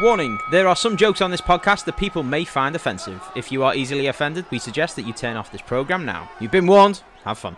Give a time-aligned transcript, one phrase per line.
[0.00, 3.20] Warning there are some jokes on this podcast that people may find offensive.
[3.34, 6.30] If you are easily offended, we suggest that you turn off this program now.
[6.38, 7.02] You've been warned.
[7.24, 7.56] Have fun.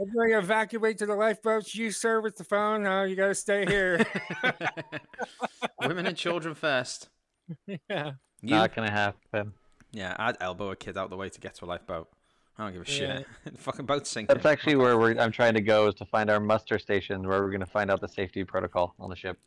[0.00, 1.76] Everybody evacuate to the lifeboats.
[1.76, 2.82] You sir with the phone.
[2.82, 4.04] No, you got to stay here.
[5.80, 7.08] Women and children first.
[7.88, 8.12] yeah.
[8.42, 8.56] You?
[8.56, 9.52] Not gonna happen.
[9.92, 12.08] Yeah, I'd elbow a kid out the way to get to a lifeboat.
[12.58, 13.22] I don't give a Yeah.
[13.44, 13.58] shit.
[13.58, 14.34] fucking boat's sinking.
[14.34, 17.42] That's actually where we're, I'm trying to go is to find our muster station where
[17.42, 19.38] we're gonna find out the safety protocol on the ship.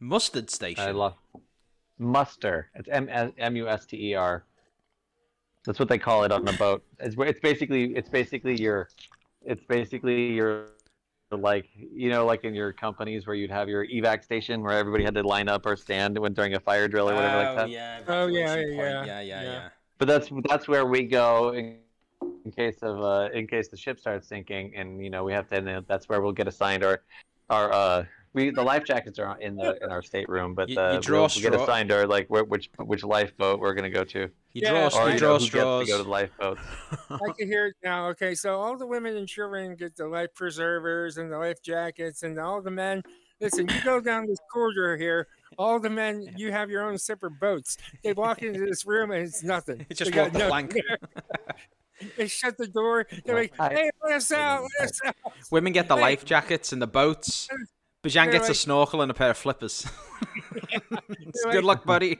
[0.00, 0.82] Mustard station.
[0.82, 1.14] I love
[1.98, 2.70] muster.
[2.74, 3.08] It's M
[3.38, 4.44] M U S T E R.
[5.66, 6.82] That's what they call it on the boat.
[6.98, 8.88] It's where- it's basically it's basically your
[9.44, 10.68] it's basically your
[11.30, 15.04] like you know like in your companies where you'd have your evac station where everybody
[15.04, 17.56] had to line up or stand when during a fire drill or whatever like oh,
[17.56, 17.70] that.
[17.70, 18.00] yeah.
[18.08, 19.42] Oh, yeah, evacuation yeah, yeah, yeah, yeah.
[19.42, 19.68] yeah.
[19.98, 21.76] But that's that's where we go in,
[22.44, 25.48] in case of uh, in case the ship starts sinking, and you know we have
[25.50, 25.56] to.
[25.56, 27.02] And that's where we'll get assigned our
[27.48, 30.80] our uh we the life jackets are in the in our stateroom, but You- you
[30.80, 34.04] uh, draw we'll, we'll get assigned our like wh- which which lifeboat we're gonna go
[34.04, 35.86] to, You Yeah, draw, or you you draw know, who gets straws.
[35.86, 36.60] to go to the lifeboats.
[37.10, 38.08] I can hear it now.
[38.10, 42.22] Okay, so all the women and children get the life preservers and the life jackets,
[42.22, 43.02] and all the men.
[43.40, 45.26] Listen, you go down this corridor here.
[45.58, 47.76] All the men, you have your own separate boats.
[48.04, 49.84] They walk into this room and it's nothing.
[49.90, 50.72] It's just They got walk the nothing plank.
[50.88, 50.98] there.
[52.16, 53.06] They shut the door.
[53.24, 54.66] They're like, "Hey, let us out!
[54.80, 55.16] Let us out!"
[55.50, 56.02] Women get the Hey.
[56.02, 57.48] life jackets and the boats.
[58.02, 59.86] Bijan They're gets a snorkel and a pair of flippers.
[60.70, 60.80] They're
[61.52, 62.18] Good like- luck, buddy.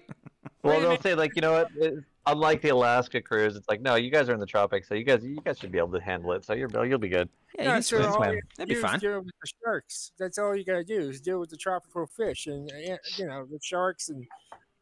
[0.62, 1.95] Well, they'll say like you know what, it,
[2.27, 5.05] unlike the Alaska cruise, it's like no, you guys are in the tropics, so you
[5.05, 7.31] guys you guys should be able to handle it, so you're you'll be good.
[7.56, 8.12] Yeah, Yeah, you so swim.
[8.12, 8.41] swim.
[8.58, 8.98] That'd be do is fine.
[8.98, 10.12] Deal with the sharks.
[10.19, 13.47] That's all you gotta do is deal with the tropical fish and uh, you know
[13.51, 14.27] the sharks and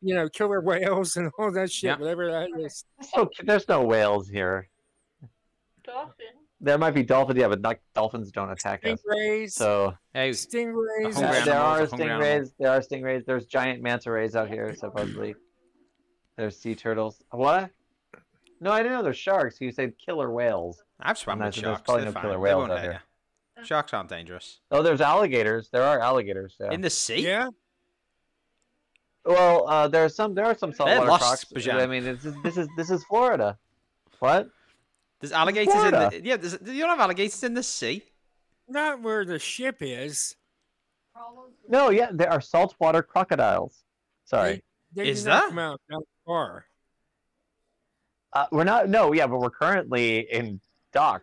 [0.02, 1.96] you know killer whales and all that shit, Yeah.
[1.98, 2.84] whatever that is.
[3.14, 4.68] So there's no whales here.
[5.92, 6.26] Dolphin.
[6.60, 8.98] There might be dolphins, yeah, but not, dolphins don't attack us.
[9.00, 11.14] Stingrays, So Hey, stingrays.
[11.14, 12.20] hungry Uh, and- there are a hungry animal.
[12.26, 12.52] stingrays.
[12.58, 13.24] There are stingrays.
[13.26, 15.34] There's giant manta rays out here, supposedly.
[16.36, 17.22] There's sea turtles.
[17.30, 17.70] What?
[18.60, 19.60] No, I didn't know there's sharks.
[19.60, 20.82] You said killer whales.
[21.00, 21.82] I've swam with there's- there's sharks.
[21.82, 22.22] probably They're no fine.
[22.22, 23.02] killer They whales won't out here.
[23.58, 23.64] you.
[23.64, 24.60] Sharks aren't dangerous.
[24.70, 25.68] Oh, there's alligators.
[25.70, 26.56] There are alligators.
[26.60, 26.70] Yeah.
[26.72, 27.20] In the sea?
[27.26, 27.50] Yeah,
[29.24, 30.34] Well, uh, are some.
[30.34, 31.44] There are some saltwater lost, crocs.
[31.66, 31.74] Bijan.
[31.80, 33.58] I mean, this is this is this is Florida.
[34.20, 34.48] What?
[35.20, 36.20] There's alligators in the...
[36.22, 36.58] Yeah, there's...
[36.64, 38.02] you don't have alligators in the sea?
[38.68, 40.36] not where the ship is.
[41.68, 43.82] No, yeah, there are saltwater crocodiles.
[44.24, 44.62] Sorry,
[44.94, 45.48] They, they Is not that?
[45.48, 46.66] come out that far.
[48.34, 48.88] uh, we're not.
[48.88, 50.60] No, yeah, but we're currently in
[50.92, 51.22] dock.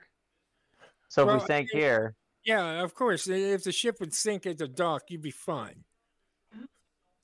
[1.07, 3.27] So if we sank I- here, Yeah, of course.
[3.27, 5.83] If the ship would sink at the dock, you'd be fine.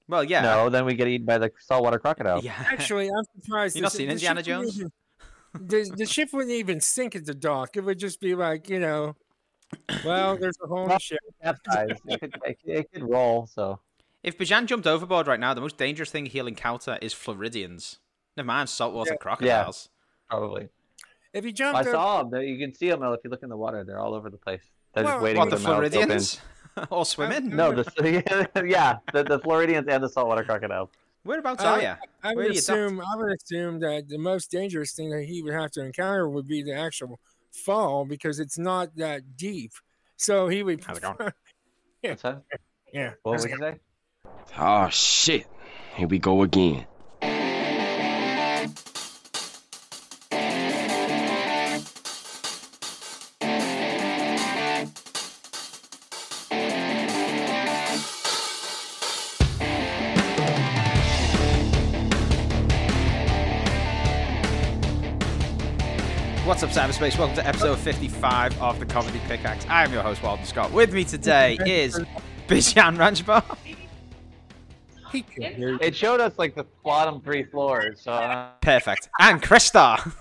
[0.08, 0.42] Well, yeah.
[0.42, 2.42] no, then we get eaten by the saltwater crocodile.
[2.44, 2.54] Yeah.
[2.58, 3.76] Actually, I'm surprised.
[3.76, 4.78] You the not seen Indiana Jones?
[4.78, 4.92] even-
[5.54, 7.76] the, the ship wouldn't even sink at the dock.
[7.78, 9.16] It would just be like, you know,
[10.06, 11.20] well, there's a hole in the ship.
[11.44, 13.48] It, could, it, could- it could roll.
[13.48, 13.80] So
[14.24, 18.00] If Bijan jumped overboard right now, the most dangerous thing he'll encounter is Floridians.
[18.38, 19.18] Never mind saltwater Yeah.
[19.18, 19.90] crocodiles.
[20.30, 20.70] probably.
[21.34, 22.42] If you I jumped over, saw them.
[22.42, 23.84] You can see them if you look in the water.
[23.86, 24.64] They're all over the place.
[24.94, 25.92] They're Well, just waiting What, for the the mouths open.
[26.08, 26.42] Floridians?
[26.90, 27.56] All swimming?
[27.56, 30.90] No, the yeah, the, the Floridians and the saltwater crocodiles.
[31.24, 31.94] Whereabouts Uh, are you?
[32.24, 32.76] I Where would you duck?
[32.78, 36.28] assume I would assume that the most dangerous thing that he would have to encounter
[36.30, 37.20] would be the actual
[37.52, 39.72] fall because it's not that deep.
[40.18, 40.84] So he would.
[40.84, 41.32] How's it going?
[42.02, 42.42] What's that?
[42.94, 43.14] yeah.
[43.24, 43.80] What would you say?
[44.58, 45.46] Oh shit.
[45.96, 46.86] Here we go again.
[66.82, 67.16] Cyberspace?
[67.16, 69.68] Welcome to episode 55 of the Comedy Pickaxe.
[69.68, 70.72] I am your host, Walden Scott.
[70.72, 72.00] With me today is
[72.48, 73.44] Bijan Ranjbar.
[75.12, 75.80] He could hear you.
[75.80, 78.02] It showed us like the bottom three floors.
[78.02, 79.10] So uh, Perfect.
[79.20, 80.12] And Chrys Starr.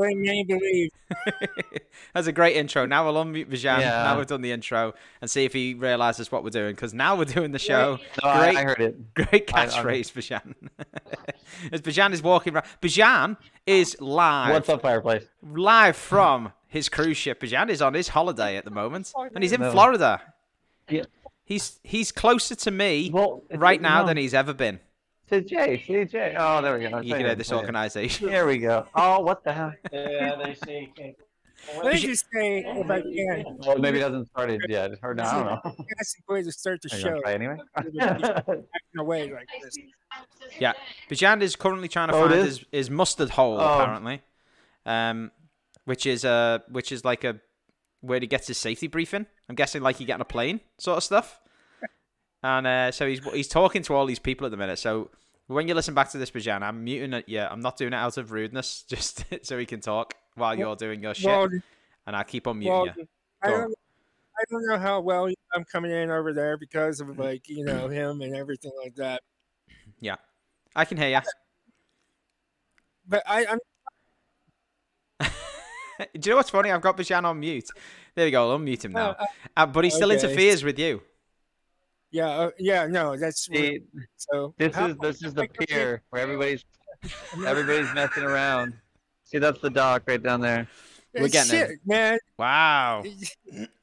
[0.00, 0.26] I'm not racist.
[0.26, 0.90] Let me believe.
[2.14, 2.86] That's a great intro.
[2.86, 3.80] Now we'll unmute Bijan.
[3.80, 4.04] Yeah.
[4.04, 6.74] Now we've done the intro and see if he realizes what we're doing.
[6.74, 7.98] Because now we're doing the show.
[8.22, 8.56] no, I, Great.
[8.56, 9.14] I heard it.
[9.14, 10.54] Great catchphrase, Bijan.
[11.72, 12.66] As Bijan is walking around.
[12.80, 13.36] Bijan
[13.66, 14.52] is live.
[14.54, 15.24] What's up, fireplace?
[15.42, 17.40] live from his cruise ship.
[17.40, 19.70] Bijan is on his holiday at the moment, and he's in No.
[19.72, 20.20] Florida.
[20.88, 21.04] Yeah.
[21.44, 24.08] He's he's closer to me Well, right now no.
[24.08, 24.80] than he's ever been.
[25.30, 26.34] CJ, CJ.
[26.38, 27.00] Oh, there we go.
[27.00, 28.28] You can hear this organization.
[28.28, 28.86] There we go.
[28.94, 29.72] Oh, what the hell?
[29.92, 30.92] Yeah, they say.
[31.74, 33.58] What did you say if I can?
[33.66, 34.92] Well, maybe it hasn't started yet.
[35.02, 35.60] Or no, I don't know.
[35.98, 37.20] That's the way to start the Are you gonna show.
[37.22, 37.56] try anyway?
[37.76, 38.64] Acting
[38.96, 39.76] away like this.
[40.60, 40.74] Yeah,
[41.10, 43.74] Bijan is currently trying to Oh, find his, his mustard hole Oh.
[43.80, 44.22] apparently,
[44.86, 45.32] um,
[45.84, 47.40] which is uh which is like a
[48.02, 49.26] where he gets his safety briefing.
[49.48, 51.40] I'm guessing like he get on a plane sort of stuff.
[52.42, 54.78] And uh, so he's he's talking to all these people at the minute.
[54.78, 55.10] So
[55.48, 57.24] when you listen back to this, Bijan, I'm muting it.
[57.26, 60.76] Yeah, I'm not doing it out of rudeness, just so he can talk while you're
[60.76, 61.26] doing your shit.
[61.26, 61.48] Well,
[62.06, 63.08] and I keep on muting well, you.
[63.42, 63.74] I don't,
[64.36, 67.88] I don't know how well I'm coming in over there because of like you know
[67.88, 69.22] him and everything like that.
[70.00, 70.16] Yeah,
[70.76, 71.20] I can hear you.
[73.08, 73.58] But I, I'm
[75.98, 76.70] Do you know what's funny?
[76.70, 77.68] I've got Bijan on mute.
[78.14, 78.50] There we go.
[78.50, 79.10] I'll unmute him now.
[79.10, 79.24] uh,
[79.56, 80.24] Uh, but he still okay.
[80.24, 81.02] interferes with you.
[82.10, 83.80] Yeah uh, yeah no that's See,
[84.16, 86.64] so this how- is this is the pier where everybody's
[87.46, 88.72] everybody's messing around.
[89.24, 90.66] See, that's the dock right down there.
[91.14, 92.18] We're getting shit, man.
[92.38, 93.02] Wow.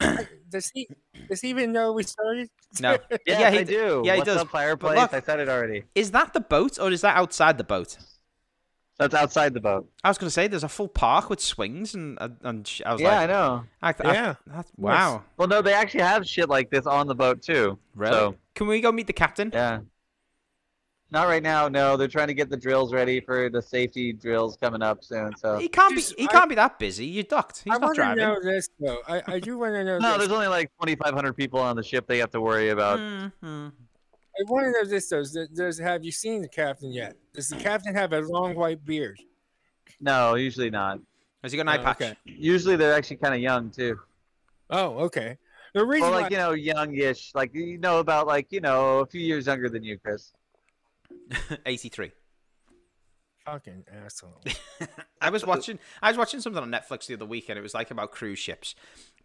[0.50, 0.88] does he
[1.28, 2.48] does he even know we started?
[2.80, 2.98] No.
[3.10, 4.02] Yes, Yeah, he I d- do.
[4.04, 4.38] yeah, he does.
[4.38, 4.98] up, fireplace?
[4.98, 5.84] look- I said it already.
[5.94, 7.96] Is that the boat or is that outside the boat?
[8.98, 9.90] That's outside the boat.
[10.02, 12.80] I was going to say there's a full park with swings and and- and sh-
[12.86, 13.64] I was Yeah, I know.
[13.82, 14.34] I, I, Yeah.
[14.46, 15.22] that's- wow.
[15.36, 17.78] Well, no, they actually have shit like this on the boat too.
[17.94, 18.12] Really?
[18.12, 19.50] So Can we go meet the captain?
[19.52, 19.80] yeah.
[21.12, 21.68] Not right now.
[21.68, 25.36] No, they're trying to get the drills ready for the safety drills coming up soon.
[25.36, 26.00] So He can't be.
[26.00, 27.06] He can't be that busy.
[27.06, 27.62] You ducked.
[27.62, 28.24] He's I not want to driving.
[28.24, 28.98] know this though.
[29.06, 29.98] I, I do want to know.
[29.98, 30.26] no, this.
[30.26, 32.98] there's only like 2,500 people on the ship they have to worry about.
[32.98, 33.72] Mhm.
[34.38, 35.18] I want to know this though.
[35.18, 37.16] Does, does have you seen the captain yet?
[37.32, 39.20] Does the captain have a long white beard?
[40.00, 41.00] No, usually not.
[41.42, 42.02] Has he got an oh, eye Oh, patch?
[42.02, 42.16] okay.
[42.24, 43.98] Usually they're actually kind of young too.
[44.70, 45.38] Oh, okay.
[45.74, 47.32] The reason Or like why, you know, youngish.
[47.34, 50.32] Like you know about like you know a few years younger than you, Chrys.
[51.66, 52.12] 83.
[53.44, 54.42] fucking asshole.
[55.20, 55.78] I was watching.
[56.02, 58.38] I was watching something on Netflix the other week, and it was like about cruise
[58.38, 58.74] ships.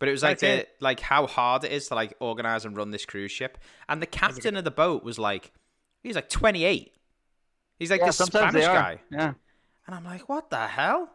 [0.02, 2.90] But it was like the, like how hard it is to like organize and run
[2.90, 3.60] this cruise ship.
[3.88, 5.52] And the captain of the boat was like,
[6.02, 6.92] he's like 28.
[7.78, 9.34] He's like yeah, this Spanish guy, Yeah.
[9.86, 11.12] and I'm like, what the hell?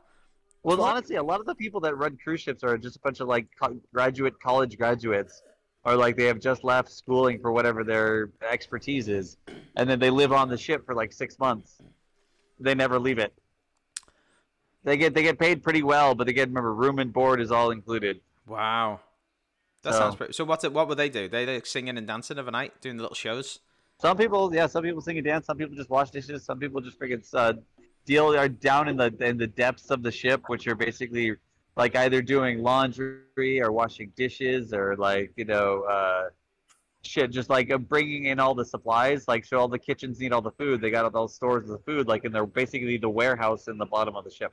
[0.63, 0.89] Well, What?
[0.93, 3.27] honestly, a lot of the people that run cruise ships are just a bunch of
[3.27, 3.49] like
[3.93, 5.43] graduate college graduates,
[5.85, 9.37] or like they have just left schooling for whatever their expertise is,
[9.75, 11.83] and then they live on the ship for like six months.
[12.61, 13.33] They never leave it.
[14.85, 17.51] They get they get paid pretty well, but they get remember room and board is
[17.51, 18.21] all included.
[18.47, 19.01] Wow,
[19.83, 20.33] that So- sounds pretty.
[20.33, 20.73] So what's it?
[20.73, 21.29] What would they do?
[21.29, 23.61] They like singing and dancing overnight, doing the little shows.
[23.99, 25.47] Some people, yeah, some people sing and dance.
[25.47, 26.45] Some people just wash dishes.
[26.45, 27.55] Some people just freaking uh,
[28.05, 31.35] deal are down in the in the depths of the ship, which are basically
[31.77, 36.29] like either doing laundry or washing dishes or like you know uh,
[37.03, 39.27] shit, just like uh, bringing in all the supplies.
[39.29, 40.81] Like so, all the kitchens need all the food.
[40.83, 43.79] They got all those stores of the food, like and they're basically the warehouse in
[43.79, 44.53] the bottom of the ship.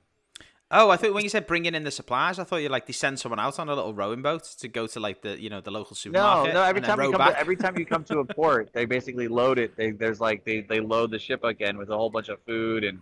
[0.75, 2.94] Oh, I thought when you said bringing in the supplies, I thought you like they
[2.94, 5.62] send someone out on a little rowing boat to go to like the you know
[5.62, 6.56] the local supermarket.
[6.56, 6.64] no.
[6.64, 7.34] Every time you come, back.
[7.34, 9.78] to, every time you come to a port, they basically load it.
[9.78, 12.84] They, there's like they, they load the ship again with a whole bunch of food
[12.84, 13.00] and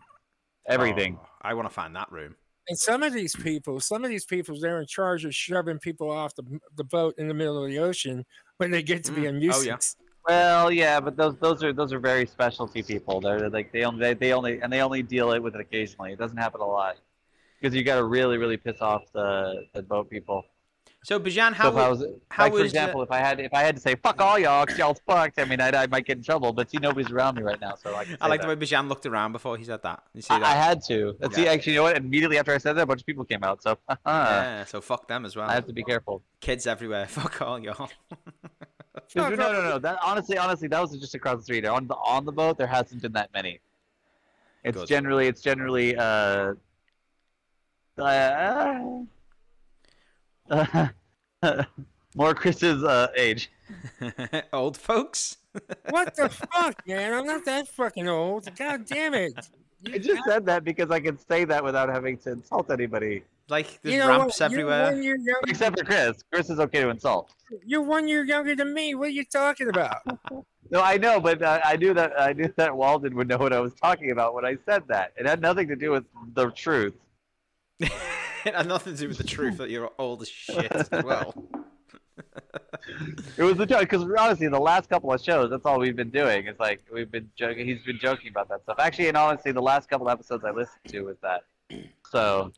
[0.68, 1.18] everything.
[1.18, 2.36] Oh, I want to find that room.
[2.68, 6.12] And some of these people, some of these people, they're in charge of shoving people
[6.12, 6.44] off the,
[6.76, 8.26] the boat in the middle of the ocean
[8.58, 9.50] when they get to be Mm.
[9.50, 9.78] a Oh, yeah.
[10.28, 13.22] Well, yeah, but those those are those are very specialty people.
[13.22, 16.12] They're like they only they, they only and they only deal it with it occasionally.
[16.12, 16.98] It doesn't happen a lot
[17.62, 20.46] because you got to really really piss off the, the boat people.
[21.04, 23.18] So Bijan, So how if I was how like for was, uh, example, if I
[23.18, 25.40] had if I had to say fuck all y'all, 'cause y'all's fucked.
[25.40, 26.54] I mean, I, I might get in trouble.
[26.54, 28.06] But see, nobody's around me right now, so I.
[28.22, 30.04] I like the way Bijan looked around before he said that.
[30.14, 30.46] You see I, that?
[30.46, 31.16] I had to.
[31.20, 31.98] Let's see, actually, you know what?
[31.98, 33.64] Immediately after I said that, a bunch of people came out.
[33.64, 35.50] So yeah, so fuck them as well.
[35.50, 36.22] I have to be careful.
[36.40, 37.08] Kids everywhere.
[37.10, 37.90] Fuck all y'all.
[39.16, 39.80] no, no, no, no.
[39.80, 41.66] That honestly, honestly, that was just across the street.
[41.66, 43.60] On the on the boat, there hasn't been that many.
[44.64, 44.88] It's Good.
[44.88, 46.54] generally, it's generally, uh,
[52.16, 53.52] more Chrys's uh, age.
[54.54, 55.38] Old folks.
[55.90, 57.14] What the fuck, man?
[57.14, 58.50] I'm not that fucking old.
[58.56, 59.34] God damn it.
[59.86, 63.82] I just said that because I can say that without having to insult anybody, Like
[63.82, 64.50] there's You know ramps what?
[64.54, 64.86] everywhere.
[64.86, 66.22] You're one, year younger, except for Chrys.
[66.34, 67.32] Chrys is okay to insult.
[67.66, 68.96] you're one year younger than me.
[68.96, 69.98] What are you talking about?
[70.70, 73.52] No, I know, but uh, I knew that I knew that Walden would know what
[73.52, 75.12] I was talking about when I said that.
[75.18, 76.94] It had nothing to do with the truth.
[78.46, 81.34] it had nothing to do with the truth that you're old as shit as well.
[83.38, 86.10] It was the joke because honestly, the last couple of shows, that's all we've been
[86.10, 86.48] doing.
[86.48, 87.66] It's like we've been joking.
[87.68, 88.78] He's been joking about that stuff.
[88.80, 91.44] Actually, and honestly, the last couple of episodes I listened to was that.
[92.12, 92.52] So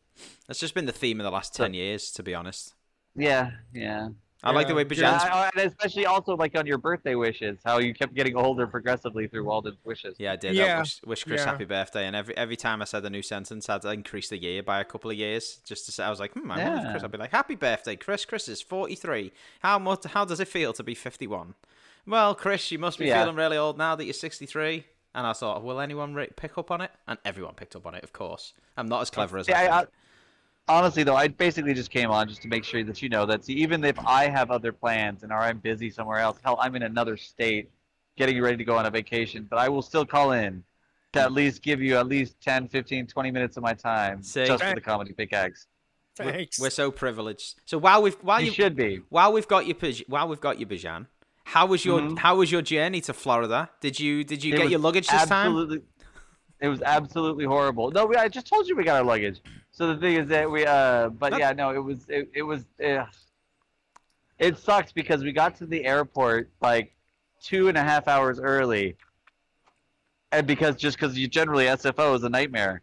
[0.48, 2.74] That's just been the theme of the last ten years, to be honest.
[3.16, 4.10] yeah, yeah.
[4.44, 4.88] I like the way Yeah.
[4.88, 5.24] Bijan's.
[5.24, 8.68] Yeah, I- and especially also like on your birthday wishes, how you kept getting older
[8.68, 10.16] progressively through Walden's wishes.
[10.20, 10.52] Yeah, I did.
[10.52, 11.46] I Yeah, wish, wish Chrys yeah.
[11.46, 14.62] happy birthday, and every every time I said a new sentence, I'd increase the year
[14.62, 16.96] by a couple of years, just to say I was like, hmm, I wonder if
[16.96, 17.04] Chrys.
[17.06, 18.26] I'd be like, happy birthday, Chrys.
[18.28, 19.32] Chrys is forty three.
[19.62, 20.04] How much?
[20.06, 21.56] How does it feel to be fifty one?
[22.06, 23.22] Well, Chrys, you must be Yeah.
[23.22, 24.86] feeling really old now that you're sixty three.
[25.16, 26.90] And I thought, will anyone re- pick up on it?
[27.08, 28.54] And everyone picked up on it, of course.
[28.76, 29.90] I'm not as clever as Yeah, I I, think.
[30.68, 33.46] Honestly though, I basically just came on just to make sure that you know that
[33.46, 36.76] see, even if I have other plans and or I'm busy somewhere else, hell, I'm
[36.76, 37.70] in another state,
[38.18, 40.64] getting ready to go on a vacation, but I will still call in
[41.14, 44.46] to at least give you at least 10, 15, 20 minutes of my time See?
[44.46, 45.68] just for the comedy pickaxe.
[46.16, 46.60] Thanks.
[46.60, 47.56] We're so privileged.
[47.66, 49.02] So while we've while You you should be.
[49.10, 51.08] while we've got you Bij- while we've got you Bijan,
[51.46, 52.20] how was your Mhm.
[52.20, 53.70] how was your journey to Florida?
[53.82, 55.82] Did you did you It get your luggage this time?
[56.60, 57.92] It was absolutely horrible.
[57.92, 59.42] No, we, I just told you we got our luggage.
[59.74, 62.44] So the thing is that we, uh, but That- yeah, no, it was, it, it
[62.44, 63.06] was, uh,
[64.38, 66.96] it sucks because we got to the airport like
[67.42, 68.96] two and a half hours early,
[70.32, 72.82] and because just because you generally SFO is a nightmare.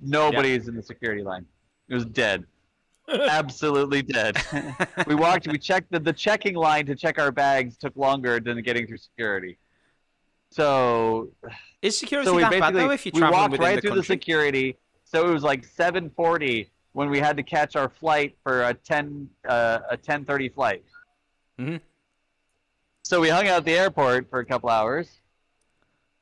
[0.00, 1.46] Nobody's in the security line.
[1.88, 2.44] It was dead.
[3.08, 4.36] Absolutely dead.
[5.06, 5.48] we walked.
[5.48, 8.98] We checked the, the checking line to check our bags took longer than getting through
[8.98, 9.58] security.
[10.50, 11.30] So
[11.82, 14.00] Is security so that bad though if traveling walked within right the through country?
[14.00, 14.76] the security.
[15.12, 19.28] So it was like 7:40 when we had to catch our flight for a 10
[19.46, 20.82] uh, a 10:30 flight.
[21.58, 21.80] Mhm.
[23.04, 25.20] So we hung out at the airport for a couple hours,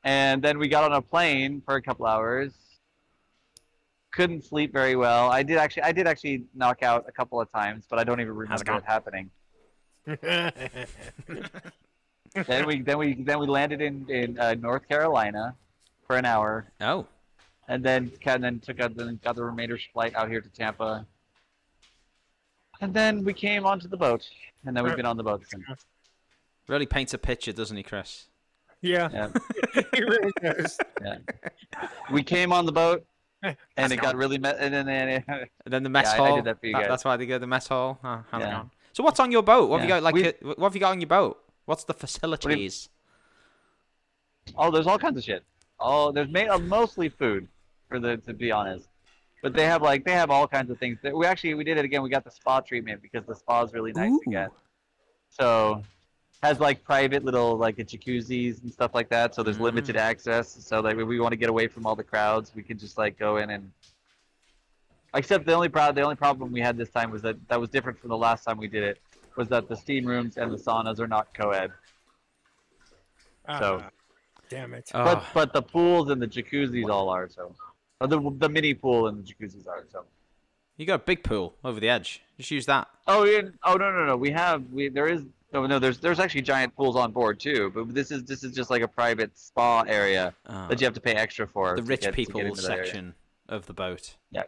[0.03, 2.51] and then we got on a plane for a couple hours.
[4.11, 5.29] Couldn't sleep very well.
[5.31, 8.19] I did actually I did actually knock out a couple of times, but I don't
[8.19, 9.31] even remember it happening.
[12.45, 15.55] then we then we then we landed in in uh, North Carolina
[16.07, 17.07] for an hour, Oh,
[17.67, 21.05] and then and then took out then got the remainder's flight out here to Tampa,
[22.81, 24.27] and then we came onto the boat,
[24.65, 25.63] and then we've been on the boat since.
[26.67, 28.25] really paints a picture, doesn't he, Chrys?
[28.81, 29.29] yeah, Yeah,
[29.75, 30.77] it really does.
[31.03, 31.17] yeah.
[32.11, 33.05] We came on the boat,
[33.43, 36.21] and How's it it got really me- and then and And then the mess Yeah,
[36.21, 36.35] I- I hall.
[36.37, 36.89] did that for you that- guys.
[36.89, 37.99] that's why they go to the mess hall.
[38.03, 38.51] Oh, how's Yeah.
[38.51, 38.71] going?
[38.93, 39.69] So what's on your boat?
[39.69, 40.03] What have you got?
[40.03, 41.41] Like, We- uh, what have you got on your boat?
[41.65, 42.89] What's the facilities?
[44.57, 45.43] oh, there's all kinds of shit.
[45.81, 47.47] Oh, there's ma- uh, mostly food,
[47.89, 48.87] for the to be honest.
[49.41, 50.99] But they have like they have all kinds of things.
[51.01, 52.03] That we actually we did it again.
[52.03, 54.31] We got the spa treatment because the spa is really nice to Ooh.
[54.31, 54.51] get.
[55.29, 55.83] So
[56.43, 59.33] has like private little like jacuzzis and stuff like that.
[59.33, 59.99] So there's limited Mm.
[59.99, 60.49] access.
[60.63, 62.97] So like if we want to get away from all the crowds, we can just
[62.97, 63.71] like go in and.
[65.13, 67.69] Except the only problem the only problem we had this time was that that was
[67.69, 68.99] different from the last time we did it.
[69.35, 71.71] Was that the steam rooms and the saunas are not co-ed.
[73.59, 73.89] So- Ah,
[74.51, 74.91] damn it.
[74.93, 77.55] Oh, But but the pools and the jacuzzis all are so.
[77.99, 80.05] Or the the mini pool and the jacuzzis are so.
[80.77, 82.21] you got a big pool over the edge.
[82.37, 82.87] Just use that.
[83.07, 83.41] Oh yeah.
[83.63, 84.15] Oh no no no.
[84.17, 85.21] We have we there is
[85.53, 87.71] no no there's there's actually giant pools on board too.
[87.73, 90.93] But this is this is just like a private spa area Oh, that you have
[90.95, 91.75] to pay extra for.
[91.75, 92.85] the rich get- people into that area.
[92.85, 93.15] section
[93.49, 94.15] of the boat.
[94.31, 94.43] Yeah,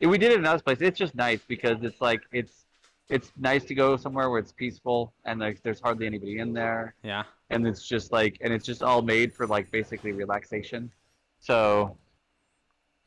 [0.00, 0.78] We did it in another place.
[0.80, 2.61] It's just nice because it's like it's
[3.12, 6.94] it's nice to go somewhere where it's peaceful and like there's hardly anybody in there.
[7.04, 7.24] Yeah.
[7.50, 10.90] and it's just like and it's just all made for like basically relaxation
[11.38, 11.96] so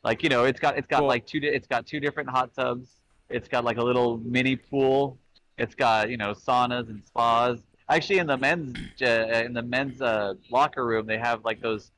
[0.03, 1.07] like you know it's got it's got Cool.
[1.07, 2.87] like two di- it's got two different hot tubs
[3.29, 5.17] it's got like a little mini pool
[5.57, 7.57] it's got you know saunas and spas
[7.89, 11.91] actually in the men's uh, in the men's uh, locker room they have like those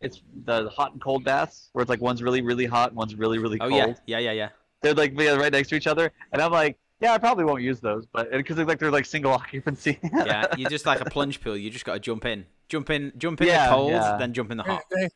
[0.00, 3.14] it's the hot and cold baths where it's like one's really really hot and one's
[3.14, 3.72] really really cold.
[3.72, 3.94] Oh yeah.
[4.06, 4.48] Yeah yeah yeah.
[4.82, 7.80] they're like right next to each other and i'm like yeah i probably won't use
[7.80, 10.46] those but because they're like they're like single occupancy Yeah.
[10.56, 11.56] You're just like a plunge pool.
[11.56, 14.16] You just got to jump in, jump in, jump in Yeah, the cold, yeah.
[14.18, 14.82] then jump in the hot.
[14.90, 15.08] they,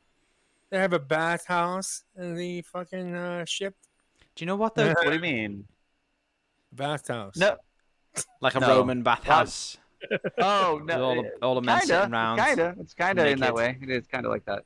[0.71, 3.75] they have a bathhouse in the fucking uh, ship.
[4.35, 4.89] Do you know what though?
[4.93, 5.65] what do you mean
[6.73, 7.37] Bathhouse.
[7.37, 7.57] no
[8.41, 8.69] Like a No.
[8.79, 9.77] Roman bathhouse.
[10.39, 11.05] Oh with no!
[11.05, 12.39] all the, all the men kinda, sitting around.
[12.39, 12.75] kinda.
[12.81, 13.79] It's kinda in that way.
[13.83, 14.65] It is kinda like that.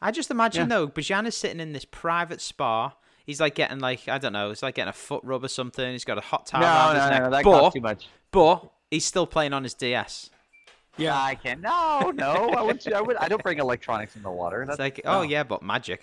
[0.00, 0.76] I just imagine Yeah.
[0.76, 2.92] though, Bijan is sitting in this private spa.
[3.26, 5.90] He's like getting like I don't know, it's like getting a foot rub or something.
[5.92, 7.22] He's got a hot towel No, around no, his no, neck.
[7.22, 8.08] no, that but costs too much.
[8.30, 10.30] but he's still playing on his DS.
[10.98, 11.18] Yeah.
[11.18, 11.62] I can.
[11.62, 12.50] No, no.
[12.50, 12.86] I wouldn't.
[12.92, 13.16] I would.
[13.16, 14.62] I don't bring electronics in the water.
[14.62, 15.22] It's That's like, oh no.
[15.22, 16.02] yeah, but magic.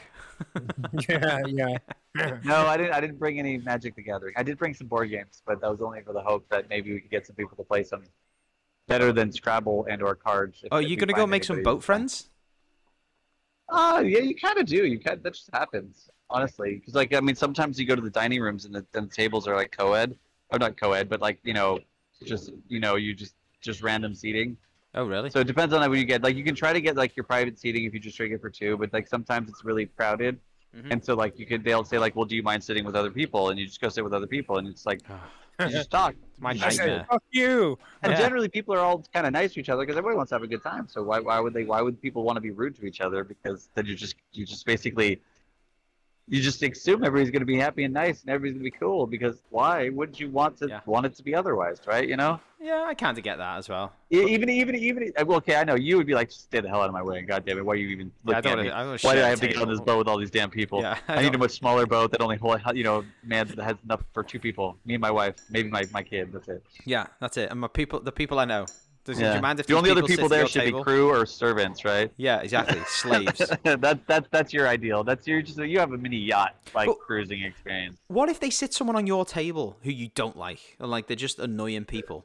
[1.10, 1.78] yeah, yeah.
[2.44, 2.94] No, I didn't.
[2.94, 4.34] I didn't bring any Magic the Gathering.
[4.36, 6.92] I did bring some board games, but that was only for the hope that maybe
[6.92, 8.02] we could get some people to play some
[8.88, 10.62] better than Scrabble and or cards.
[10.64, 12.30] if- Oh, if you we gonna go make some boat friends?
[13.70, 14.86] Oh yeah, you kind of do.
[14.88, 16.76] You kind that just happens, honestly.
[16.76, 19.16] Because like I mean, sometimes you go to the dining rooms and the, and the
[19.16, 20.18] tables are like co-ed,
[20.50, 21.80] or not co-ed, but like you know,
[22.26, 24.58] just you know, you just just random seating.
[24.96, 25.30] Oh really?
[25.30, 26.24] So it depends on what you get.
[26.24, 28.42] Like you can try to get like your private seating if you just drink it
[28.42, 30.40] for two, but like sometimes it's really crowded,
[30.76, 30.92] Mhm.
[30.92, 33.12] and so like you could they'll say like, well, do you mind sitting with other
[33.12, 33.50] people?
[33.50, 35.02] And you just go sit with other people, and it's like
[35.60, 36.16] you just talk.
[36.42, 37.78] My You I said, fuck you.
[38.02, 38.20] And Yeah.
[38.20, 40.44] generally, people are all kind of nice to each other because everybody wants to have
[40.44, 40.88] a good time.
[40.88, 41.66] So why, why would they?
[41.66, 43.26] Why would people want to be rude to each other?
[43.26, 45.22] Because then you just you just basically
[46.30, 48.78] you just assume everybody's going to be happy and nice and everybody's going to be
[48.86, 49.08] cool.
[49.08, 50.80] Because why would you want to Yeah.
[50.86, 52.08] want it to be otherwise, right?
[52.08, 52.40] You know?
[52.62, 53.94] Yeah, Yeah, I kind of get that as well.
[54.12, 56.70] E- Even even even well, okay, I know you would be like, Just stay the
[56.70, 57.22] hell out of my way.
[57.22, 58.70] God damn it, why are you even Yeah, looking don't at me?
[58.70, 60.18] wanna- I don't Why did share I have to get on this boat with all
[60.20, 60.82] these damn people?
[60.82, 63.78] Yeah, I, need a much smaller boat that only hold, you know, man that has
[63.84, 64.78] enough for two people.
[64.86, 66.32] Me and my wife, maybe my, my kid.
[66.34, 66.64] That's it.
[66.86, 67.50] Yeah, that's it.
[67.50, 68.68] And my people, the people I know.
[69.10, 69.34] Does, Yeah.
[69.38, 70.82] you mind if the only other sit people there should table?
[70.82, 72.12] be crew or servants, right?
[72.18, 72.80] Yeah, exactly.
[72.88, 73.42] Slaves.
[73.64, 75.04] that's that's that's your ideal.
[75.04, 77.98] That's your just you have a mini yacht like But- cruising experience.
[78.08, 81.16] what if they sit someone on your table who you don't like, and like they're
[81.16, 82.24] just annoying people?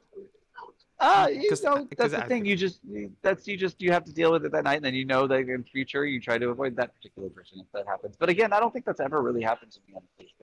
[1.01, 2.45] Uh, you 'Cause- know, 'cause that's the I- thing.
[2.45, 2.81] You just
[3.23, 5.27] that's you just you have to deal with it that night, and then you know
[5.27, 8.15] that in future you try to avoid that particular person if that happens.
[8.19, 10.34] But again, I don't think that's ever really happened to me on the stage.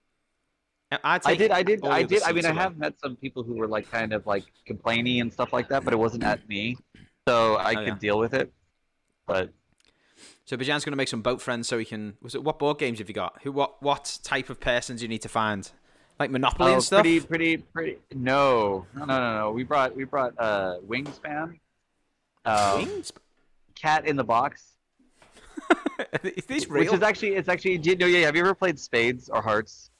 [0.91, 2.21] I, I did, I did, I did.
[2.24, 5.31] I mean, I have met some people who were like kind of like complaining and
[5.31, 6.77] stuff like that, but it wasn't at me,
[7.27, 7.95] so I Oh, could yeah.
[8.00, 8.51] deal with it.
[9.25, 9.51] But
[10.45, 12.15] So Bijan's going to make some boat friends so he can.
[12.21, 13.39] Was it what board games have you got?
[13.43, 13.51] Who?
[13.53, 13.81] What?
[13.81, 15.69] What type of persons you need to find?
[16.19, 17.01] Like Monopoly oh, and stuff.
[17.03, 17.98] pretty, pretty, pretty.
[18.13, 19.51] No, no, no, no, no.
[19.51, 21.57] We brought, we brought uh, Wingspan,
[22.45, 23.12] um, Wings?
[23.75, 24.74] Cat in the Box,
[26.24, 26.83] Is this real?
[26.83, 27.77] which is actually, it's actually.
[27.81, 28.25] you know, yeah.
[28.25, 29.90] Have you ever played Spades or Hearts?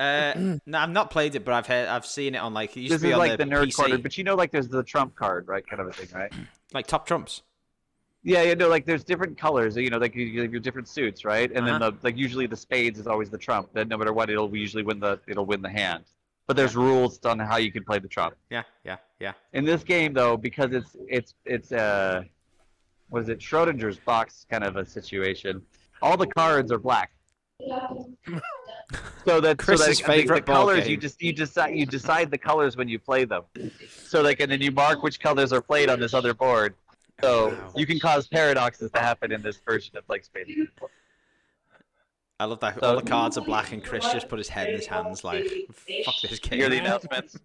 [0.00, 2.76] Uh, no, I've not played it, but I've heard, I've seen it on like.
[2.76, 4.24] It used This to be is on like the, the, nerd PC, corner, but you
[4.24, 5.66] know, like there's the trump card, right?
[5.66, 6.32] Kind of a thing, right?
[6.72, 7.42] like top trumps.
[8.22, 10.88] Yeah, yeah, no, like there's different colors, you know, like you, you have your different
[10.88, 11.50] suits, right?
[11.54, 11.90] And then Uh-huh.
[11.90, 13.70] the like usually the spades is always the trump.
[13.72, 16.04] Then no matter what, it'll usually win the it'll win the hand.
[16.46, 18.34] But there's rules on how you can play the trump.
[18.50, 19.32] Yeah, yeah, yeah.
[19.52, 22.22] In this game though, because it's it's it's uh
[23.08, 25.62] what is it, Schrodinger's box kind of a situation.
[26.02, 27.10] All the cards are black.
[29.26, 31.86] So that so Chrys's that the- the, favorite board colors you just you decide you
[31.86, 33.42] decide the colors when you play them.
[33.88, 36.74] So like and then you mark which colors are played on this other board.
[37.20, 37.72] So Wow.
[37.76, 40.48] you can cause paradoxes to happen in this version of like Space.
[42.38, 42.80] I love that.
[42.80, 45.22] So- All the cards are black, and Chrys just put his head in his hands,
[45.24, 45.44] like,
[46.06, 47.36] "Fuck this game." Hear the announcements.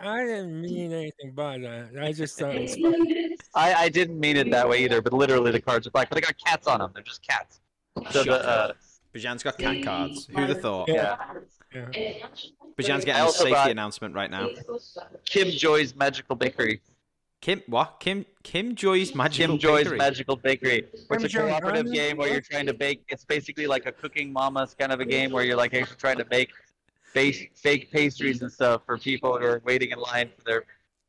[0.00, 1.90] I didn't mean anything by that.
[2.00, 2.76] I just thought it was.
[3.56, 6.08] I, I didn't mean it that way either, but literally the cards are black.
[6.08, 6.92] But they got cats on them.
[6.94, 7.60] They're just cats.
[8.12, 8.72] So Shut the, uh,
[9.14, 10.26] Bijan's got cat cards.
[10.26, 10.88] Who'd have thought?
[10.88, 11.16] Yeah.
[11.74, 11.86] yeah.
[11.92, 12.12] Yeah.
[12.78, 14.48] Bijan's I getting a safety got- announcement right now.
[15.24, 16.80] Kim Joy's Magical Bakery.
[17.40, 17.98] Kim, what?
[18.00, 19.98] Kim, Kim Joy's magical Kim Joy's bakery.
[19.98, 21.60] Magical Bakery, which is a Kim Jong-un?
[21.60, 23.04] cooperative game where you're trying to bake.
[23.08, 26.18] It's basically like a cooking mama's kind of a game where you're like actually trying
[26.18, 26.50] to bake
[27.12, 30.64] fake, fake pastries and stuff for people who are waiting in line for their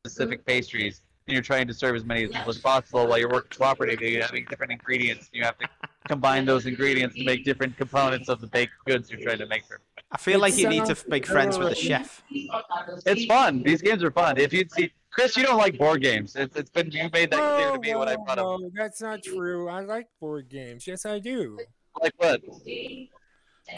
[0.06, 1.02] specific pastries.
[1.26, 4.12] And you're trying to serve as many as possible while you're working cooperatively.
[4.12, 5.30] You're having different ingredients.
[5.32, 5.68] You have to
[6.08, 9.64] combine those ingredients to make different components of the baked goods you're trying to make.
[9.66, 9.80] For.
[10.12, 12.22] I feel like you need to make friends with the chef.
[12.30, 13.62] It's fun.
[13.62, 14.38] These games are fun.
[14.38, 16.36] If you'd see, Chrys, you don't like board games.
[16.36, 18.46] It's, it's been you made that clear to me when I Whoa, brought up.
[18.46, 19.68] whoa, that's not true.
[19.68, 20.86] I like board games.
[20.86, 21.58] Yes, I do.
[22.00, 22.40] Like what?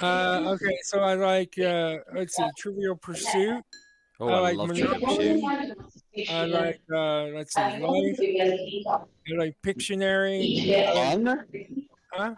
[0.00, 3.62] Uh, okay, so I like uh, let's see, Trivial Pursuit.
[4.20, 5.42] Oh, I I, like love Trivial Monopoly.
[6.14, 6.30] Pursuit.
[6.30, 8.86] I like uh, let's see, Life.
[9.28, 10.74] I like Pictionary.
[10.86, 11.81] I like- Long?
[12.12, 12.34] Huh?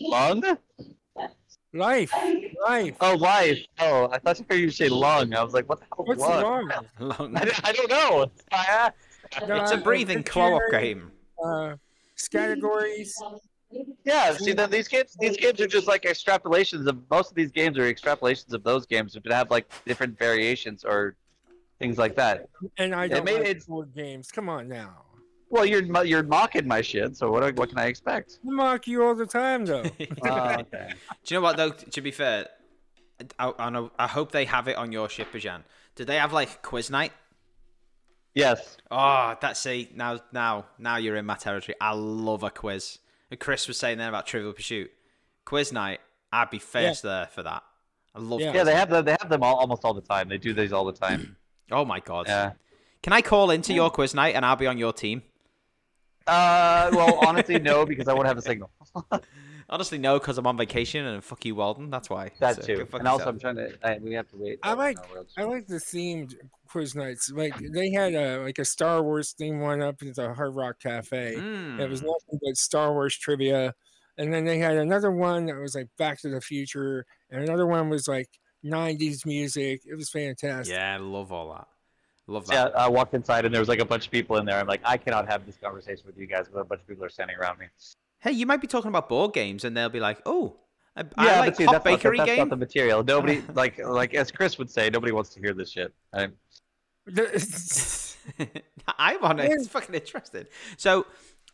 [0.00, 0.42] Long?
[1.72, 2.12] Life,
[2.66, 2.96] life.
[3.00, 3.58] Oh, life.
[3.78, 5.32] Oh, I thought you heard you say lung.
[5.34, 6.04] I was like, what the hell?
[6.04, 6.42] What's lung?
[6.42, 6.70] wrong?
[6.98, 8.30] Long- I, don't- I don't know.
[8.50, 8.96] I asked.
[9.42, 11.12] It's a breathing co-op game.
[11.44, 11.76] Uh,
[12.32, 13.16] categories.
[14.04, 17.52] Yeah, see, then these games, these games are just like extrapolations of most of these
[17.52, 21.14] games are extrapolations of those games, which have like different variations or
[21.78, 22.48] things like that.
[22.78, 24.32] And I don't made like it- board games.
[24.32, 25.02] Come on now.
[25.50, 28.38] Well, you're you're mocking my shit, so what what can I expect?
[28.46, 29.84] I mock you all the time, though.
[30.22, 30.92] Oh, okay.
[31.24, 31.70] Do you know what though?
[31.70, 32.48] To be fair,
[33.38, 33.90] I, I know.
[33.98, 35.64] I hope they have it on your ship, Bijan.
[35.96, 37.12] Did they have like quiz night?
[38.34, 38.76] Yes.
[38.90, 41.74] Oh, that's see now, now, now you're in my territory.
[41.80, 42.98] I love a quiz.
[43.32, 44.90] Chrys was saying there about Trivial Pursuit,
[45.44, 46.00] quiz night.
[46.32, 47.64] I'd be first there for that.
[48.14, 48.40] I love.
[48.40, 48.54] Yeah.
[48.54, 49.04] Yeah, they have them.
[49.04, 50.28] They have them all, almost all the time.
[50.28, 51.36] They do these all the time.
[51.72, 52.26] Oh my god.
[52.26, 52.54] Yeah.
[53.00, 55.22] Can I call into your quiz night and I'll be on your team?
[56.30, 58.70] Uh, well, honestly, no, because I won't have a signal.
[59.72, 61.90] Honestly, no, because I'm on vacation and fuck you, Walden.
[61.90, 62.32] That's why.
[62.40, 62.76] That So, too.
[62.78, 63.34] go fuck And also, yourself.
[63.34, 63.88] I'm trying to.
[63.88, 64.58] I, we have to wait.
[64.64, 64.98] I like-
[65.36, 66.34] I like the themed
[66.68, 67.30] quiz nights.
[67.30, 70.80] Like they had a like a Star Wars theme one up at the Hard Rock
[70.80, 71.36] Cafe.
[71.36, 71.78] Mm.
[71.78, 73.74] It was nothing but Star Wars trivia.
[74.18, 77.66] And then they had another one that was like Back to the Future, and another
[77.66, 78.28] one was like
[78.64, 79.82] 90s music.
[79.86, 80.74] It was fantastic.
[80.74, 81.68] Yeah, I love all that.
[82.30, 82.66] Love Yeah.
[82.76, 84.58] I walked inside and there was like a bunch of people in there.
[84.58, 87.04] I'm like, I cannot have this conversation with you guys when a bunch of people
[87.04, 87.66] are standing around me.
[88.20, 90.56] Hey, you might be talking about board games, and they'll be like, "Oh,
[90.94, 93.02] I, Yeah, I like but see, that's, not, Bakery that's not game." the material.
[93.02, 95.92] Nobody, like, like as Chrys would say, nobody wants to hear this shit.
[96.12, 96.28] I,
[98.98, 99.50] I want it.
[99.50, 100.44] It's fucking interesting.
[100.76, 101.06] So,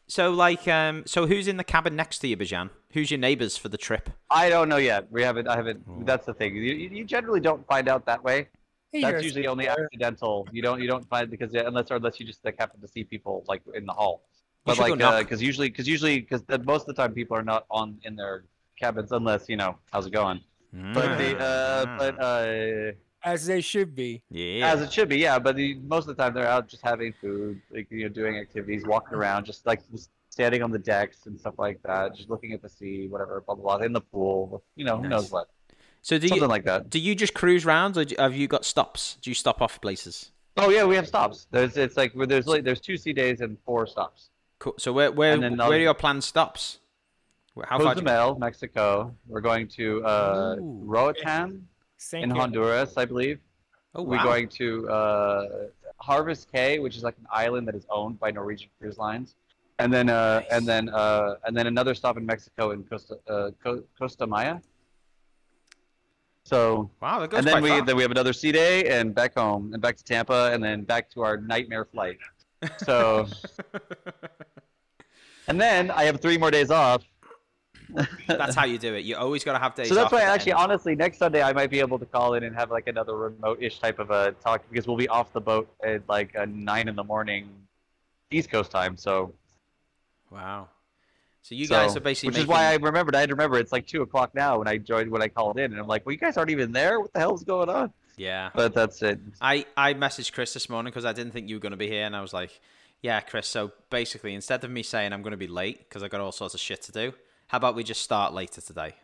[0.08, 2.70] so like, um, so who's in the cabin next to you, Bijan?
[2.92, 4.10] Who's your neighbors for the trip?
[4.28, 5.10] I don't know yet.
[5.10, 5.46] We haven't.
[5.46, 5.84] I haven't.
[5.88, 6.02] Oh.
[6.02, 6.56] That's the thing.
[6.56, 8.48] You you generally don't find out that way.
[8.96, 10.48] He That's usually only accidental.
[10.52, 12.88] You don't you don't find because yeah, unless or unless you just like happen to
[12.88, 14.22] see people like in the hall.
[14.64, 15.18] But like knock.
[15.20, 18.44] because usually because usually because most of the time people are not on in their
[18.78, 20.40] cabins unless you know how's it going.
[20.72, 22.92] But the uh but uh
[23.24, 24.22] as they should be.
[24.30, 25.38] yeah, as it should be yeah.
[25.38, 28.36] But the, most of the time they're out just having food, like you know doing
[28.38, 32.30] activities, walking around, just like just standing on the decks and stuff like that, just
[32.30, 35.30] looking at the sea, whatever, blah blah blah, in the pool, you know who knows
[35.30, 35.48] what,
[36.06, 36.88] so do something you like that.
[36.94, 39.16] do you just cruise round, or do- have you got stops?
[39.22, 40.30] Do you stop off places?
[40.56, 41.46] Oh yeah, we have stops.
[41.50, 44.30] There's it's like there's like there's two sea days and four stops.
[44.58, 44.74] Cool.
[44.78, 46.78] So where where then where I'll- are your planned stops?
[47.54, 47.94] Where- How far?
[47.94, 48.86] do you- Cozumel, Mexico.
[49.26, 50.80] We're going to uh, Ooh.
[50.96, 51.66] Roatan
[52.10, 52.36] Thank in you.
[52.40, 53.38] Honduras, I believe.
[53.94, 55.48] Oh We're going to uh,
[55.98, 59.34] Harvest Caye, which is like an island that is owned by Norwegian Cruise Lines,
[59.78, 60.48] and then uh, Nice.
[60.54, 64.56] and then uh, and then another stop in Mexico in Costa uh, Co- Costa Maya.
[66.46, 69.34] So Wow, that goes and then we then we have another sea day and back
[69.34, 72.18] home and back to Tampa and then back to our nightmare flight.
[72.84, 73.26] So
[75.48, 77.02] and then I have three more days off.
[78.28, 79.04] That's how you do it.
[79.04, 79.88] You always got to have days.
[79.88, 80.60] So that's why actually, end.
[80.60, 83.78] honestly, next Sunday I might be able to call in and have like another remote-ish
[83.78, 87.04] type of a talk because we'll be off the boat at like nine in the
[87.04, 87.48] morning,
[88.30, 88.96] East Coast time.
[88.96, 89.32] So
[90.30, 90.68] Wow.
[91.46, 93.14] So you so- guys are basically which making, is why I remembered.
[93.14, 95.60] I had to remember it's like two o'clock now when I joined when I called
[95.60, 96.98] in, and I'm like, well, you guys aren't even there.
[96.98, 97.92] What the hell's going on?
[98.16, 98.50] Yeah.
[98.52, 99.20] But that's it.
[99.40, 101.86] I I messaged Chrys this morning because I didn't think you were going to be
[101.86, 102.60] here, and I was like,
[103.00, 103.44] "Yeah, Chrys.
[103.44, 106.32] So basically, instead of me saying I'm going to be late because I got all
[106.32, 107.12] sorts of shit to do,
[107.46, 108.94] how about we just start later today?"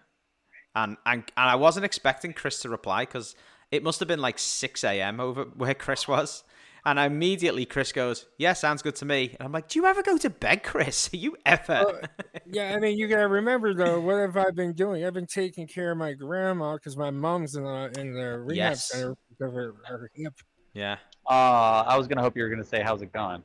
[0.75, 3.37] And and and I wasn't expecting Chrys to reply because
[3.71, 5.21] it must have been like six a.m.
[5.21, 6.43] over where Chrys was,
[6.85, 10.03] and immediately Chrys goes, "Yeah, sounds good to me." And I'm like, "Do you ever
[10.03, 11.11] go to bed, Chrys?
[11.13, 12.03] Are you ever?"
[12.47, 14.01] Yeah, I mean, you gotta remember though.
[14.01, 15.05] What have I been doing?
[15.07, 18.57] I've been taking care of my grandma because my mom's in the in the rehab
[18.73, 18.91] Yes.
[18.91, 20.35] center because of her, her hip.
[20.75, 20.97] yeah.
[21.27, 23.43] Uh, I was gonna hope you were gonna say how's it going.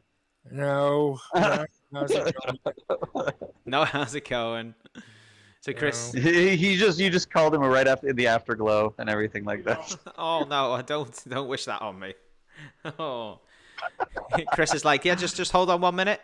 [0.52, 3.32] No, no, how's it going?
[3.66, 4.74] No, how's it going?
[5.62, 9.10] So Chrys, he, he just you just called him right after in the afterglow and
[9.10, 9.96] everything like that.
[10.18, 12.14] Oh no, I don't don't wish that on me.
[13.00, 13.40] Oh.
[14.54, 16.20] Chrys is like, yeah, just just hold on one minute.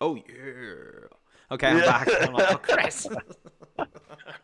[0.00, 1.06] Oh yeah.
[1.50, 1.84] Okay, I'm Yeah.
[1.84, 2.08] back.
[2.22, 3.06] I'm like, oh, Chrys.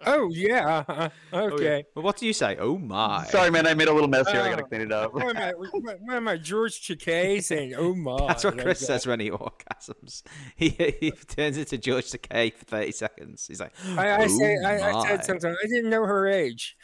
[0.08, 1.52] Oh yeah, uh, Oh, yeah.
[1.54, 1.84] okay.
[1.94, 2.56] Well, what do you say?
[2.58, 3.24] Oh my.
[3.26, 4.40] Sorry, man, I made a little mess here.
[4.40, 4.66] I gotta Oh.
[4.66, 5.12] clean it up.
[5.12, 5.52] What am I?
[5.52, 6.36] What, what am I?
[6.36, 8.86] George Takei saying, "Oh my." That's what Chrys that.
[8.86, 10.22] says when he orgasms.
[10.56, 13.46] He he turns into George Takei for thirty seconds.
[13.46, 15.50] He's like, I, I say, "Oh, I, I said something.
[15.62, 16.76] I didn't know her age.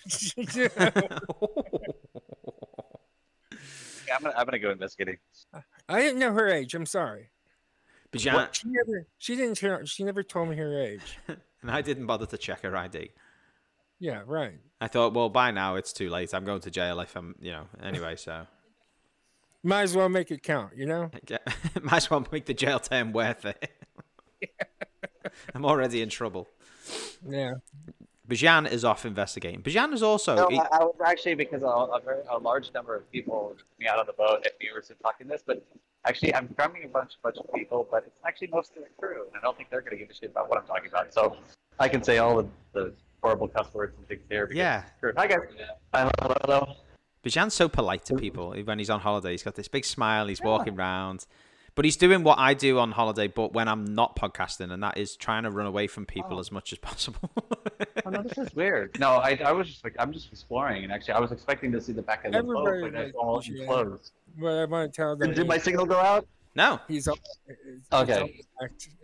[4.12, 5.16] Yeah, I'm gonna I'm gonna go investigating.
[5.88, 6.74] I didn't know her age.
[6.74, 7.30] I'm sorry.
[8.12, 9.06] Bijan, She never.
[9.16, 9.54] She didn't.
[9.56, 11.18] Tell, she never told me her age.
[11.28, 13.10] and I didn't bother to check her ID.
[13.98, 14.58] Yeah, right.
[14.82, 16.34] I thought, well, by now it's too late.
[16.34, 17.68] I'm going to jail if I'm, you know.
[17.82, 18.46] Anyway, so
[19.62, 20.72] Might as well make it count.
[20.76, 21.10] You know.
[21.28, 21.38] Yeah,
[21.82, 23.70] might as well make the jail term worth it.
[25.54, 26.48] I'm already in trouble.
[27.26, 27.52] Yeah.
[28.32, 29.60] Bijan is off investigating.
[29.60, 30.34] Bijan is also.
[30.34, 33.54] No, he- I, I was actually because a, a, very, a large number of people
[33.58, 35.62] took me out on the boat if we were to talking this, but
[36.06, 39.36] actually I'm coming a bunch bunch of people, but it's actually mostly the crew, and
[39.36, 41.12] I don't think they're gonna give a shit about what I'm talking about.
[41.12, 41.36] So
[41.78, 44.46] I can say all the, the horrible cuss words and things there.
[44.46, 44.78] because Yeah.
[44.80, 45.12] it's the crew.
[45.18, 45.38] Hi guys.
[45.92, 46.74] Hi, hello, hello.
[47.24, 49.32] Bijan's so polite to people when he's on holiday.
[49.32, 50.26] He's got this big smile.
[50.26, 51.26] He's walking round,
[51.74, 54.98] but he's doing what I do on holiday, but when I'm not podcasting, and that
[54.98, 56.40] is trying to run away from people Oh.
[56.40, 57.30] as much as possible.
[58.04, 58.98] Oh no, this is weird.
[58.98, 61.80] No, I, I was just like I'm just exploring, and actually I was expecting to
[61.80, 63.66] see the back of the Everybody boat, but like it's all appreciate it.
[63.66, 64.12] closed.
[64.38, 65.28] But I want to tell them.
[65.28, 66.26] Did, did my signal go out?
[66.54, 68.40] no, He's all, it's, Okay.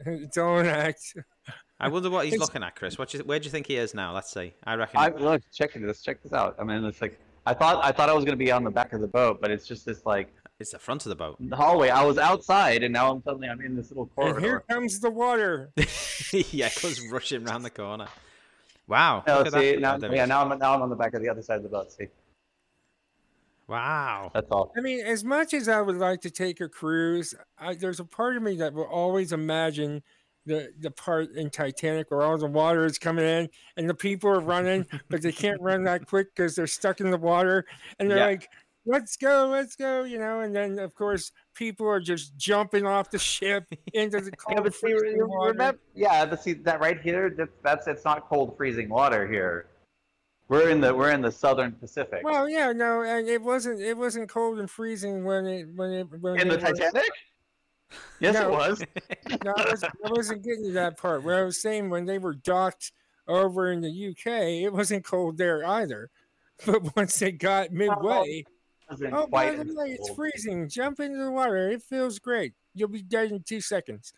[0.06, 1.14] It's all an act.
[1.16, 1.54] All an act.
[1.80, 2.98] I wonder what he's It's- looking at, Chrys.
[2.98, 4.12] What you, where do you think he is now?
[4.12, 4.52] Let's see.
[4.64, 4.98] I reckon.
[5.00, 6.56] I look, check this, check this out.
[6.58, 8.92] I mean, it's like I thought I thought I was gonna be on the back
[8.92, 10.28] of the boat, but it's just this like
[10.60, 11.36] It's the front of the boat.
[11.38, 11.88] The hallway.
[11.88, 14.36] I was outside, and now I'm suddenly I'm in this little corridor.
[14.38, 15.70] And here comes the water.
[15.76, 18.08] yeah, it goes rushing round the corner.
[18.88, 19.22] Wow.
[19.26, 19.80] No, look at see, that.
[19.80, 21.62] now, Oh, yeah, now I'm now I'm on the back of the other side of
[21.62, 21.92] the boat.
[21.92, 22.08] See,
[23.68, 24.30] Wow.
[24.34, 24.72] that's all.
[24.76, 28.04] I mean, as much as I would like to take a cruise, I, there's a
[28.04, 30.02] part of me that will always imagine
[30.46, 34.30] the the part in Titanic where all the water is coming in and the people
[34.30, 37.64] are running, but they can't run that quick because they're stuck in the water,
[38.00, 38.26] and they're Yeah.
[38.26, 38.48] like,
[38.88, 40.40] "Let's go, let's go," you know.
[40.40, 44.62] And then of course people are just jumping off the ship into the cold Yeah,
[44.62, 45.78] but see, remember?
[45.94, 47.30] Yeah, but see that right here.
[47.30, 49.66] That's that's it's not cold freezing water here.
[50.48, 52.22] We're in the we're in the southern Pacific.
[52.24, 56.06] Well, yeah, no, and it wasn't it wasn't cold and freezing when it when it
[56.20, 57.10] when in the they were- Titanic.
[58.20, 58.48] Yes, No.
[58.48, 58.82] it was.
[59.44, 61.22] No, I wasn't, I wasn't getting to that part.
[61.22, 62.92] What I was saying when they were docked
[63.26, 64.26] over in the UK,
[64.64, 66.10] it wasn't cold there either.
[66.66, 68.44] But once they got midway,
[68.90, 70.68] wasn't Oh, by the way, it's freezing.
[70.68, 71.70] Jump into the water.
[71.70, 72.54] It feels great.
[72.74, 74.12] You'll be dead in two seconds.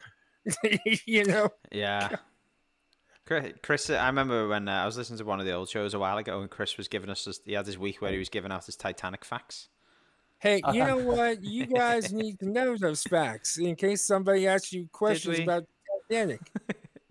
[1.07, 1.51] you know?
[1.73, 2.09] Yeah.
[3.27, 5.95] Chrys, Chrys, I remember when uh, I was listening to one of the old shows
[5.95, 8.19] a while ago, and Chrys was giving us his, he had his week where he
[8.19, 9.69] was giving out his Titanic facts.
[10.41, 11.45] Hey, you know what?
[11.45, 15.65] You guys need to know those facts in case somebody asks you questions about
[16.09, 16.41] Titanic.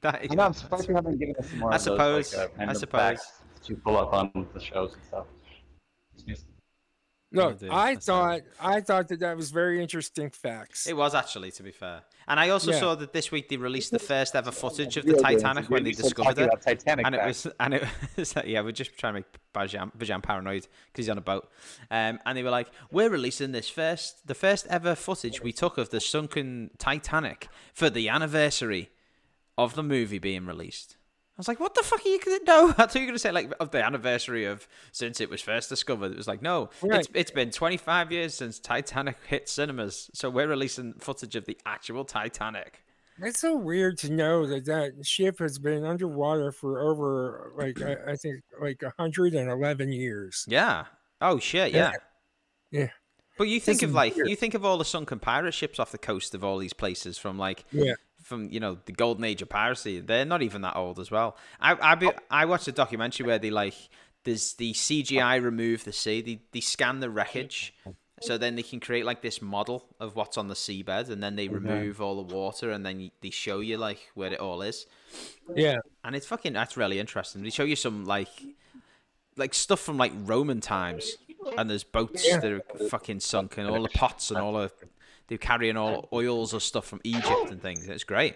[0.02, 2.68] That, I know, I'm surprised you haven't given us more I of those, suppose, like,
[2.68, 3.00] uh, I suppose.
[3.00, 3.32] facts
[3.64, 5.26] to pull up on the shows and stuff.
[7.32, 7.70] Look, do.
[7.72, 10.88] I thought I thought that that was very interesting facts.
[10.88, 12.02] It was actually, to be fair.
[12.28, 12.80] And I also Yeah.
[12.80, 15.92] saw that this week they released the first ever footage of the Titanic when they
[15.92, 16.50] discovered it.
[16.62, 17.84] Titanic and it was and it
[18.18, 21.22] was like, yeah we're just trying to make Bijan, Bijan paranoid because he's on a
[21.22, 21.52] boat
[21.90, 25.78] um, and they were like we're releasing this first the first ever footage we took
[25.80, 28.90] of the sunken Titanic for the anniversary
[29.58, 30.99] of the movie being released I
[31.40, 33.32] was like what the fuck are you gonna no I thought you were gonna say
[33.32, 37.00] like of the anniversary of since it was first discovered it was like no Right.
[37.00, 41.58] it's, it's been 25 years since Titanic hit cinemas so we're releasing footage of the
[41.66, 42.84] actual Titanic
[43.22, 48.12] It's so weird to know that that ship has been underwater for over like I,
[48.12, 50.46] I think like 111 years.
[50.48, 50.86] Yeah.
[51.22, 51.92] Oh shit, yeah.
[52.72, 52.80] Yeah.
[52.82, 52.90] Yeah.
[53.38, 54.30] But you think This of like weird.
[54.30, 57.18] you think of all the sunken pirate ships off the coast of all these places
[57.18, 57.94] from like Yeah.
[58.30, 60.00] From you know the golden age of piracy.
[60.00, 61.36] They're not even that old as well.
[61.60, 63.76] I I, be, I watched a documentary where they like
[64.24, 66.22] there's the CGI remove the sea.
[66.22, 67.74] They they scan the wreckage.
[68.22, 71.38] So then they can create like this model of what's on the seabed, and then
[71.38, 74.86] they remove all the water, and then they show you like where it all is
[75.56, 75.78] Yeah.
[76.04, 77.44] and it's fucking that's really interesting.
[77.44, 78.28] They show you some like
[79.38, 81.16] like stuff from like Roman times,
[81.58, 82.40] and there's boats Yeah.
[82.42, 84.72] that are fucking sunk, and all the pots and all the
[85.30, 87.88] they're carrying all oils or stuff from Egypt and things.
[87.88, 88.36] It's great.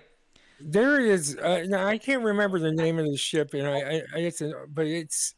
[0.59, 4.01] There is uh, now I can't remember the name of the ship and I, I,
[4.15, 5.33] I it's a, but it's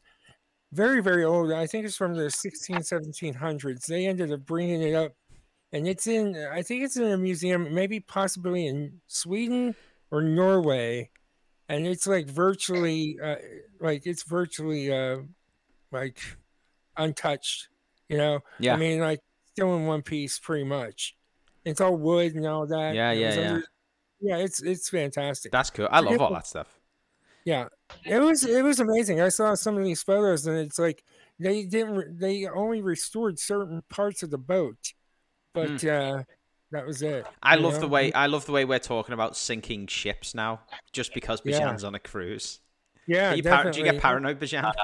[0.71, 1.51] very very old.
[1.51, 3.85] I think it's from the 16 1700s.
[3.85, 5.13] They ended up bringing it up
[5.71, 9.73] and it's in I think it's in a museum maybe possibly in Sweden
[10.11, 11.09] or Norway
[11.69, 13.35] and it's like virtually uh,
[13.79, 15.19] like it's virtually uh
[15.91, 16.19] like
[16.97, 17.69] untouched,
[18.09, 18.41] you know.
[18.59, 18.73] Yeah.
[18.73, 19.21] I mean like
[19.53, 21.15] still in one piece pretty much.
[21.65, 22.95] It's all wood and all that.
[22.95, 23.59] Yeah, It yeah, was yeah.
[24.21, 25.51] yeah, it's it's fantastic.
[25.51, 25.87] That's cool.
[25.91, 26.79] I love Forget all that stuff.
[27.43, 27.67] Yeah,
[28.05, 29.21] it was it was amazing.
[29.21, 31.03] I saw some of these photos, and it's like
[31.39, 34.93] they didn't re- they only restored certain parts of the boat,
[35.53, 36.23] but uh,
[36.71, 37.25] that was it.
[37.43, 40.61] I you love the way I love the way we're talking about sinking ships now,
[40.91, 41.59] just because Yeah.
[41.59, 42.61] Bijan's on a cruise.
[43.07, 44.71] Yeah, Are you par- do you get paranoid, Bijan?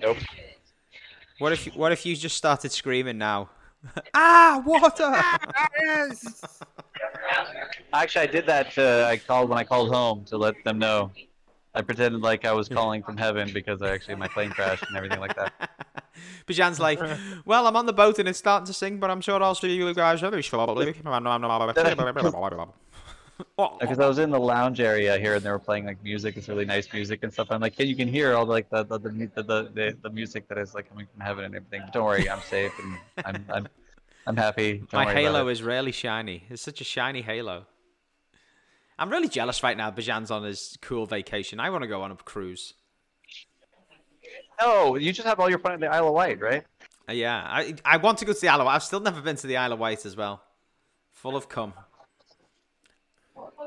[0.00, 0.16] Nope.
[1.38, 3.50] What if what if you just started screaming now?
[4.14, 5.12] ah, water!
[5.80, 6.62] Yes.
[7.92, 8.78] Actually, I did that.
[8.78, 11.10] Uh, I called when I called home to let them know.
[11.74, 14.96] I pretended like I was calling from heaven because I actually my plane crashed and
[14.96, 15.70] everything like that.
[16.46, 16.98] Bijan's like,
[17.44, 19.74] well, I'm on the boat and it's starting to sink, but I'm sure I'll see
[19.74, 20.22] you guys
[23.38, 26.48] Because I was in the lounge area here and they were playing like music, it's
[26.48, 27.48] really nice music and stuff.
[27.50, 30.48] I'm like, hey, you can hear all the, like the the, the, the, the, music
[30.48, 31.82] that is like coming from heaven and everything.
[31.92, 33.68] Don't worry, I'm safe and I'm I'm
[34.26, 34.78] I'm happy.
[34.90, 36.44] Don't My halo is really shiny.
[36.48, 37.66] It's such a shiny halo.
[38.98, 39.90] I'm really jealous right now.
[39.90, 41.60] Bijan's on his cool vacation.
[41.60, 42.74] I want to go on a cruise.
[44.60, 46.64] No, you just have all your fun at the Isle of Wight, right?
[47.08, 48.76] Uh, yeah, I I want to go to the Isle of Wight.
[48.76, 50.42] I've still never been to the Isle of Wight as well.
[51.12, 51.74] Full of cum.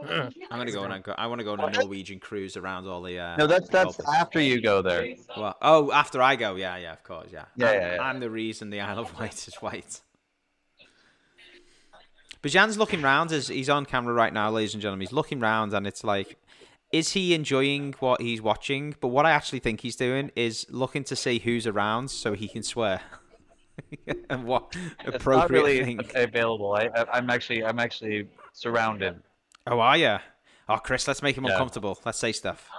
[0.51, 0.91] I'm gonna go on.
[0.91, 3.19] a- I want to go on a Norwegian cruise around all the.
[3.19, 4.15] Uh, No, that's that's Galapagos.
[4.21, 5.15] after you go there.
[5.38, 7.45] Well, oh, after I go, yeah, yeah, of course, yeah.
[7.55, 8.01] Yeah, I'm, yeah, yeah.
[8.01, 10.01] I'm the reason the Isle of Wight is white.
[12.41, 15.05] Bijan's looking round as he's on camera right now, ladies and gentlemen.
[15.05, 16.38] He's looking round, and it's like,
[16.93, 18.95] is he enjoying what he's watching?
[19.01, 22.47] But what I actually think he's doing is looking to see who's around so he
[22.47, 23.01] can swear.
[24.29, 25.99] and what It's not appropriate really thing?
[26.15, 26.73] available.
[26.73, 29.21] I, I I'm actually I'm actually surrounded.
[29.69, 30.17] Oh, are you?
[30.67, 31.51] Oh, Chrys, let's make him Yeah.
[31.51, 31.99] uncomfortable.
[32.05, 32.69] Let's say stuff.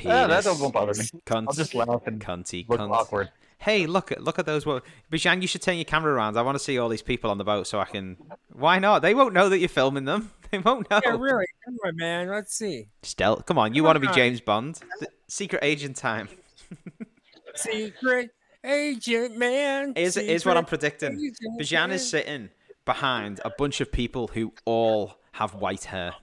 [0.00, 1.04] Yeah, that Penis, won't bother me.
[1.26, 2.90] Cunt, I'll just laugh and cunty, look cunt.
[2.90, 3.30] awkward.
[3.58, 4.64] Hey, look at look at those.
[4.66, 6.36] Wo- Bijan, you should turn your camera around.
[6.36, 8.16] I want to see all these people on the boat so I can.
[8.52, 9.02] Why not?
[9.02, 10.32] They won't know that you're filming them.
[10.52, 11.00] They won't know.
[11.02, 11.46] Yeah, really.
[11.64, 12.28] Come on, man.
[12.28, 12.88] Let's see.
[13.02, 13.46] Stealth.
[13.46, 14.14] Come on, you Come want to be.
[14.14, 14.78] James Bond?
[15.00, 16.28] The secret agent time.
[17.54, 18.30] Secret
[18.64, 19.94] agent man.
[19.96, 21.12] Is is what I'm predicting.
[21.14, 22.50] agent Bijan is sitting
[22.84, 26.14] behind a bunch of people who all have white hair,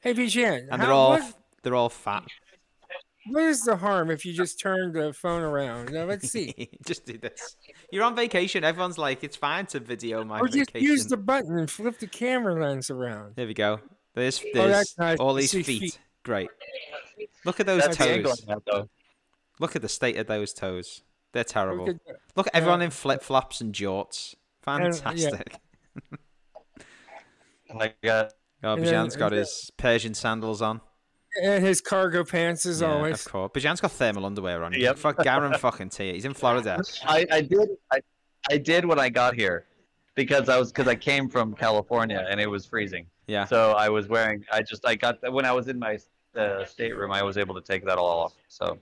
[0.00, 0.66] Hey, Bijan.
[0.70, 2.24] and they're how- all what- they're all fat.
[3.26, 5.92] what is the harm if you just turn the phone around?
[5.92, 6.70] Now let's see.
[6.86, 7.56] just do this.
[7.92, 8.64] You're on vacation.
[8.64, 10.88] Everyone's like, it's fine to video my or just vacation.
[10.88, 13.36] use the button and flip the camera lens around.
[13.36, 13.78] There we go.
[14.14, 15.64] There's Oh, there's that's nice all these feet.
[15.66, 15.98] feet.
[16.24, 16.50] Great.
[17.44, 18.44] Look at those That's toes.
[18.48, 18.88] on.
[19.60, 21.02] Look at the state of those toes.
[21.32, 21.86] They're We terrible.
[21.86, 22.00] could-
[22.36, 24.34] Look, at everyone in flip flops and jorts.
[24.66, 25.30] And- yeah.
[27.72, 27.96] Fantastic.
[28.02, 28.32] I got
[28.64, 30.80] Oh, And then- Bijan's got his Persian sandals on.
[31.42, 33.26] and his cargo pants as Yeah, always.
[33.26, 33.50] of course.
[33.54, 34.72] Bijan's got thermal underwear on.
[34.72, 34.98] Yep.
[34.98, 36.12] Fuck Garen fucking T.
[36.12, 36.80] He's in Florida.
[37.04, 38.00] I, I did I,
[38.50, 39.66] I did when I got here
[40.14, 43.06] because I was because I came from California and it was freezing.
[43.26, 43.46] Yeah.
[43.46, 45.98] So I was wearing I just I got when I was in my
[46.36, 48.34] uh, stateroom I was able to take that all off.
[48.48, 48.78] So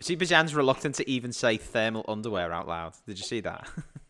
[0.00, 2.94] See, Bijan's reluctant to even say thermal underwear out loud.
[3.06, 3.68] Did you see that?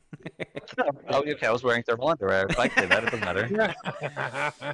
[1.09, 2.47] oh okay I was wearing thermal underwear.
[2.49, 4.65] If I say that it doesn't matter.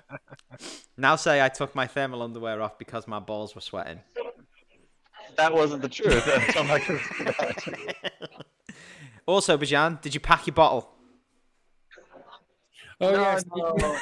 [0.97, 4.01] now say I took my thermal underwear off because my balls were sweating.
[5.37, 6.25] That wasn't the truth.
[6.53, 8.01] So I'm not gonna say that.
[9.27, 10.89] Also, Bijan, did you pack your bottle?
[13.01, 13.45] oh no, yes.
[13.55, 13.99] no.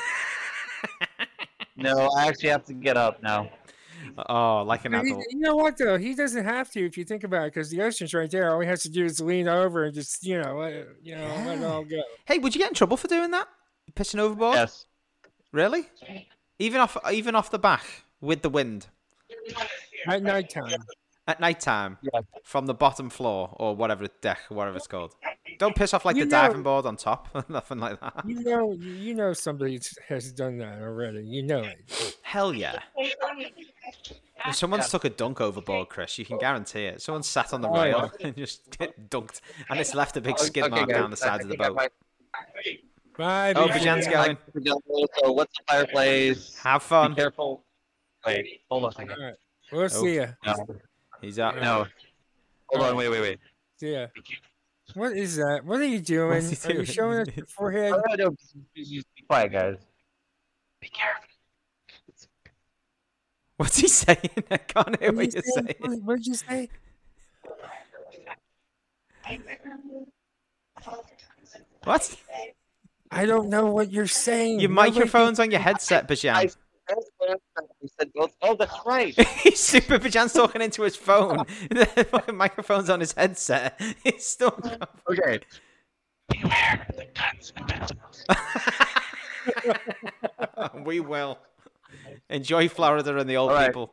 [1.76, 3.50] no, I actually have to get up now.
[4.28, 5.24] Oh, like an But he- adult.
[5.30, 5.96] you know what though?
[5.98, 8.50] He doesn't have to if you think about it, because the ocean's right there.
[8.52, 11.26] All he has to do is lean over and just you know, let, you know,
[11.46, 12.02] let it all go.
[12.26, 13.48] Hey, would you get in trouble for doing that?
[13.94, 14.56] Pissing overboard?
[14.56, 14.86] Yes.
[15.52, 15.88] Really?
[16.58, 17.84] Even off, even off the back
[18.20, 18.86] with the wind
[20.06, 20.72] At nighttime.
[21.26, 22.20] at night time Yeah.
[22.44, 25.14] from the bottom floor or whatever deck, whatever it's called.
[25.58, 28.24] Don't piss off like You the know- diving board on top, nothing like that.
[28.26, 31.24] You know, you know somebody has done that already.
[31.24, 32.16] You know it.
[32.22, 32.80] Hell yeah!
[34.46, 37.02] If someone's took a dunk overboard, Chrys, you can guarantee it.
[37.02, 40.38] Someone sat on the Oh, rail and just get dunked, and it's left a big
[40.38, 41.74] skid mark guys, down the side I of the boat.
[41.76, 41.92] might-
[43.16, 43.52] Bye.
[43.54, 43.78] Oh, BJ.
[43.78, 44.36] Bijan's going.
[45.22, 46.56] So what's the fireplace?
[46.56, 47.12] Have fun.
[47.12, 47.16] Be fun.
[47.16, 47.64] careful.
[48.26, 49.12] Wait, hold on a second.
[49.12, 49.34] All right.
[49.70, 49.88] We'll oh.
[49.88, 50.26] see ya.
[50.44, 50.66] No,
[51.20, 51.54] He's out.
[51.56, 51.86] no.
[52.70, 53.38] Hold on, wait, wait, wait.
[53.78, 54.06] See ya.
[54.92, 55.62] What is that?
[55.64, 56.28] What are you doing?
[56.30, 56.86] What's he Are you doing?
[56.86, 57.92] showing us your forehead?
[57.94, 59.76] Oh, no, no, just- just- just be quiet, guys.
[60.80, 61.24] Be careful.
[63.56, 64.18] What's he saying?
[64.50, 65.52] I can't hear What what you you're say?
[65.62, 65.74] saying.
[65.80, 66.68] What- what did you say?
[71.84, 72.16] What?
[73.10, 74.60] I don't know what you're saying.
[74.60, 76.48] Your Nobody microphone's on your headset, I
[76.90, 77.36] Bijan.
[77.58, 78.10] I said.
[78.42, 79.18] Oh, that's right.
[79.42, 81.38] He's super Bijan's talking into his phone.
[81.70, 83.80] the fucking microphone's on his headset.
[84.04, 84.58] He's still.
[85.10, 85.40] Okay.
[86.28, 88.24] Beware the guns and pencils.
[90.84, 91.38] we will.
[92.30, 93.66] Enjoy Florida and the old All right.
[93.68, 93.92] people.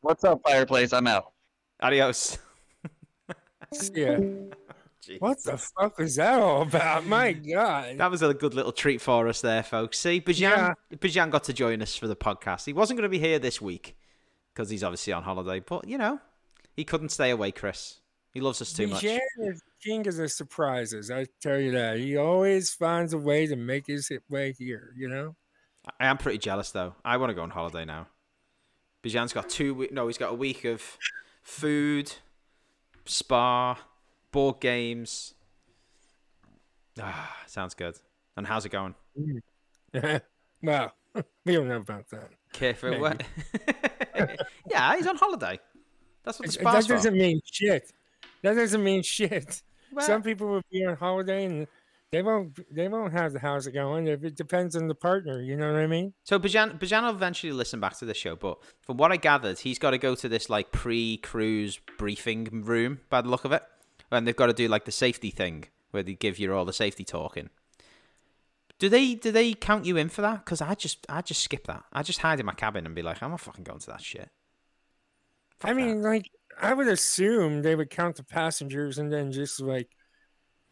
[0.00, 0.92] What's up, fireplace?
[0.92, 1.32] I'm out.
[1.80, 2.38] Adios.
[3.72, 4.18] See Yeah.
[5.06, 5.20] Jeez.
[5.20, 7.06] What the fuck is that all about?
[7.06, 7.98] My God.
[7.98, 9.98] That was a good little treat for us there, folks.
[9.98, 10.74] See, Bijan, Yeah.
[10.94, 12.66] Bijan got to join us for the podcast.
[12.66, 13.96] He wasn't going to be here this week
[14.54, 16.20] because he's obviously on holiday, but you know,
[16.74, 17.96] he couldn't stay away, Chrys.
[18.32, 19.02] He loves us too much.
[19.02, 21.10] Bijan is king of the surprises.
[21.10, 21.98] I tell you that.
[21.98, 24.92] He always finds a way to make his way here.
[24.96, 25.34] You know.
[25.98, 26.94] I am pretty jealous though.
[27.04, 28.06] I want to go on holiday now.
[29.02, 29.92] Bijan's got two week.
[29.92, 30.96] No, he's got a week of
[31.42, 32.12] food,
[33.04, 33.76] spa,
[34.32, 35.34] board games.
[37.00, 37.96] Ah, sounds good.
[38.36, 38.94] And how's it going?
[40.62, 40.92] well,
[41.44, 42.30] we don't know about that.
[42.52, 43.22] Care for what?
[44.70, 45.58] yeah, he's on holiday.
[46.24, 46.94] That's what the That spa's for.
[46.94, 47.92] doesn't mean shit.
[48.42, 49.62] That doesn't mean shit.
[49.92, 51.66] Well, Some people will be on holiday and
[52.10, 52.58] they won't.
[52.74, 54.06] They won't have the house going.
[54.06, 56.12] If it depends on the partner, you know what I mean.
[56.24, 59.58] So Bijan, Bijan will eventually listen back to the show, but from what I gathered,
[59.60, 63.62] he's got to go to this like pre-cruise briefing room by the look of it,
[64.12, 66.72] and they've got to do like the safety thing where they give you all the
[66.72, 67.50] safety talking.
[68.78, 70.44] Do they do they count you in for that?
[70.44, 71.84] Because I just I just skip that.
[71.92, 74.00] I just hide in my cabin and be like, I'm not fucking going to that
[74.02, 74.28] shit.
[75.60, 75.80] Fuck I that.
[75.80, 79.88] mean, like, I would assume they would count the passengers and then just like,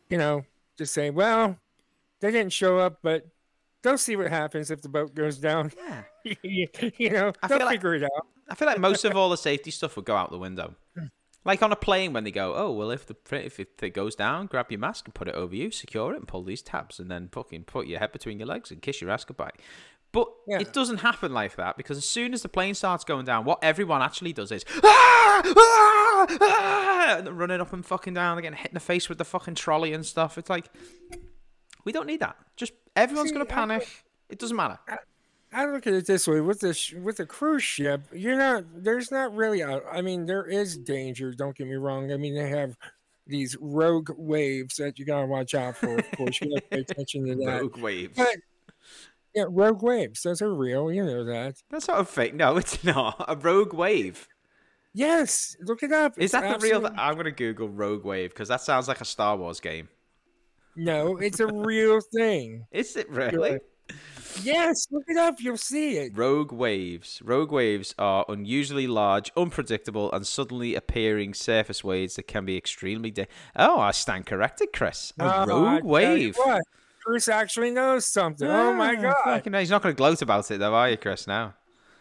[0.08, 0.42] you know,
[0.76, 1.56] just say, well,
[2.20, 3.26] they didn't show up, but
[3.82, 5.70] they'll see what happens if the boat goes down.
[5.78, 6.02] yeah.
[6.98, 8.26] you know, I they'll feel like- it out.
[8.48, 10.74] I feel like most of all the safety stuff would go out the window.
[10.98, 11.06] Hmm.
[11.44, 14.46] Like on a plane when they go, oh well, if the if it, goes down,
[14.46, 17.10] grab your mask and put it over you, secure it, and pull these tabs, and
[17.10, 19.52] then fucking put your head between your legs and kiss your ass goodbye.
[20.12, 20.58] But Yeah.
[20.58, 23.58] it doesn't happen like that because as soon as the plane starts going down, what
[23.62, 28.42] everyone actually does is ah, ah, ah, and they're running up and fucking down, they're
[28.42, 30.36] getting hit in the face with the fucking trolley and stuff.
[30.36, 30.66] It's like
[31.84, 32.36] we don't need that.
[32.56, 33.88] Just everyone's See, gonna I- panic.
[34.28, 34.78] It doesn't matter.
[35.52, 38.64] I look at it this way: with this, with a cruise ship, you're not.
[38.74, 39.82] There's not really a.
[39.88, 41.32] I mean, there is danger.
[41.32, 42.12] Don't get me wrong.
[42.12, 42.76] I mean, they have
[43.26, 45.98] these rogue waves that you gotta watch out for.
[45.98, 47.60] Of course, you gotta pay attention to that.
[47.62, 48.14] Rogue waves.
[48.16, 48.36] But
[49.34, 50.22] yeah, rogue waves.
[50.22, 50.92] Those are real.
[50.92, 51.56] You know that.
[51.70, 52.34] That's not a fake.
[52.34, 54.28] No, it's not a rogue wave.
[54.92, 56.18] Yes, look it up.
[56.18, 56.86] Is It's that the real?
[56.96, 59.88] I'm gonna Google Rogue Wave because that sounds like a Star Wars game.
[60.74, 62.66] No, it's a real thing.
[62.72, 63.60] Is it really?
[64.42, 65.36] Yes, look it up.
[65.40, 66.16] You'll see it.
[66.16, 67.20] Rogue waves.
[67.24, 73.10] Rogue waves are unusually large, unpredictable, and suddenly appearing surface waves that can be extremely.
[73.10, 73.26] Da-
[73.56, 75.12] oh, I stand corrected, Chrys.
[75.18, 76.36] A I rogue wave.
[76.36, 76.62] What?
[77.06, 78.46] Chrys actually knows something.
[78.48, 79.54] oh my Ah, god.
[79.60, 81.26] He's not going to gloat about it, though, are you, Chrys?
[81.26, 81.54] Now.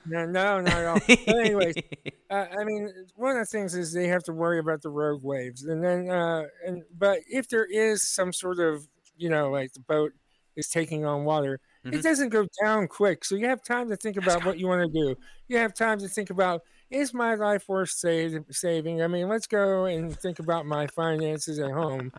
[0.05, 0.99] No, no, not at all.
[1.07, 1.75] But anyways,
[2.29, 5.23] uh, I mean, one of the things is they have to worry about the rogue
[5.23, 9.73] waves, and then, uh, and but if there is some sort of, you know, like
[9.73, 10.13] the boat
[10.55, 11.93] is taking on water, Mhm.
[11.93, 13.23] it doesn't go down quick.
[13.23, 15.15] So you have time to think about what you want to do.
[15.47, 19.01] You have time to think about is my life worth save, saving?
[19.01, 22.11] I mean, let's go and think about my finances at home.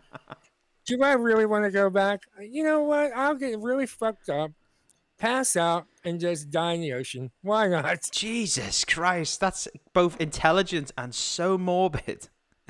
[0.85, 2.21] Do I really want to go back?
[2.39, 3.11] You know what?
[3.15, 4.51] I'll get really fucked up,
[5.17, 7.31] pass out, and just die in the ocean.
[7.41, 8.09] Why not?
[8.11, 12.29] Jesus Christ, that's both intelligent and so morbid.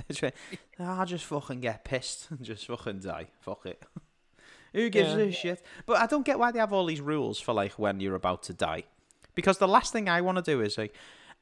[0.80, 3.28] I'll just fucking get pissed and just fucking die.
[3.40, 3.84] Fuck it.
[4.74, 5.18] Who gives Yeah.
[5.24, 5.66] a shit?
[5.86, 8.44] But I don't get why they have all these rules for like when you're about
[8.44, 8.84] to die.
[9.36, 10.94] Because the last thing I want to do is like,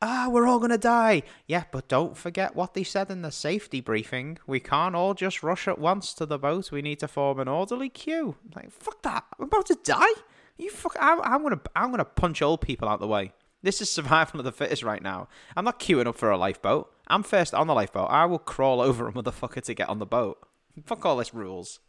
[0.01, 1.23] ah, we're all gonna die.
[1.47, 4.37] Yeah, but don't forget what they said in the safety briefing.
[4.47, 6.71] We can't all just rush at once to the boat.
[6.71, 8.35] We need to form an orderly queue.
[8.55, 9.25] Like, fuck that.
[9.37, 10.13] I'm about to die.
[10.57, 10.95] You fuck.
[10.99, 11.61] I'm, I'm gonna.
[11.75, 13.33] I'm gonna punch old people out the way.
[13.61, 15.27] This is survival of the fittest right now.
[15.55, 16.91] I'm not queuing up for a lifeboat.
[17.07, 18.09] I'm first on the lifeboat.
[18.09, 20.37] I will crawl over a motherfucker to get on the boat.
[20.85, 21.79] Fuck all this rules.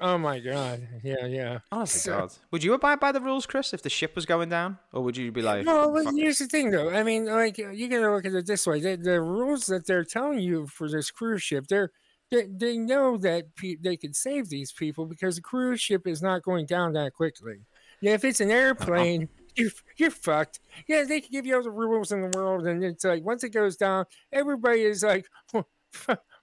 [0.00, 0.86] Oh my god.
[1.02, 1.58] Yeah, yeah.
[1.70, 2.32] Oh, Honestly, So- God.
[2.50, 5.16] Would you abide by the rules, Chrys, if the ship was going down, or would
[5.16, 6.20] you be like, No, well, "Fuck it"?
[6.20, 6.90] here's the thing, though.
[6.90, 10.04] I mean, like you gotta look at it this way: the, the rules that they're
[10.04, 11.90] telling you for this cruise ship, they're
[12.30, 16.22] they, they know that pe- they can save these people because the cruise ship is
[16.22, 17.60] not going down that quickly.
[18.00, 18.58] Yeah, if it's an uh-huh.
[18.58, 20.60] airplane, you're you're fucked.
[20.88, 23.44] Yeah, they can give you all the rules in the world, and it's like once
[23.44, 25.26] it goes down, everybody is like.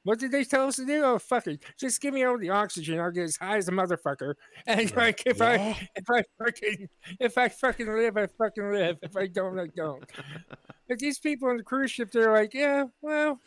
[0.03, 1.03] What did they tell us to do?
[1.03, 1.63] Oh fuck it!
[1.77, 2.99] Just give me all the oxygen.
[2.99, 4.33] I'll get as high as a motherfucker.
[4.67, 5.75] And like if Yeah.
[5.77, 6.89] I if I fucking
[7.19, 8.97] if I fucking live, I fucking live.
[9.03, 10.03] If I don't, I don't.
[10.89, 13.39] But these people on the cruise ship, they're like, yeah, well,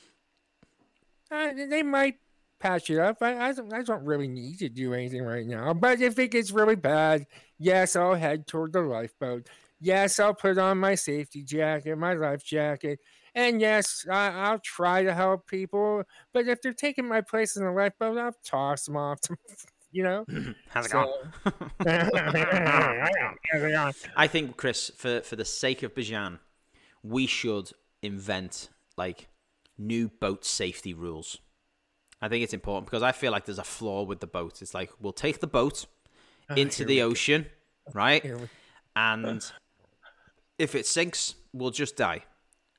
[1.31, 2.15] uh, they might
[2.59, 3.19] patch it up.
[3.21, 5.75] I, I, don't, I don't really need to do anything right now.
[5.75, 7.27] But if it gets really bad,
[7.59, 9.49] yes, I'll head toward the lifeboat.
[9.79, 13.01] Yes, I'll put on my safety jacket, my life jacket.
[13.35, 16.05] And yes, I, I'll try to help people.
[16.32, 19.20] But if they're taking my place in the lifeboat, I'll toss them off.
[19.22, 19.37] To,
[19.93, 20.24] you know?
[20.68, 21.12] How's it So-
[21.82, 21.87] going?
[24.16, 26.39] I think, Chrys, for for the sake of Bijan,
[27.03, 27.70] we should
[28.03, 29.28] invent like
[29.78, 31.39] new boat safety rules.
[32.22, 34.62] I think it's important because I feel like there's a flaw with the boat.
[34.62, 35.87] It's like we'll take the boat
[36.49, 37.07] ah, into here the we go.
[37.09, 37.47] ocean,
[37.93, 38.24] right?
[38.97, 39.45] And
[40.59, 42.24] if it sinks, we'll just die.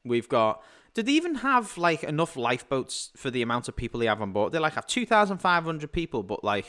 [0.05, 0.63] We've got.
[0.93, 4.31] Did they even have like enough lifeboats for the amount of people they have on
[4.31, 4.53] board?
[4.53, 6.65] They like have two thousand five hundred people, but like,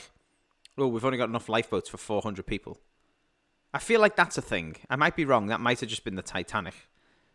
[0.77, 2.79] oh, we've only got enough lifeboats for four hundred people.
[3.73, 4.77] I feel like that's a thing.
[4.89, 5.47] I might be wrong.
[5.47, 6.73] That might have just been the Titanic.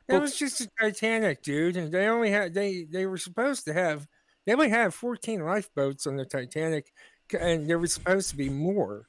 [0.08, 1.76] Well- was just a Titanic, dude.
[1.76, 4.06] And they only had they they were supposed to have
[4.44, 6.92] they only had 14 lifeboats on the Titanic,
[7.38, 9.08] and there was supposed to be more,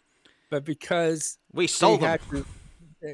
[0.50, 2.20] but because We sold them.
[2.30, 2.46] to,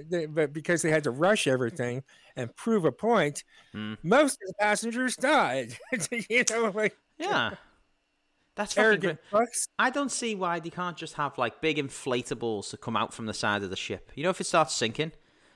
[0.10, 2.04] they, but because they had to rush everything
[2.40, 3.94] and prove a point, Hmm.
[4.04, 5.78] most of the passengers died.
[6.30, 7.56] you know, like Yeah,
[8.56, 9.20] that's arrogant.
[9.78, 13.26] I don't see why they can't just have like big inflatables to come out from
[13.26, 14.12] the side of the ship.
[14.16, 15.12] You know, if it starts sinking,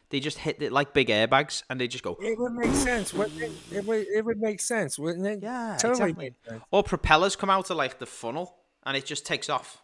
[0.10, 2.18] they just hit it like big airbags and they just go.
[2.22, 3.14] It would make sense.
[3.14, 3.52] Wouldn't it?
[3.72, 5.40] It would, it would make sense, wouldn't it?
[5.42, 6.34] Yeah, totally exactly.
[6.48, 6.64] sense.
[6.72, 8.56] Or propellers come out of like the funnel
[8.86, 9.82] and it just takes off.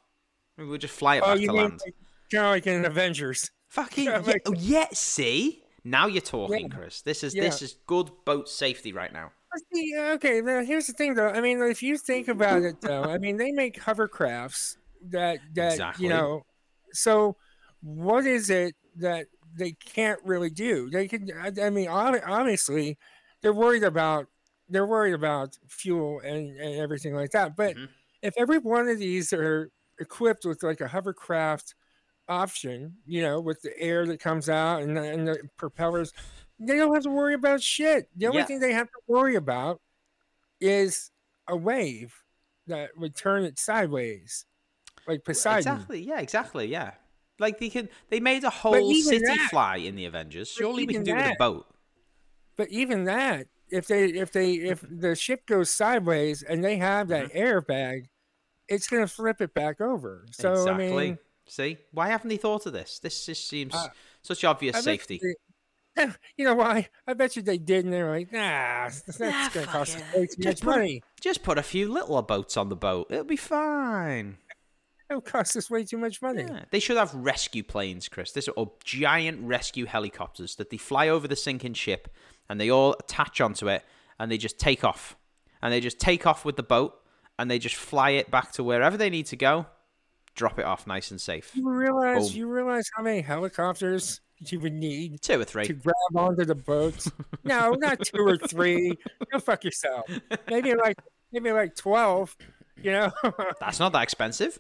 [0.58, 1.80] We would just fly it Oh, back you to mean land.
[1.86, 1.96] like,
[2.32, 3.50] kind of like in Avengers?
[3.70, 5.64] Fucking Yeah, yeah, oh, yeah, see?
[5.84, 6.78] Now you're talking, Yeah.
[6.78, 7.04] Chrys.
[7.04, 7.44] This is Yeah.
[7.44, 9.32] this is good boat safety right now.
[9.74, 11.30] See, Okay, now here's the thing, though.
[11.30, 14.78] I mean, if you think about it, though, I mean, they make hovercrafts
[15.10, 16.04] that that Exactly.
[16.06, 16.46] you know.
[16.94, 17.36] So,
[17.82, 20.90] what is it that they can't really do?
[20.90, 21.32] They can.
[21.36, 22.98] I, I mean, ob- obviously,
[23.42, 24.28] they're worried about
[24.72, 27.56] they're worried about fuel and, and everything like that.
[27.56, 27.90] But Mhm.
[28.22, 31.74] if every one of these are equipped with like a hovercraft
[32.30, 36.14] option, you know, with the air that comes out and the, and the propellers,
[36.60, 38.10] they don't have to worry about shit.
[38.16, 38.46] The only Yeah.
[38.46, 39.82] thing they have to worry about
[40.62, 41.12] is
[41.48, 42.14] a wave
[42.68, 44.46] that would turn it sideways,
[45.08, 45.74] like Poseidon.
[45.74, 46.02] Exactly.
[46.02, 46.68] Yeah, exactly.
[46.68, 46.92] Yeah.
[47.40, 50.50] Like they can they made a whole city that- fly in the Avengers.
[50.50, 51.66] Surely we can do it with a boat.
[52.58, 57.08] But even that, if they if they if the ship goes sideways and they have
[57.08, 57.38] that mm-hmm.
[57.38, 58.08] airbag,
[58.68, 60.26] it's gonna flip it back over.
[60.32, 60.86] So exactly.
[60.86, 61.18] I mean,
[61.50, 61.78] See?
[61.92, 63.00] Why haven't they thought of this?
[63.00, 63.88] This just seems Uh,
[64.22, 65.20] such obvious I safety.
[65.22, 65.36] they-
[66.38, 66.88] you know why?
[67.08, 70.28] I bet you they did, and they're like, nah, that's Nah, gonna cost us way
[70.28, 71.04] too Just much put, money.
[71.20, 73.08] just put a few littler boats on the boat.
[73.10, 74.38] It'll be fine.
[75.10, 76.44] It'll cost us way too much money.
[76.48, 78.32] Yeah, they should have rescue planes, Chrys.
[78.34, 82.08] This or giant rescue helicopters that they fly over the sinking ship
[82.48, 83.84] and they all attach onto it
[84.20, 85.18] and they just take off.
[85.64, 86.94] And they just take off with the boat
[87.40, 89.66] and they just fly it back to wherever they need to go,
[90.36, 91.52] drop it off nice and safe.
[91.56, 92.38] You realize Boom.
[92.38, 95.66] you realize how many helicopters you would need Two or three.
[95.66, 97.12] to grab onto the boats?
[97.44, 98.98] no, not two or three.
[99.32, 100.06] Go fuck yourself.
[100.50, 100.98] Maybe like
[101.32, 102.36] maybe like twelve.
[102.82, 103.12] You know,
[103.60, 104.58] That's not that expensive.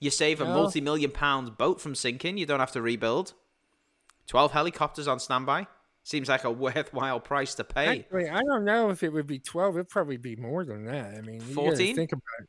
[0.00, 3.34] You save a multi million pound boat from sinking, you don't have to rebuild.
[4.26, 5.66] 12 helicopters on standby.
[6.02, 8.00] Seems like a worthwhile price to pay.
[8.00, 9.76] actually, I don't know if it would be twelve.
[9.76, 11.14] It'd probably be more than that.
[11.14, 11.94] I mean, 14?
[11.96, 12.48] Think about it.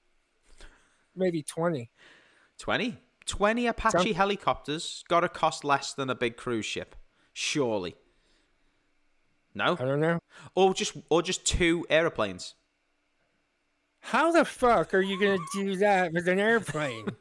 [1.16, 1.90] Maybe twenty.
[2.60, 2.98] 20?
[3.26, 6.96] 20 Apache helicopters gotta cost less than a big cruise ship.
[7.34, 7.96] Surely.
[9.54, 9.74] No?
[9.74, 10.20] I don't know.
[10.56, 12.56] Or just or just two aeroplanes.
[14.00, 17.08] How the fuck are you gonna do that with an airplane?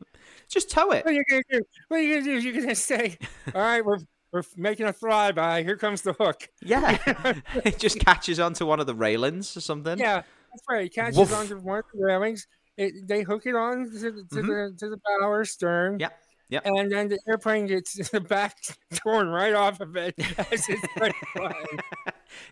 [0.48, 1.04] Just tow it.
[1.04, 1.60] What are you gonna do?
[1.88, 2.38] What are you gonna do?
[2.38, 3.18] You're gonna say,
[3.52, 3.98] "All right, we're
[4.30, 5.64] we're making a flyby.
[5.64, 6.98] Here comes the hook." Yeah.
[7.64, 9.98] it just catches onto one of the railings or something.
[9.98, 10.22] Yeah,
[10.52, 10.86] that's right.
[10.86, 11.34] It catches Woof.
[11.34, 12.46] onto one of the railings.
[12.76, 14.46] It, they hook it on to, the- to mm-hmm.
[14.46, 15.98] the to the bow or stern.
[15.98, 16.18] Yep.
[16.48, 16.62] Yep.
[16.64, 18.56] And then the airplane gets the back
[18.94, 20.86] torn right off of it as it's
[21.32, 21.54] flying.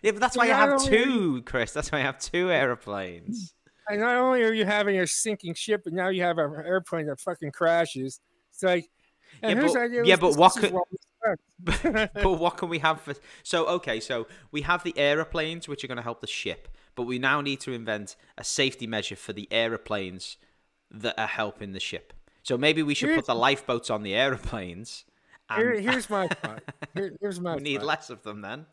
[0.01, 1.73] Yeah, but that's So why you have only- two, Chrys.
[1.73, 3.53] That's why you have two aeroplanes.
[3.87, 7.05] And not only are you having a sinking ship, but now you have an airplane
[7.05, 8.19] that fucking crashes.
[8.51, 8.89] It's like,
[9.41, 10.73] and Yeah, but- idea yeah, but what could-
[12.13, 15.87] but what can we have for so okay so we have the aeroplanes which are
[15.87, 19.33] going to help the ship but we now need to invent a safety measure for
[19.33, 20.37] the aeroplanes
[20.89, 25.05] that are helping the ship so maybe we should put the lifeboats on the aeroplanes
[25.49, 26.63] and Here, here's my thought.
[26.93, 27.85] Here, here's my we need thought.
[27.85, 28.65] less of them then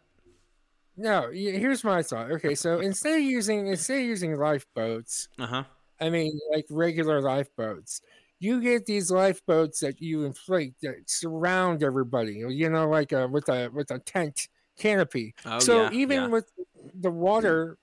[0.97, 2.31] No, here's my thought.
[2.33, 5.65] Okay, so instead of using instead of using lifeboats, uh-huh
[6.01, 8.03] I mean like regular lifeboats,
[8.41, 12.43] you get these lifeboats that you inflate that surround everybody.
[12.49, 14.49] You know, like a with a with a tent
[14.79, 15.35] canopy.
[15.47, 16.29] oh so yeah, even yeah.
[16.29, 16.51] with
[16.95, 17.79] the water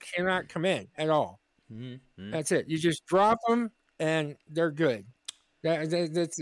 [0.00, 1.40] cannot come in at all.
[1.72, 2.32] Mhm, mhm.
[2.32, 2.68] That's it.
[2.68, 5.06] You just drop them and they're good.
[5.62, 6.40] That, that, that's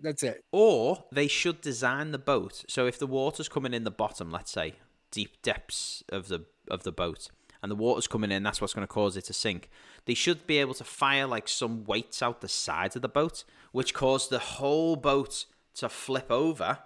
[0.00, 0.42] that's it.
[0.52, 4.50] Or they should design the boat so if the water's coming in the bottom, let's
[4.50, 4.74] say
[5.10, 7.28] deep depths of the of the boat,
[7.62, 9.68] and the water's coming in, that's what's going to cause it to sink.
[10.06, 13.44] They should be able to fire like some weights out the sides of the boat,
[13.72, 16.78] which cause the whole boat to flip over,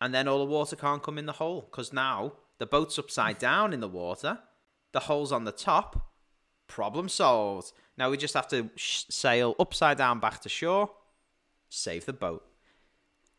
[0.00, 3.38] and then all the water can't come in the hole because now the boat's upside
[3.38, 4.38] down in the water,
[4.92, 6.10] the hole's on the top.
[6.68, 7.72] Problem solved.
[7.98, 10.90] Now we just have to sh- sail upside down back to shore
[11.74, 12.44] save the boat.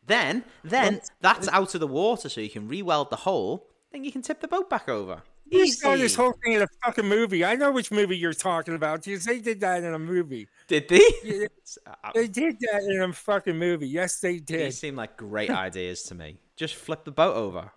[0.06, 3.68] Then, then that's out of the water, so you can re-weld the hole.
[3.92, 5.22] Then you can tip the boat back over.
[5.46, 7.44] You saw this whole thing in a fucking movie.
[7.44, 10.48] I know which movie you're talking about because they did that in a movie.
[10.66, 11.00] Did they?
[11.22, 11.46] Yeah,
[11.86, 13.86] Uh, They did that in a fucking movie.
[13.88, 14.74] Yes, they These did.
[14.74, 16.38] seem like great ideas to me.
[16.56, 17.70] Just flip the boat over.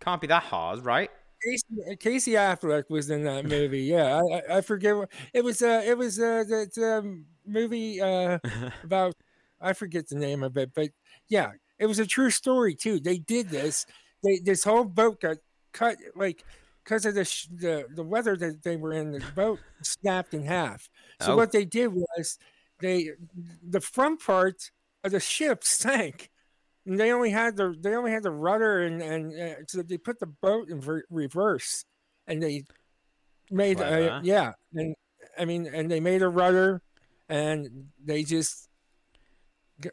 [0.00, 1.10] Can't be that hard, right?
[1.46, 3.82] Casey, Casey Affleck was in that movie.
[3.82, 5.62] Yeah, I, I, I forget what it was.
[5.62, 8.38] Uh, it was uh, the, the movie uh,
[8.84, 9.14] about
[9.60, 10.90] I forget the name of it, but
[11.28, 13.00] yeah, it was a true story too.
[13.00, 13.86] They did this.
[14.24, 15.36] They this whole boat got
[15.72, 16.44] cut like
[16.84, 19.12] because of the, sh- the the weather that they were in.
[19.12, 20.88] The boat snapped in half.
[21.20, 21.36] So Oh.
[21.36, 22.38] what they did was
[22.80, 23.10] they
[23.62, 24.70] the front part
[25.04, 26.30] of the ship sank.
[26.86, 30.20] They only had the they only had the rudder and and uh, so they put
[30.20, 31.84] the boat in ver- reverse,
[32.28, 32.64] and they
[33.50, 34.20] made Clever.
[34.22, 34.94] yeah, and
[35.36, 36.80] I mean and they made a rudder,
[37.28, 38.68] and they just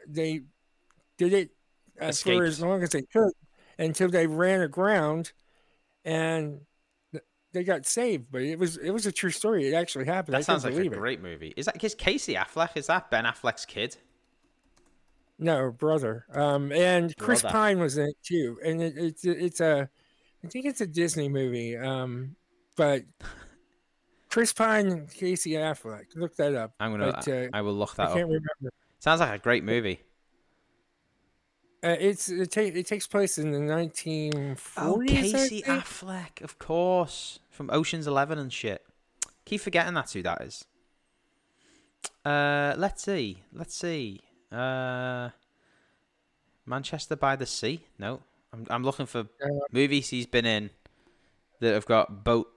[0.06, 0.42] they
[1.18, 1.50] did it
[2.00, 3.32] uh, for as long as they could
[3.76, 5.32] until they ran aground,
[6.04, 6.60] and
[7.52, 8.26] they got saved.
[8.30, 9.66] But it was it was a true story.
[9.68, 10.36] It actually happened.
[10.36, 10.92] I That sounds like a it.
[10.92, 11.54] great movie.
[11.56, 12.76] Is that is Casey Affleck?
[12.76, 13.96] Is that Ben Affleck's kid?
[15.38, 16.26] No, brother.
[16.32, 17.52] Um, and Chris Brother.
[17.52, 19.88] Pine was in it too, and it, it's it's a,
[20.44, 21.76] I think it's a Disney movie.
[21.76, 22.36] Um,
[22.76, 23.02] but
[24.28, 26.14] Chris Pine and Casey Affleck.
[26.14, 26.72] Look that up.
[26.78, 27.12] I'm gonna.
[27.12, 28.28] But, uh, I will look that I can't up.
[28.28, 28.74] remember.
[29.00, 30.00] Sounds like a great movie.
[31.84, 34.58] Uh, it's it, ta- it takes place in the 1940s.
[34.78, 35.62] Oh, Casey.
[35.62, 38.82] Affleck, of course, from Ocean's Eleven and shit.
[39.44, 40.64] Keep forgetting that's who that is.
[42.24, 43.42] Uh, let's see.
[43.52, 44.22] Let's see.
[44.54, 45.30] Uh,
[46.66, 47.80] Manchester by the Sea.
[47.98, 48.20] No,
[48.52, 50.70] I'm I'm looking for Uh, movies he's been in
[51.60, 52.48] that have got boat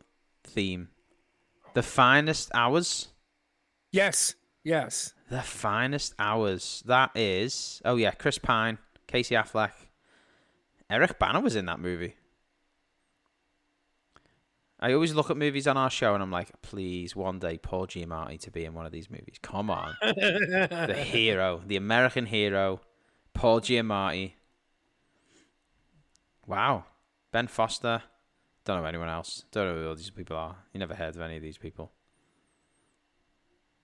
[0.43, 0.89] theme.
[1.73, 3.09] The finest hours.
[3.91, 5.13] Yes, yes.
[5.29, 6.83] The finest hours.
[6.85, 7.81] That is.
[7.85, 8.77] Oh yeah, Chris Pine,
[9.07, 9.71] Casey Affleck,
[10.89, 12.15] Eric Bana was in that movie.
[14.79, 17.87] I always look at movies on our show and I'm like, please, one day Paul
[17.87, 19.37] Giamatti to be in one of these movies.
[19.41, 22.81] Come on, the hero, the American hero,
[23.33, 24.33] Paul Giamatti.
[26.45, 26.85] Wow,
[27.31, 28.03] Ben Foster.
[28.65, 29.45] Don't know anyone else.
[29.51, 30.57] Don't know who all these people are.
[30.73, 31.91] You never heard of any of these people.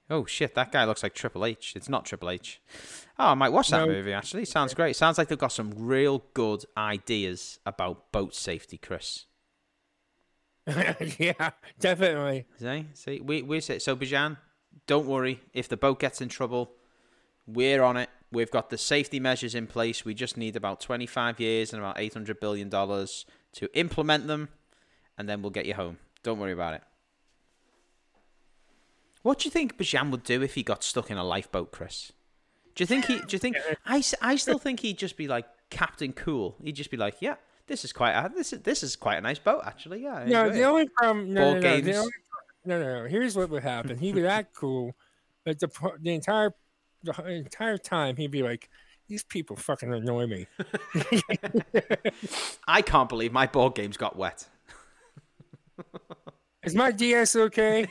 [0.10, 1.74] Oh shit, that guy looks like Triple H.
[1.76, 2.62] It's not Triple H.
[3.18, 3.88] Oh, I might watch that No.
[3.88, 4.46] movie actually.
[4.46, 4.96] Sounds great.
[4.96, 9.26] Sounds like they've got some real good ideas about boat safety, Chrys.
[11.20, 12.46] yeah, definitely.
[12.58, 13.96] See, see, we we say so.
[13.96, 14.38] Bijan,
[14.88, 15.42] don't worry.
[15.54, 16.72] If the boat gets in trouble,
[17.46, 18.10] we're on it.
[18.32, 20.06] We've got the safety measures in place.
[20.06, 24.28] We just need about twenty five years and about eight hundred billion dollars to implement
[24.28, 24.50] them,
[25.18, 25.98] and then we'll get you home.
[26.24, 26.84] Don't worry about it.
[29.22, 32.12] What do you think Bijan would do if he got stuck in a lifeboat, Chrys?
[32.76, 33.18] Do you think he?
[33.20, 33.58] Do you think?
[33.86, 34.02] I?
[34.22, 36.56] I still think he'd just be like Captain Cool.
[36.64, 37.36] He'd just be like, yeah,
[37.68, 40.04] this is quite a, this is this is quite a nice boat actually.
[40.04, 40.16] Yeah.
[40.16, 41.34] I No, the it." only problem.
[41.34, 42.12] No, no, no, the only,
[42.66, 43.08] no, no, no.
[43.08, 43.98] Here's what would happen.
[43.98, 44.96] He would act cool,
[45.46, 45.70] but the
[46.02, 46.54] the entire
[47.04, 48.70] the entire time he'd be like,
[49.08, 50.48] "These people fucking annoy me."
[52.68, 54.48] I can't believe my board games got wet.
[56.64, 57.88] Is my DS okay?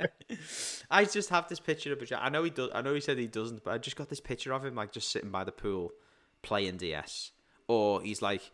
[0.90, 2.18] I just have this picture of Bijan.
[2.22, 2.70] I know he does.
[2.74, 4.92] I know he said he doesn't, but I just got this picture of him like
[4.92, 5.92] just sitting by the pool
[6.40, 7.32] playing DS,
[7.68, 8.50] or he's like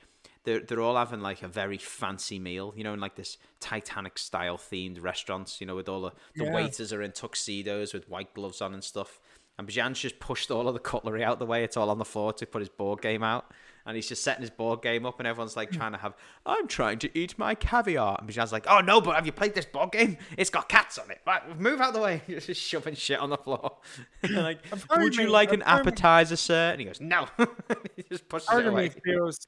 [0.49, 4.17] they're they're all having like a very fancy meal, you know, in like this Titanic
[4.19, 6.55] style themed restaurants, you know, with all the the Yeah.
[6.55, 9.21] waiters are in tuxedos with white gloves on and stuff.
[9.59, 11.65] And Bijan's just pushed all of the cutlery out the way.
[11.65, 13.51] It's all on the floor to put his board game out.
[13.85, 16.15] And he's just setting his board game up, and everyone's like trying to have,
[16.47, 18.17] I'm trying to eat my caviar.
[18.21, 20.17] And Bijan's like, Oh no, but have you played this board game?
[20.37, 21.21] It's got cats on it.
[21.27, 22.23] Right, move out the way.
[22.27, 23.79] He's just shoving shit on the floor.
[24.31, 24.61] like,
[24.97, 26.71] would you me- like an of me- appetizer, sir?
[26.73, 27.27] And he goes, No.
[27.97, 28.91] he just pushes part it away.
[29.05, 29.39] feels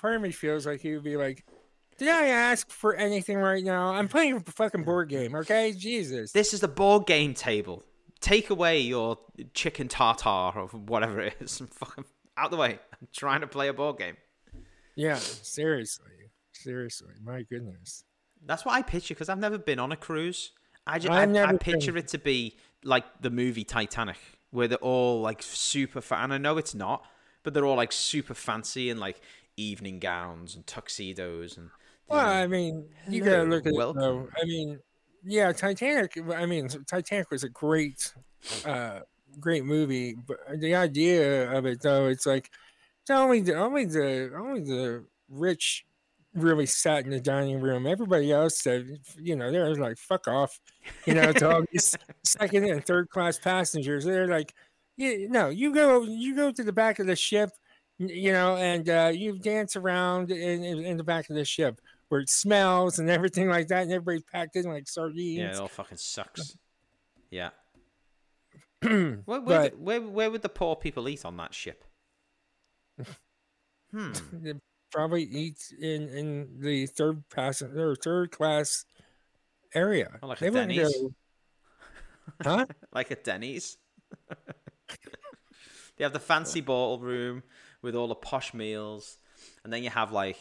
[0.00, 1.44] part of me feels like he would be like,
[1.98, 3.92] "Did I ask for anything right now?
[3.92, 5.72] I'm playing a fucking board game, okay?
[5.72, 7.84] Jesus." This is the board game table.
[8.20, 9.18] Take away your
[9.54, 11.62] chicken tartar or whatever it is.
[11.72, 12.04] Fucking
[12.36, 12.78] out the way.
[12.92, 14.16] I'm trying to play a board game.
[14.94, 16.12] yeah, seriously,
[16.52, 18.04] seriously, my goodness.
[18.44, 20.52] That's what I picture because I've never been on a cruise.
[20.86, 22.04] I just I, I picture been.
[22.04, 24.18] it to be like the movie Titanic,
[24.50, 26.24] where they're all like super fan.
[26.24, 27.04] And I know it's not,
[27.42, 29.20] but they're all like super fancy and like
[29.60, 31.70] evening gowns and tuxedos and.
[32.08, 34.28] Well, I mean, you gotta look at it though.
[34.40, 34.80] I mean,
[35.24, 36.18] yeah, Titanic.
[36.34, 38.12] I mean, Titanic was a great,
[38.64, 39.00] uh,
[39.38, 40.16] great movie.
[40.26, 42.50] But the idea of it, though, it's like
[43.02, 45.84] it's only the only the only the rich
[46.34, 47.86] really sat in the dining room.
[47.86, 50.60] Everybody else said, you know, they're like, "Fuck off,"
[51.06, 54.04] you know, to all these second and third class passengers.
[54.04, 54.54] They're like,
[54.96, 57.50] "Yeah, no, you go, you go to the back of the ship."
[58.02, 62.22] You know, and uh, you dance around in, in, the back of the ship where
[62.22, 65.38] it smells and everything like that, and everybody's packed in like sardines.
[65.38, 66.56] Yeah, it all fucking sucks.
[67.30, 67.50] Yeah.
[68.82, 71.84] Where, where, But- where, where would the poor people eat on that ship?
[73.92, 74.12] Hmm.
[74.32, 74.52] They
[74.92, 78.84] probably eat in in the third passenger third class
[79.74, 80.18] area.
[80.22, 80.96] Oh, like a they Denny's?
[80.96, 81.14] go-
[82.42, 82.66] Huh?
[82.92, 83.78] like at Denny's.
[85.96, 87.42] they have the fancy ballroom
[87.82, 89.18] with all the posh meals,
[89.64, 90.36] and then you have like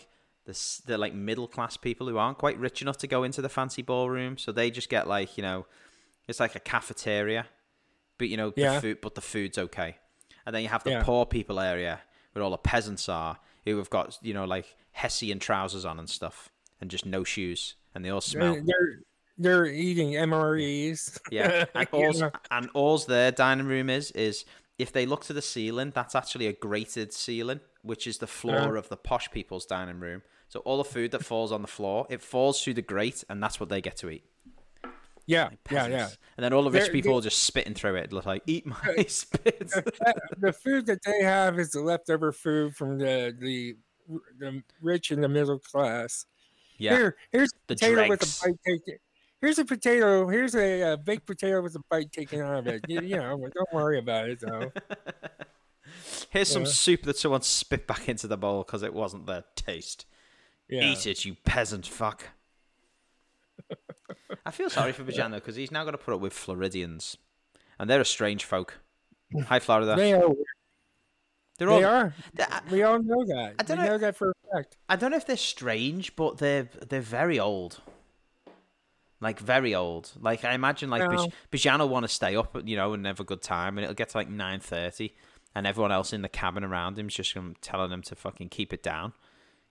[0.46, 3.50] the the like middle class people who aren't quite rich enough to go into the
[3.50, 5.66] fancy ballroom, so they just get like you know,
[6.28, 7.46] it's like a cafeteria,
[8.18, 8.76] but you know, Yeah.
[8.76, 9.98] the food, but the food's okay.
[10.46, 11.04] And then you have the Yeah.
[11.04, 12.02] poor people area
[12.34, 16.10] where all the peasants are, who have got you know like Hessian trousers on and
[16.10, 16.50] stuff,
[16.82, 18.54] and just no shoes, and they all smell.
[18.56, 19.00] They're, they're
[19.42, 21.18] they're eating MREs.
[21.32, 22.22] Yeah, and all's,
[22.52, 24.46] and all's their dining room is is
[24.80, 28.76] if they look to the ceiling, that's actually a grated ceiling, which is the floor
[28.78, 30.24] of the posh people's dining room.
[30.48, 33.44] So all the food that falls on the floor, it falls through the grate, and
[33.44, 34.24] that's what they get to eat.
[35.28, 36.10] Yeah, yeah, yeah.
[36.38, 38.66] And then all the rich They're- people they- are just spitting through it, like eat
[38.66, 38.78] my
[39.08, 39.60] spit.
[39.70, 43.76] That- the food that they have is the leftover food from the the
[44.40, 46.26] the rich and the middle class.
[46.80, 48.42] yeah, Here, here's The potato with dregs.
[48.44, 48.98] a bite taken.
[49.42, 50.28] Here's a potato.
[50.28, 52.82] Here's a uh, baked potato with a bite taken out of it.
[52.88, 54.72] You, you know, don't worry about it though.
[56.30, 60.06] here's some soup that someone spit back into the bowl because it wasn't their taste.
[60.68, 60.84] Yeah.
[60.84, 62.28] Eat it, you peasant fuck.
[64.46, 67.18] I feel sorry for Bajano because he's now got to put up with Floridians,
[67.80, 68.80] and they're a strange folk.
[69.48, 69.96] Hi, Florida.
[69.96, 70.34] They are.
[71.58, 71.80] They're all.
[71.80, 72.14] They are.
[72.34, 73.56] they- I- We all know that.
[73.60, 74.78] I don't know- know that for a fact.
[74.88, 77.82] I don't know if they're strange, but they're they're very old.
[79.22, 80.12] Like very old.
[80.20, 81.10] Like I imagine, like No.
[81.78, 84.10] Will want to stay up, you know, and have a good time, and it'll get
[84.10, 85.14] to like nine thirty,
[85.54, 88.82] and everyone else in the cabin around him's just telling him to fucking keep it
[88.82, 89.14] down.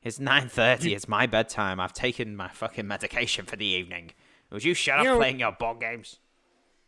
[0.02, 0.92] It's nine thirty.
[0.94, 1.80] It's my bedtime.
[1.80, 4.12] I've taken my fucking medication for the evening.
[4.50, 6.18] Would you shut You up know- playing your board games?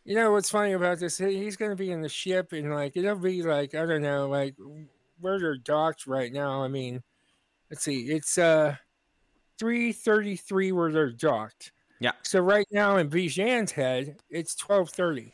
[0.03, 1.19] You know what's funny about this?
[1.19, 4.27] He's going to be in the ship, and like it'll be like I don't know,
[4.27, 4.55] like
[5.19, 6.63] where they're docked right now.
[6.63, 7.03] I mean,
[7.69, 8.77] let's see, it's uh
[9.59, 11.71] three thirty three where they're docked.
[12.01, 12.11] Yeah.
[12.23, 15.33] So right now in Bijan's head, it's twelve thirty.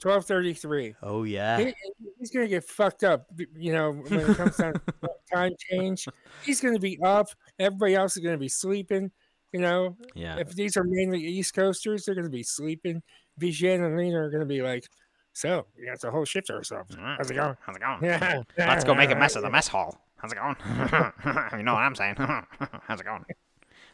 [0.00, 0.94] Twelve thirty three.
[1.02, 1.58] Oh yeah.
[1.58, 1.74] He,
[2.18, 3.26] he's gonna get fucked up,
[3.56, 4.80] you know, when it comes down to
[5.34, 6.06] time change.
[6.44, 7.26] He's gonna be up.
[7.58, 9.10] Everybody else is gonna be sleeping.
[9.52, 10.36] You know, Yeah.
[10.38, 13.02] if these are mainly East Coasters, they're gonna be sleeping.
[13.40, 14.86] Bijan and Lena are gonna be like,
[15.32, 16.94] "So, we got the whole shift to ourselves.
[16.94, 17.16] Mm.
[17.16, 17.56] How's it going?
[17.62, 18.04] How's it going?
[18.04, 19.98] Yeah, Let's go make a mess of the mess hall.
[20.16, 20.56] How's it going?
[21.58, 22.14] you know what I'm saying?
[22.18, 23.24] How's it going?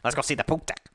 [0.03, 0.89] Let's go see the poop deck.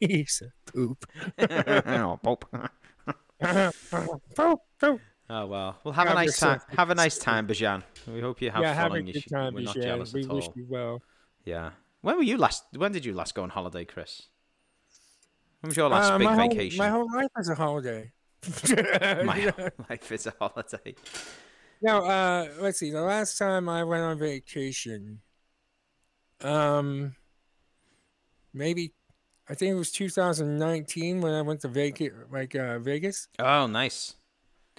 [0.00, 1.04] He's a poop.
[1.38, 2.44] oh, poop.
[4.34, 5.00] poop, poop.
[5.30, 5.78] Oh well.
[5.84, 6.60] Well, have a nice time.
[6.76, 7.82] Have a nice time, Bijan.
[8.06, 9.82] We hope you have yeah, fun have a good time, we're not Bijan.
[9.82, 10.52] jealous We at wish all.
[10.56, 11.02] you well.
[11.44, 11.70] Yeah.
[12.00, 12.64] When were you last?
[12.76, 14.22] When did you last go on holiday, Chrys?
[15.60, 16.80] When was your last Uh, big my vacation?
[16.84, 18.12] Whole, my whole life is a holiday.
[19.24, 20.96] My whole life is a holiday.
[21.80, 22.90] Now, uh, let's see.
[22.90, 25.20] The last time I went on vacation,
[26.40, 27.14] um,
[28.52, 28.92] maybe
[29.48, 33.28] I think it was 2019 when I went to Vegas, like uh, Vegas.
[33.38, 34.14] Oh, nice.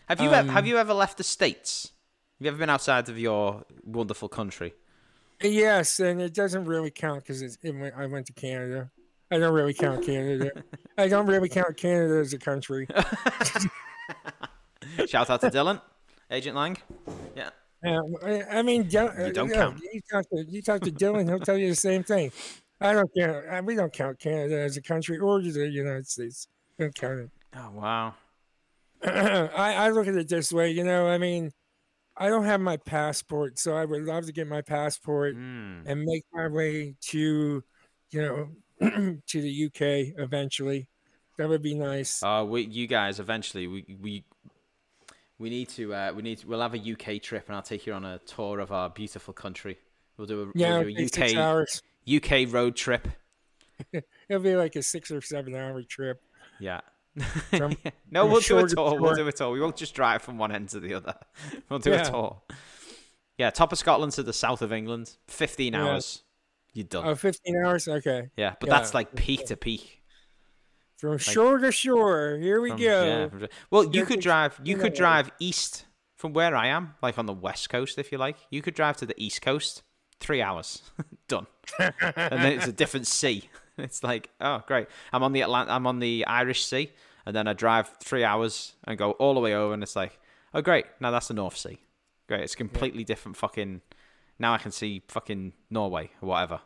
[0.07, 1.91] Have you ev- have Um, you ever left the states?
[2.39, 4.73] Have you ever been outside of your wonderful country?
[5.41, 7.57] Yes, and it doesn't really count because it,
[7.95, 8.89] I went to Canada.
[9.29, 10.51] I don't really count Canada.
[10.97, 12.87] I don't really count Canada as a country.
[15.07, 15.81] Shout out to Dylan,
[16.29, 16.77] Agent Lang.
[17.35, 17.49] Yeah.
[17.85, 19.81] Um, I, I mean, Dylan, You don't uh, count.
[19.91, 22.31] You talk, to, you talk to Dylan, he'll tell you the same thing.
[22.83, 23.51] I don't care.
[23.51, 26.47] uh, We don't count Canada as a country or the United States.
[26.77, 27.29] We don't count it.
[27.55, 28.13] Oh wow.
[29.05, 31.51] I, I look at it this way, you know, I mean,
[32.15, 35.83] I don't have my passport, so I would love to get my passport Mm.
[35.85, 37.63] and make my way to,
[38.11, 38.49] you know,
[39.27, 40.87] to the UK eventually.
[41.37, 42.21] That would be nice.
[42.23, 44.23] Oh, we, you guys, eventually, we we
[45.39, 47.87] we need to uh, we need to, we'll have a UK trip, and I'll take
[47.87, 49.79] you on a tour of our beautiful country.
[50.15, 51.63] We'll do a, yeah, we'll do a UK.
[52.07, 53.07] UK road trip.
[54.29, 56.21] It'll be like a six or seven hour trip.
[56.59, 56.81] Yeah.
[57.49, 57.75] From-
[58.11, 58.99] no, we'll do a tour.
[58.99, 59.51] We'll do a tour.
[59.51, 61.15] We won't just drive from one end to the other.
[61.69, 62.01] We'll do Yeah.
[62.07, 62.41] a tour.
[63.37, 65.83] Yeah, top of Scotland to the south of England, fifteen Yeah.
[65.85, 66.23] hours.
[66.73, 67.05] You're done.
[67.07, 67.87] Oh, 15 hours?
[67.87, 68.29] Okay.
[68.35, 68.75] yeah, but yeah.
[68.77, 70.01] that's like peak to peak.
[70.97, 72.39] From shore to shore.
[72.41, 73.29] Here we From- go.
[73.39, 74.59] yeah, well, you could drive.
[74.63, 75.85] You could drive east
[76.15, 78.37] from where I am, like on the west coast, if you like.
[78.49, 79.83] You could drive to the east coast,
[80.19, 80.81] three hours,
[81.27, 81.47] done,
[81.79, 83.49] and then it's a different sea.
[83.75, 84.85] It's like, oh, great.
[85.11, 86.91] I'm on the Atlant- I'm on the Irish Sea,
[87.25, 90.19] and then I drive three hours and go all the way over, and it's like,
[90.53, 90.85] oh, great.
[90.99, 91.79] Now that's the North Sea.
[92.27, 92.41] Great.
[92.41, 93.35] It's completely different.
[93.35, 93.81] Fucking.
[94.37, 96.59] Now I can see fucking Norway or whatever.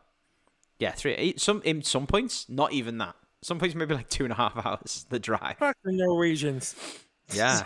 [0.80, 1.14] Yeah, three.
[1.14, 3.16] Eight, some in some points, not even that.
[3.42, 5.58] Some points maybe like two and a half hours the drive.
[5.60, 6.76] Fuck the Norwegians.
[7.32, 7.64] Yeah.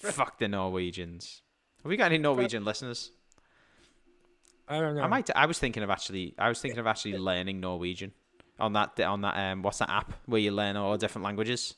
[0.00, 1.42] Fuck the Norwegians.
[1.82, 3.10] Have we got any Norwegian listeners?
[4.68, 5.02] I don't know.
[5.02, 5.30] I might.
[5.36, 6.34] I was thinking of actually.
[6.38, 8.12] I was thinking of actually learning Norwegian
[8.58, 8.98] on that.
[9.00, 9.36] On that.
[9.52, 9.62] Um.
[9.62, 11.74] What's that app where you learn all different languages?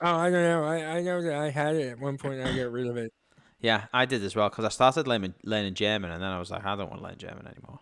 [0.00, 0.64] Oh, I don't know.
[0.64, 2.40] I, I know that I had it at one point.
[2.40, 3.12] I got rid of it.
[3.60, 6.50] Yeah, I did as well because I started learning learning German and then I was
[6.50, 7.80] like, I don't want to learn German anymore.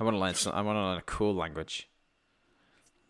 [0.00, 0.34] I want to learn.
[0.34, 1.88] Some, I want to learn a cool language.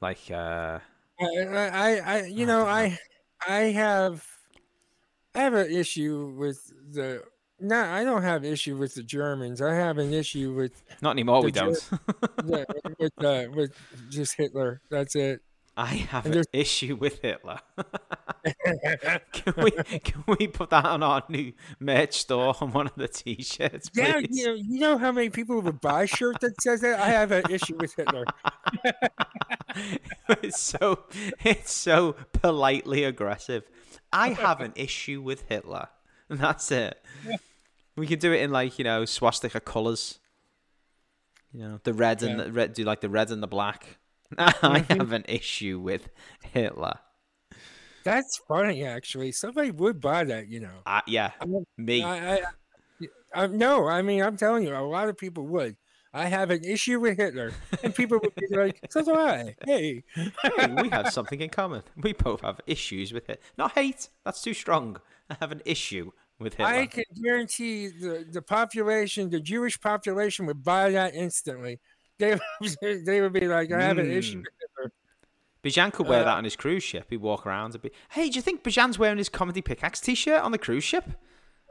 [0.01, 0.31] Like.
[0.31, 0.81] uh
[1.21, 2.97] I, I, I- I you know, I,
[3.47, 4.25] I have,
[5.35, 6.61] I have an issue with
[6.93, 7.23] the.
[7.61, 9.61] No, I don't have issue with the Germans.
[9.61, 11.43] I have an issue with Not anymore.
[11.43, 11.75] We don't.
[12.37, 12.65] the,
[12.99, 13.73] with uh, with
[14.11, 14.81] just Hitler.
[14.91, 15.41] That's it.
[15.77, 17.61] I have And an there's- issue with Hitler.
[19.33, 23.07] can we can we put that on our new merch store on one of the
[23.07, 24.07] t-shirts, please?
[24.09, 26.99] Yeah, you know, you know how many people would buy a shirt that says that?
[26.99, 28.25] I have an issue with Hitler.
[30.43, 31.05] it's so
[31.45, 33.63] it's so politely aggressive.
[34.13, 35.89] I have an issue with Hitler.
[36.31, 37.01] And that's it.
[37.99, 40.19] We could do it in like, you know, swastika colours.
[41.53, 42.45] You know, the red and Yeah.
[42.45, 43.99] the red do like the red and the black.
[44.39, 46.09] I have an issue with
[46.43, 46.99] Hitler.
[48.05, 49.33] That's funny, actually.
[49.33, 50.79] Somebody would buy that, you know.
[50.87, 52.03] Uh, yeah, I'm- me.
[52.03, 52.41] I, I,
[53.35, 55.77] I, no, I mean, I'm telling you, a lot of people would.
[56.15, 60.05] I have an issue with Hitler, and people would be like, "So do I." Hey,
[60.15, 61.83] hey, we have something in common.
[61.99, 63.43] We both have issues with it.
[63.59, 64.09] Not hate.
[64.25, 64.99] That's too strong.
[65.29, 66.72] I have an issue with Hitler.
[66.72, 71.80] I can guarantee the the population, the Jewish population, would buy that instantly.
[72.18, 72.39] They
[73.07, 74.45] they would be like, "I have an issue Mm.
[74.45, 74.93] with Hitler."
[75.64, 77.07] Bijan could wear Uh, that on his cruise ship.
[77.11, 80.41] He'd walk around and be, "Hey, do you think Bijan's wearing his comedy pickaxe T-shirt
[80.41, 81.05] on the cruise ship?"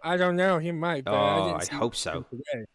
[0.03, 0.59] I don't know.
[0.59, 1.05] He might.
[1.05, 2.25] But I Oh, I'd see hope so.
[2.29, 2.65] today.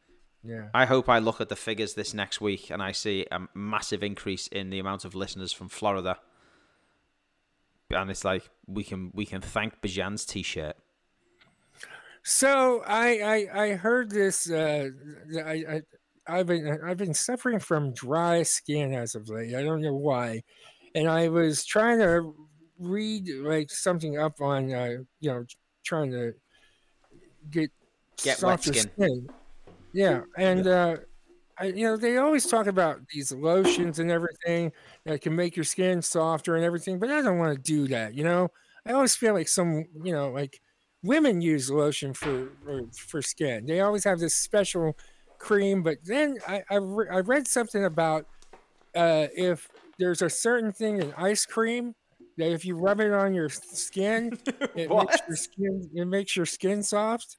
[0.42, 0.68] Yeah.
[0.74, 4.02] I hope I look at the figures this next week and I see a massive
[4.02, 6.18] increase in the amount of listeners from Florida.
[7.90, 10.76] And it's like we can we can thank Bijan's t-shirt.
[12.24, 14.50] So I I, I heard this.
[14.50, 14.90] Uh,
[15.44, 15.82] I, I
[16.26, 19.54] I've been I've been suffering from dry skin as of late.
[19.54, 20.42] I don't know why,
[20.94, 22.34] and I was trying to
[22.78, 25.44] read like something up on uh, you know
[25.84, 26.34] trying to
[27.50, 27.70] get
[28.22, 29.28] Get softer skin.
[29.92, 30.96] Yeah, and uh,
[31.58, 34.72] I, you know they always talk about these lotions and everything
[35.04, 38.14] that can make your skin softer and everything, but I don't want to do that.
[38.14, 38.48] You know,
[38.86, 40.60] I always feel like some you know like
[41.02, 42.48] women use lotion for
[42.96, 43.66] for, skin.
[43.66, 44.96] They always have this special
[45.38, 48.26] cream, but then I I, re- I read something about
[48.94, 51.94] uh, if there's a certain thing in ice cream
[52.38, 54.38] that if you rub it on your skin,
[54.74, 57.38] it makes your skin it makes your skin soft.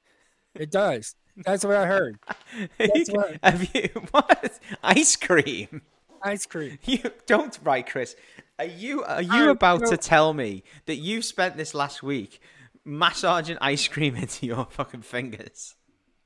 [0.55, 1.15] It does.
[1.37, 2.19] That's what I heard.
[2.77, 5.81] That's what- Have you what ice cream?
[6.21, 6.77] Ice cream.
[6.85, 8.15] You don't right, Chrys.
[8.59, 12.39] Are you are you Alright, about to tell me that you spent this last week
[12.85, 15.75] massaging ice cream into your fucking fingers?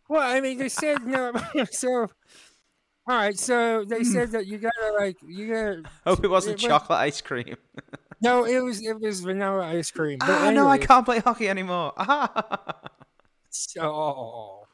[0.10, 1.34] Well, I mean, they said no.
[1.72, 2.08] So,
[3.10, 3.38] all right.
[3.38, 4.04] So they Hmm.
[4.04, 5.84] said that you gotta like you gotta.
[6.06, 7.56] Hope it wasn't It was- chocolate ice cream.
[8.22, 10.18] No, it was it was vanilla ice cream.
[10.20, 11.94] But Ah, no, I can't play hockey anymore.
[11.98, 12.74] Ah.
[13.50, 14.66] So,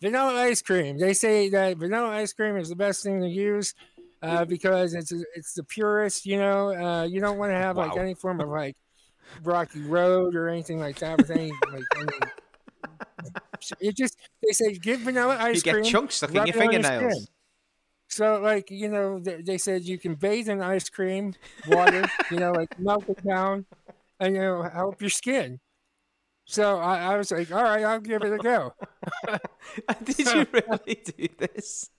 [0.00, 0.98] vanilla ice cream.
[0.98, 3.74] They say that vanilla ice cream is the best thing to use
[4.22, 6.26] uh, because it's it's the purest.
[6.26, 8.76] You know, uh, you don't want to have like any form of like
[9.44, 11.82] rocky road or anything like that with any like.
[11.98, 12.08] Any,
[13.80, 15.84] it just they say give vanilla ice You get cream.
[15.84, 17.28] chunks stuck in your fingernails.
[18.08, 21.34] So, like you know, they, they said you can bathe in ice cream
[21.68, 22.08] water.
[22.30, 23.66] you know, like melt it down,
[24.20, 25.58] and you know help your skin.
[26.44, 28.72] So I, I was like, all right, I'll give it a go.
[30.04, 31.90] Did you really do this?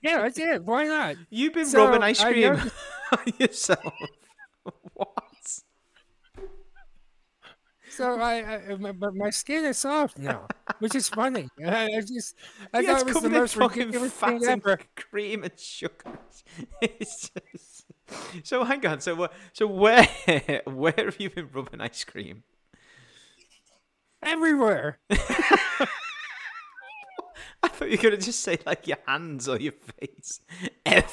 [0.00, 0.66] Yeah, I did.
[0.66, 1.16] Why not?
[1.28, 2.74] You've been So, rubbing ice cream noticed-
[3.12, 3.94] on yourself.
[7.94, 10.48] So I, I my, my- skin is soft now,
[10.80, 11.48] which is funny.
[11.64, 12.34] I, I just
[12.72, 14.80] I Yeah, thought it was the most fucking fat and ever.
[14.96, 15.94] cream and sugar.
[16.82, 17.84] It's just...
[18.42, 19.00] So hang on.
[19.00, 20.08] So so where
[20.66, 22.42] where have you been rubbing ice cream?
[24.22, 24.98] Everywhere.
[27.62, 30.40] I thought you were gonna just say like your hands or your face.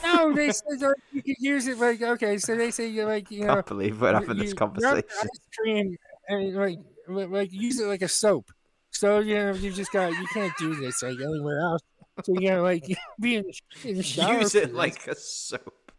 [0.04, 0.82] No, they said
[1.14, 2.38] you could use it like okay.
[2.40, 3.52] So they say you're like you know.
[3.52, 5.04] I can't believe we're having you this conversation.
[5.22, 5.98] Ice cream
[6.32, 8.52] and like like use it like a soap.
[8.92, 11.82] So you know you just got you can't do this like anywhere else.
[12.24, 12.86] So you gotta like
[13.20, 14.40] be in the, in the shower.
[14.40, 15.92] Use it like a soap.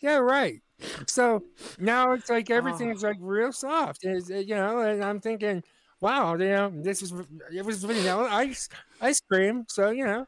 [0.00, 0.60] yeah, right.
[1.06, 1.42] So
[1.78, 2.54] now it's like Oh.
[2.54, 4.04] everything's like real soft.
[4.04, 5.62] Is uh, you know, and I'm thinking,
[6.00, 7.12] wow, you know, this is
[7.52, 8.68] it was vanilla ice
[9.00, 9.64] ice cream.
[9.68, 10.26] So you know,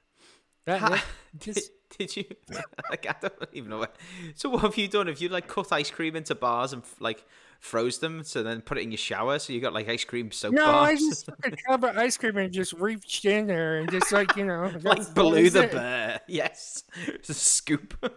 [0.67, 1.05] that, Ha- that
[1.39, 2.25] Did, just did you
[2.91, 3.07] like?
[3.09, 3.79] I don't even know.
[3.79, 3.95] What,
[4.35, 5.07] so what have you done?
[5.07, 7.25] Have you like cut ice cream into bars and like
[7.61, 10.33] froze them, so then put it in your shower, so you got like ice cream
[10.33, 13.77] soap no, I just took a tub of ice cream and just reached in there
[13.79, 15.73] and just like you know, like Baloo the it.
[15.73, 16.21] bear.
[16.27, 17.95] Yes, it's a scoop.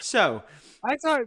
[0.00, 0.42] so
[0.84, 1.22] I thought,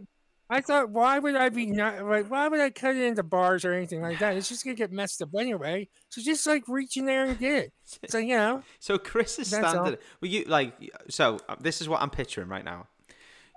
[0.48, 2.30] I thought, why would I be not like?
[2.30, 4.36] Why would I cut it into bars or anything like that?
[4.36, 5.88] It's just gonna get messed up anyway.
[6.10, 7.72] So just like reach in there and get it.
[8.08, 9.96] So you know, So Chrys is standing.
[10.20, 10.74] Well, you like
[11.08, 11.38] so.
[11.48, 12.86] uh, This is what I'm picturing right now.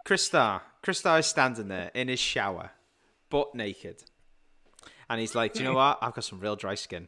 [0.07, 0.61] Chrys Starr.
[0.83, 2.71] Chrys Starr is standing there in his shower,
[3.29, 4.03] butt naked,
[5.09, 5.99] and he's like, "Do you know what?
[6.01, 7.07] I've got some real dry skin."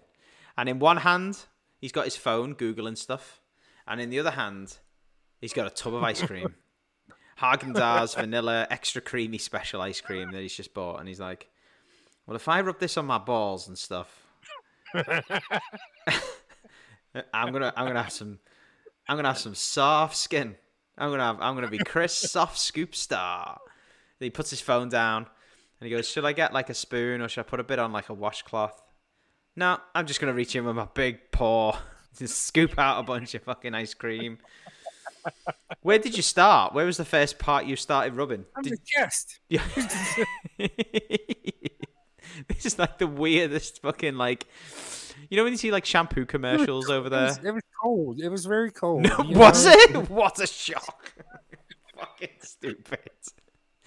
[0.58, 1.46] And in one hand,
[1.78, 3.42] he's got his phone googling stuff,
[3.88, 4.78] and in the other hand,
[5.40, 6.56] he's got a tub of ice cream,
[7.40, 11.50] Haagen Dazs vanilla extra creamy special ice cream that he's just bought, and he's like,
[12.26, 14.18] "Well, if I rub this on my balls and stuff."
[17.34, 18.40] I'm gonna I'm gonna have some
[19.08, 20.56] I'm gonna have some soft skin.
[20.98, 23.60] I'm gonna have I'm gonna be Chrys Soft Scoop Starr.
[24.20, 25.26] Then he puts his phone down
[25.80, 27.80] and he goes, Should I get like a spoon or should I put a bit
[27.80, 28.82] on like a washcloth?
[29.56, 31.78] No, I'm just gonna reach in with my big paw,
[32.18, 34.38] just scoop out a bunch of fucking ice cream.
[35.82, 36.74] Where did you start?
[36.74, 38.46] Where was the first part you started rubbing?
[38.56, 39.40] I'm Did- the guest.
[39.50, 39.62] yeah.
[42.48, 44.48] this is like the weirdest fucking like
[45.32, 47.48] you know when you see like shampoo commercials over It was, there?
[47.48, 48.20] it was cold.
[48.20, 49.02] It was very cold.
[49.04, 49.72] No, was know?
[49.74, 50.10] it?
[50.12, 51.12] What a shock!
[51.98, 53.00] fucking stupid.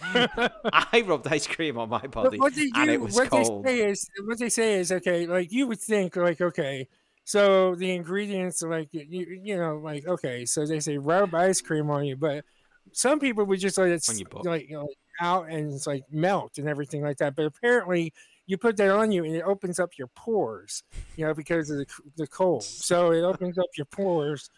[0.02, 3.64] I rubbed ice cream on my body what they and it was what cold.
[3.64, 6.88] they say is, what they say is, okay, like you would think, like, okay,
[7.24, 11.60] so the ingredients, are like, you, you know, like, okay, so they say rub ice
[11.60, 12.44] cream on you, but
[12.92, 14.44] some people would just let it On s- your butt.
[14.44, 14.88] like, you know,
[15.20, 17.36] out and it's like melt and everything like that.
[17.36, 18.12] But apparently,
[18.46, 20.82] you put that on you and it opens up your pores,
[21.16, 21.86] you know, because of the,
[22.16, 22.62] the cold.
[22.62, 24.50] So it opens up your pores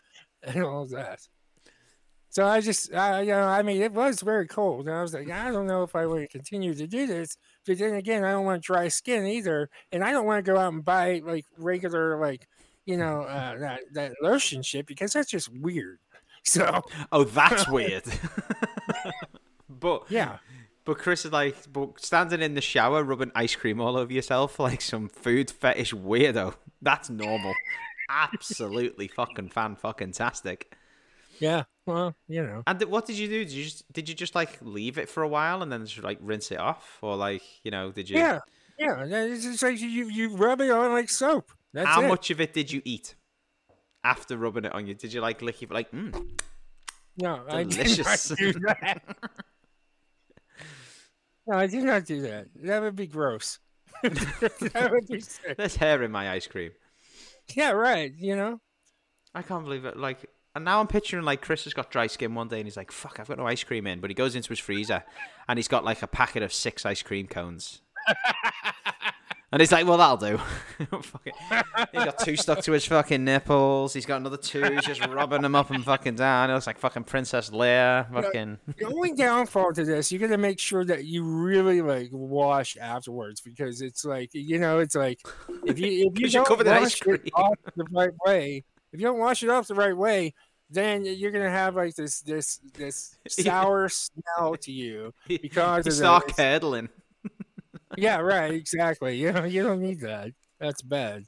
[0.43, 1.20] and all that.
[2.30, 4.89] So I just, I, you know, I mean, it was very cold.
[4.89, 7.39] And I was like, I don't know if I want to continue to do this.
[7.64, 9.70] But then again, I don't want dry skin either.
[9.93, 12.47] And I don't want to go out and buy like regular, like,
[12.84, 15.99] you know, uh, that, that lotion shit because that's just weird.
[16.49, 18.05] So, Oh, that's weird.
[19.68, 20.39] but yeah.
[20.87, 24.59] But Chrys is like, but standing in the shower rubbing ice cream all over yourself
[24.68, 26.55] like some food fetish weirdo.
[26.80, 27.53] That's normal.
[28.09, 30.74] Absolutely fucking fan fucking tastic.
[31.41, 31.64] Yeah.
[31.87, 32.62] Well, you know.
[32.66, 33.45] And th- what did you do?
[33.45, 36.03] Did you just did you just like leave it for a while and then just
[36.03, 38.16] like rinse it off, or like you know did you?
[38.18, 38.41] Yeah.
[38.78, 39.05] Yeah.
[39.05, 41.53] It's just like you, you rub it on like soap.
[41.74, 42.09] That's How it.
[42.09, 43.16] much of it did you eat
[44.05, 44.95] after rubbing it on you?
[44.95, 45.91] Did you like lick it like?
[45.91, 46.28] Mm,
[47.18, 48.30] No, I did delicious.
[48.30, 49.03] not do that.
[51.47, 52.49] no, I did not do that.
[52.57, 53.59] That would be gross.
[54.03, 55.57] that would be sick.
[55.57, 56.72] there's hair in my ice cream.
[57.55, 58.12] Yeah, right.
[58.16, 58.61] You know.
[59.34, 59.97] I can't believe it.
[59.97, 62.76] Like, and now I'm picturing like Chrys has got dry skin one day and he's
[62.76, 65.05] like, "Fuck, I've got no ice cream in," but he goes into his freezer
[65.49, 67.82] and he's got like a packet of six ice cream cones.
[69.53, 70.40] And he's like, well, that'll do.
[71.92, 73.92] He's got two stuck to his fucking nipples.
[73.92, 74.62] He's got another two.
[74.62, 76.51] He's just rubbing them up and fucking down.
[76.51, 78.12] It looks like fucking Princess Leia.
[78.12, 78.59] Fucking.
[78.76, 82.76] The only downfall to this, you got to make sure that you really like wash
[82.76, 85.20] afterwards because it's like you know, it's like
[85.64, 89.18] if you if you're don't ice wash it off the right way, if you don't
[89.18, 90.34] wash it off the right way,
[90.70, 95.97] then you're gonna have like this this this sour smell to you because You of
[95.97, 96.88] start curdling.
[97.97, 99.16] Yeah, right, exactly.
[99.16, 100.32] You know, you don't need that.
[100.59, 101.24] That's bad.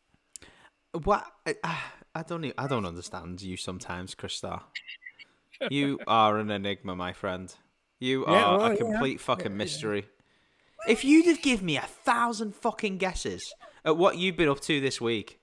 [0.92, 1.24] What?
[1.62, 1.78] I,
[2.14, 2.52] I don't.
[2.58, 4.62] I don't understand you sometimes, Krista.
[5.70, 7.52] You are an enigma, my friend.
[7.98, 8.76] You Yeah, are well, a yeah.
[8.76, 10.06] complete fucking mystery.
[10.86, 13.52] If you'd have given me a thousand fucking guesses
[13.84, 15.40] at what you've been up to this week,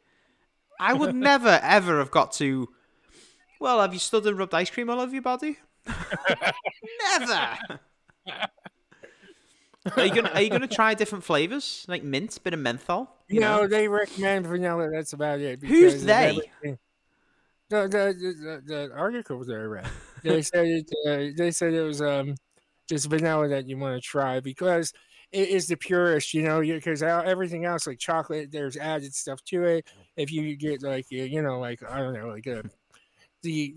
[0.80, 2.70] I would never ever have got to.
[3.60, 5.58] Well, have you stood and rubbed ice cream all over your body?
[7.20, 7.58] never.
[9.96, 13.10] Are you gonna Are you gonna try different flavors like mint, bit of menthol?
[13.28, 14.90] You know, they recommend vanilla.
[14.90, 15.62] That's about it.
[15.62, 16.30] Who's they?
[16.30, 16.80] everything.
[17.70, 19.88] The the, the the the article that I read.
[20.24, 20.92] They said it.
[21.06, 22.36] Uh, they said it was um
[22.88, 24.92] just vanilla that you want to try because
[25.32, 26.34] it is the purest.
[26.34, 29.88] You know, because everything else like chocolate, there's added stuff to it.
[30.18, 32.64] If you get like you you know like I don't know like a
[33.46, 33.74] the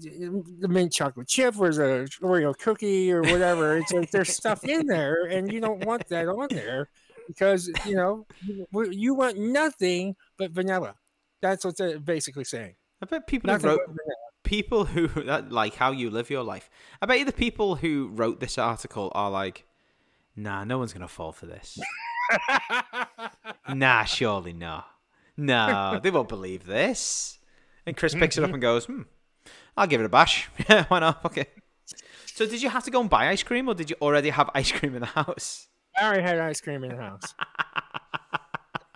[0.60, 3.76] the mint chocolate chip or the Oreo cookie or whatever.
[3.76, 6.88] It's like there's stuff in there, and you don't want that on there
[7.28, 8.26] because you know
[8.72, 10.94] you, want nothing but vanilla.
[11.40, 12.74] That's what they're basically saying.
[13.02, 13.80] I bet people who wrote
[14.42, 16.68] people who that like how you live your life.
[17.00, 19.66] I bet you the people who wrote this article are like,
[20.34, 21.78] nah, no one's gonna fall for this.
[23.74, 24.82] nah, surely no.
[25.36, 27.38] No, they won't believe this.
[27.86, 29.02] And Chrys picks it up and goes, hmm,
[29.78, 30.50] I'll give it a bash.
[30.68, 31.24] Yeah, why not?
[31.24, 31.46] Okay.
[32.34, 34.50] So did you have to go and buy ice cream or did you already have
[34.54, 35.68] ice cream in the house?
[35.96, 37.34] I already had ice cream in the house.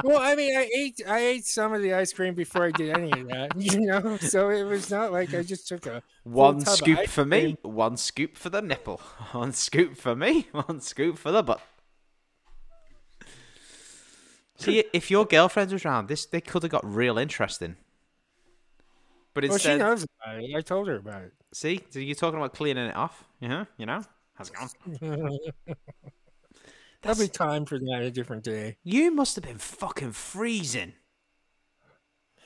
[0.04, 2.96] well, I mean, I ate I ate some of the ice cream before I did
[2.96, 4.16] any of that, you know.
[4.18, 8.36] So it was not like I just took a One scoop for me, one scoop
[8.36, 9.00] for the nipple.
[9.32, 11.60] One scoop for me, one scoop for the butt.
[14.58, 17.76] See, if your girlfriend was around, this they could have got real interesting.
[19.34, 20.54] But Well, she knows about it.
[20.54, 21.32] I told her about it.
[21.52, 23.24] see, so you're talking about cleaning it off.
[23.40, 24.02] Yeah, you know,
[24.34, 24.54] how's it
[25.00, 25.38] going?
[27.02, 28.76] There'll be time for that a different day.
[28.84, 30.92] You must have been fucking freezing.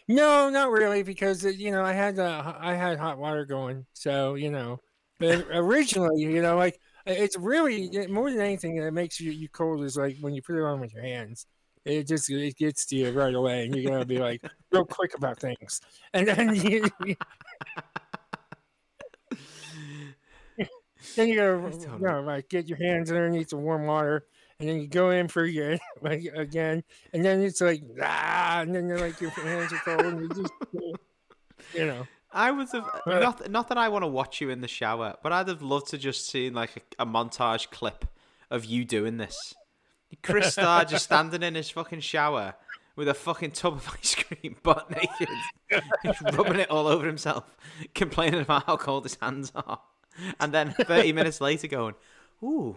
[0.09, 3.87] No, not really, because uh, you know I had uh, I had hot water going,
[3.93, 4.78] so you know.
[5.18, 9.84] But originally, you know, like it's really more than anything that makes you you cold
[9.84, 11.47] is like when you put it on with your hands.
[11.87, 15.14] It just it gets to you right away, and you're gonna be like real quick
[15.16, 15.80] about things,
[16.12, 16.89] and then you.
[21.14, 24.26] Then you gotta, you know, like get your hands underneath the warm water,
[24.59, 26.82] and then you go in for your like again,
[27.12, 30.28] and then it's like ah, and then you're like your hands are cold, and you
[30.28, 30.53] just,
[31.74, 32.07] you know.
[32.32, 35.32] I would have not not that I want to watch you in the shower, but
[35.32, 38.05] I'd have loved to just seen like a, a montage clip
[38.51, 39.55] of you doing this.
[40.22, 42.54] Chrys Starr just standing in his fucking shower
[42.94, 47.44] with a fucking tub of ice cream, butt naked, just rubbing it all over himself,
[47.94, 49.80] complaining about how cold his hands are,
[50.40, 51.94] and then thirty minutes later going,
[52.42, 52.76] "Ooh,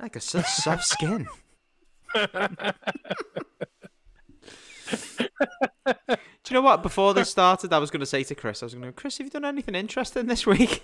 [0.00, 1.28] like a such soft skin."
[6.48, 6.82] Do you know what?
[6.82, 9.02] Before this started, I was going to say to Chrys, I was going to, go,
[9.02, 10.82] Chrys, have you done anything interesting this week?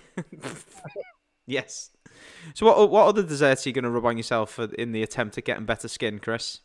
[1.47, 1.89] yes.
[2.53, 5.03] So, what what other desserts are you going to rub on yourself for, in the
[5.03, 6.59] attempt at getting better skin, Chrys?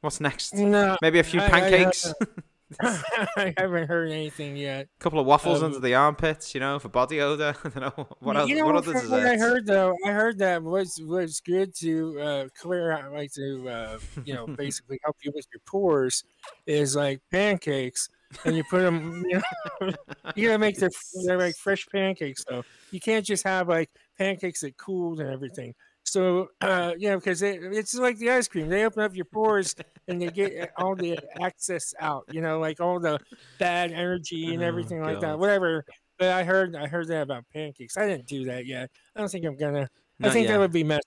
[0.00, 0.54] What's next?
[0.54, 2.12] No, Maybe a few I- I pancakes,
[2.80, 4.88] I haven't heard anything yet.
[4.98, 7.54] a couple of waffles Um, under the armpits, you know, for body odor.
[7.64, 8.48] I don't know what else.
[8.48, 11.74] you know what other from what I heard though, I heard that was was good
[11.76, 16.24] to uh, clear out, like to uh, you know, basically help you with your pores,
[16.66, 18.08] is like pancakes,
[18.44, 19.24] and you put them.
[19.28, 19.42] You
[19.80, 19.92] know,
[20.36, 20.90] you gotta make the
[21.24, 22.64] they're like fresh pancakes, though.
[22.90, 25.74] You can't just have like pancakes that cooled and everything.
[26.04, 28.68] So uh, you know, because it, it's like the ice cream.
[28.68, 29.74] They open up your pores
[30.06, 32.24] and they get all the excess out.
[32.30, 33.18] You know, like all the
[33.58, 35.38] bad energy and Oh, everything like that.
[35.38, 35.84] Whatever.
[36.18, 37.96] But I heard I heard that about pancakes.
[37.96, 38.90] I didn't do that yet.
[39.14, 39.88] I don't think I'm gonna.
[40.22, 40.54] I think yet.
[40.54, 41.02] that would be messy.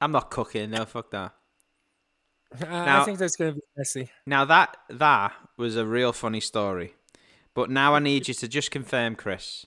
[0.00, 0.70] I'm not cooking.
[0.70, 1.32] No, fuck that.
[2.62, 4.10] I, I think that's gonna be messy.
[4.26, 6.94] Now that that was a real funny story,
[7.54, 9.66] but now I need you to just confirm, Chrys.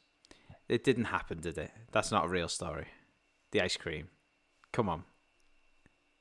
[0.69, 1.71] It didn't happen, did it?
[1.91, 2.87] That's not a real story.
[3.51, 4.09] The ice cream.
[4.73, 5.03] Come on.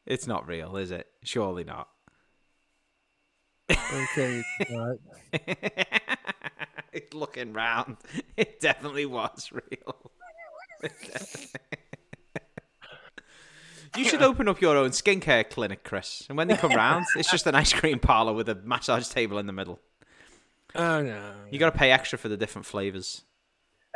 [0.07, 1.09] It's not real, is it?
[1.25, 1.89] Surely not.
[3.71, 4.43] Okay.
[4.71, 4.97] all
[5.33, 5.89] right.
[6.93, 7.97] He's looking round.
[8.37, 10.12] It definitely was real.
[13.97, 16.29] you should open up your own skincare clinic, Chrys.
[16.29, 19.39] And when they come round, it's just an ice cream parlor with a massage table
[19.39, 19.81] in the middle.
[20.75, 21.33] Oh no.
[21.51, 23.23] You got to pay extra for the different flavors.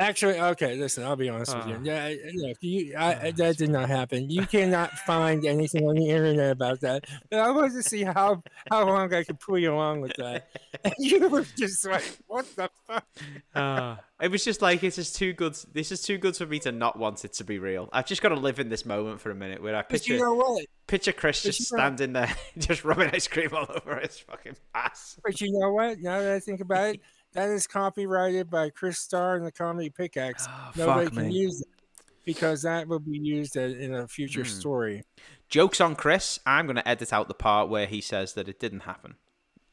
[0.00, 0.76] Actually, okay.
[0.76, 1.68] Listen, I'll be honest with Ah.
[1.68, 1.78] you.
[1.84, 4.30] Yeah, I- look, you, I, I- that did not happen.
[4.30, 7.04] You cannot find anything on the internet about that.
[7.30, 10.48] But I wanted to see how how long I could pull you along with that.
[10.82, 13.04] And you were just like, "What the fuck?"
[13.54, 15.54] Uh, it was just like it's just too good.
[15.74, 17.90] This is too good for me to not want it to be real.
[17.92, 20.20] I've just got to live in this moment for a minute where I picture you
[20.20, 20.64] know what?
[20.86, 24.18] picture Chrys but just you know- standing there, just rubbing ice cream all over his
[24.20, 25.18] fucking ass.
[25.22, 25.98] But you know what?
[25.98, 27.00] Now that I think about it,
[27.32, 30.46] that is copyrighted by Chrys Starr and the Comedy Pickaxe.
[30.50, 31.32] Oh, Nobody can me.
[31.32, 31.68] use it
[32.24, 34.48] because that will be used in a future Hmm.
[34.48, 35.04] story.
[35.48, 36.38] Jokes on Chrys.
[36.46, 39.16] I'm going to edit out the part where he says that it didn't happen.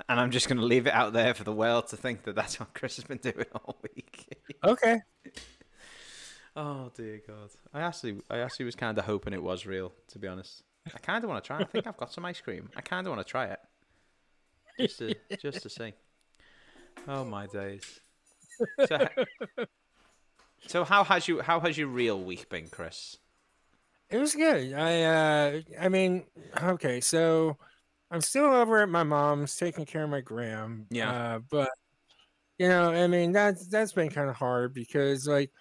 [0.10, 2.36] And I'm just going to leave it out there for the world to think that
[2.36, 4.38] that's what Chrys has been doing all week.
[4.64, 5.00] Okay.
[6.56, 7.50] oh dear God!
[7.74, 9.92] I actually, I actually was kind of hoping it was real.
[10.10, 11.60] To be honest, I kind of want to try.
[11.60, 12.70] I think I've got some ice cream.
[12.76, 13.60] I kind of want to try it,
[14.80, 15.94] just to, just to see.
[17.08, 18.00] Oh my days!
[18.88, 19.08] So,
[20.68, 23.18] so how has you, how has your real week been, Chrys?
[24.10, 24.74] It was good.
[24.74, 26.26] I uh I mean,
[26.64, 27.58] okay, so
[28.10, 30.88] I'm still over at my mom's taking care of my gram.
[30.90, 31.12] Yeah.
[31.12, 31.70] Uh, but
[32.58, 35.52] you know, I mean that's that's been kind of hard because like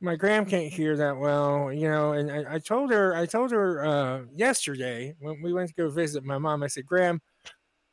[0.00, 3.50] my gram can't hear that well, you know, and I, I told her I told
[3.52, 7.20] her uh yesterday when we went to go visit my mom, I said, Gram,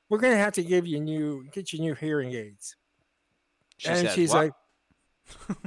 [0.09, 2.75] we're gonna have to give you new get you new hearing aids.
[3.83, 4.51] She and said, she's "What?"
[5.49, 5.57] like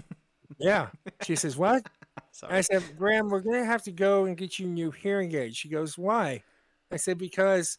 [0.59, 0.89] Yeah.
[1.23, 1.87] She says, What?
[2.49, 5.57] I said, Gram, we're gonna have to go and get you new hearing aids.
[5.57, 6.43] She goes, Why?
[6.91, 7.79] I said, Because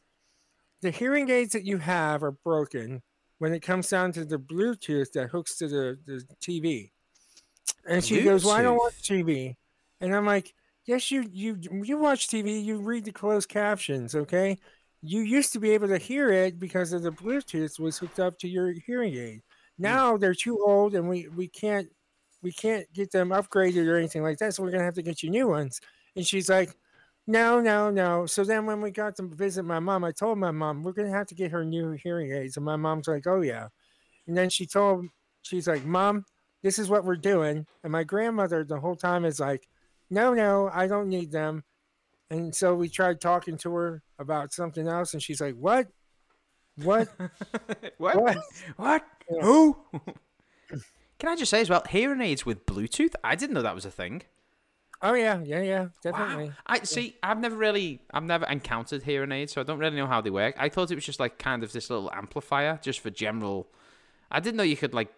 [0.82, 3.02] the hearing aids that you have are broken
[3.40, 6.92] when it comes down to the Bluetooth that hooks to the, the TV.
[7.88, 9.56] And she goes, Well, I don't watch TV.
[10.02, 10.54] And I'm like,
[10.86, 14.58] Yes, you you you watch TV, you read the closed captions, okay?
[15.02, 18.40] You used to be able to hear it because of the Bluetooth was hooked up
[18.40, 19.42] to your hearing aid.
[19.78, 21.90] Now they're too old and we, we can't
[22.42, 24.54] we can't get them upgraded or anything like that.
[24.54, 25.80] So we're gonna have to get you new ones.
[26.16, 26.72] And she's like,
[27.26, 28.26] No, no, no.
[28.26, 31.12] So then when we got to visit my mom, I told my mom we're gonna
[31.12, 32.58] have to get her new hearing aids.
[32.58, 33.68] And my mom's like, Oh yeah.
[34.28, 35.08] And then she told
[35.42, 36.26] she's like, Mom,
[36.64, 37.66] this is what we're doing.
[37.84, 39.68] And my grandmother the whole time is like,
[40.10, 41.64] No, no, I don't need them.
[42.30, 45.88] And so we tried talking to her about something else, and she's like, What?
[46.76, 47.08] What?
[47.98, 48.22] what?
[48.22, 48.38] What?
[48.76, 49.04] What?
[49.30, 49.42] Yeah.
[49.42, 49.78] Who?
[51.20, 53.14] Can I just say as well, hearing aids with Bluetooth?
[53.24, 54.22] I didn't know that was a thing.
[55.02, 55.90] Oh yeah, yeah, yeah, Wow.
[56.02, 56.52] definitely.
[56.66, 57.16] I see.
[57.22, 60.32] I've never really, I've never encountered hearing aids, so I don't really know how they
[60.32, 60.56] work.
[60.58, 63.68] I thought it was just like kind of this little amplifier, just for general.
[64.32, 65.10] I didn't know you could like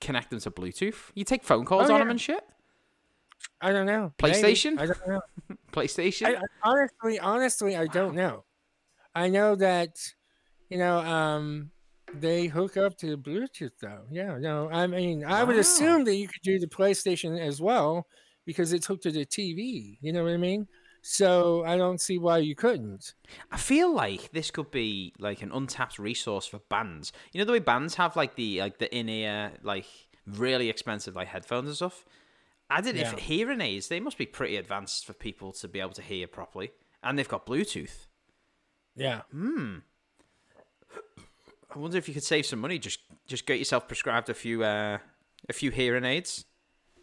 [0.00, 0.96] connect them to Bluetooth.
[1.14, 2.04] You take phone calls Oh, on yeah.
[2.04, 2.44] them and shit.
[3.60, 4.12] I don't know.
[4.22, 4.34] Maybe.
[4.34, 4.78] PlayStation?
[4.80, 5.20] I don't know.
[5.72, 6.26] PlayStation.
[6.26, 8.44] I, I, honestly, honestly, I don't know.
[9.14, 9.98] I know that,
[10.68, 11.70] you know, um,
[12.14, 14.04] they hook up to Bluetooth though.
[14.10, 15.60] Yeah, no, I mean, I would Wow.
[15.60, 18.06] assume that you could do the PlayStation as well
[18.44, 19.98] because it's hooked to the TV.
[20.00, 20.66] You know what I mean?
[21.02, 23.14] So I don't see why you couldn't.
[23.52, 27.12] I feel like this could be like an untapped resource for bands.
[27.32, 29.86] You know the way bands have like the like the in ear like
[30.26, 32.04] really expensive like headphones and stuff.
[32.68, 33.12] I did Yeah.
[33.12, 36.26] if hearing aids, they must be pretty advanced for people to be able to hear
[36.26, 36.72] properly,
[37.02, 38.06] and they've got Bluetooth.
[38.96, 39.22] Yeah.
[39.30, 39.78] Hmm.
[41.78, 42.78] I wonder if you could save some money.
[42.78, 44.98] Just just get yourself prescribed a few uh
[45.48, 46.44] a few hearing aids.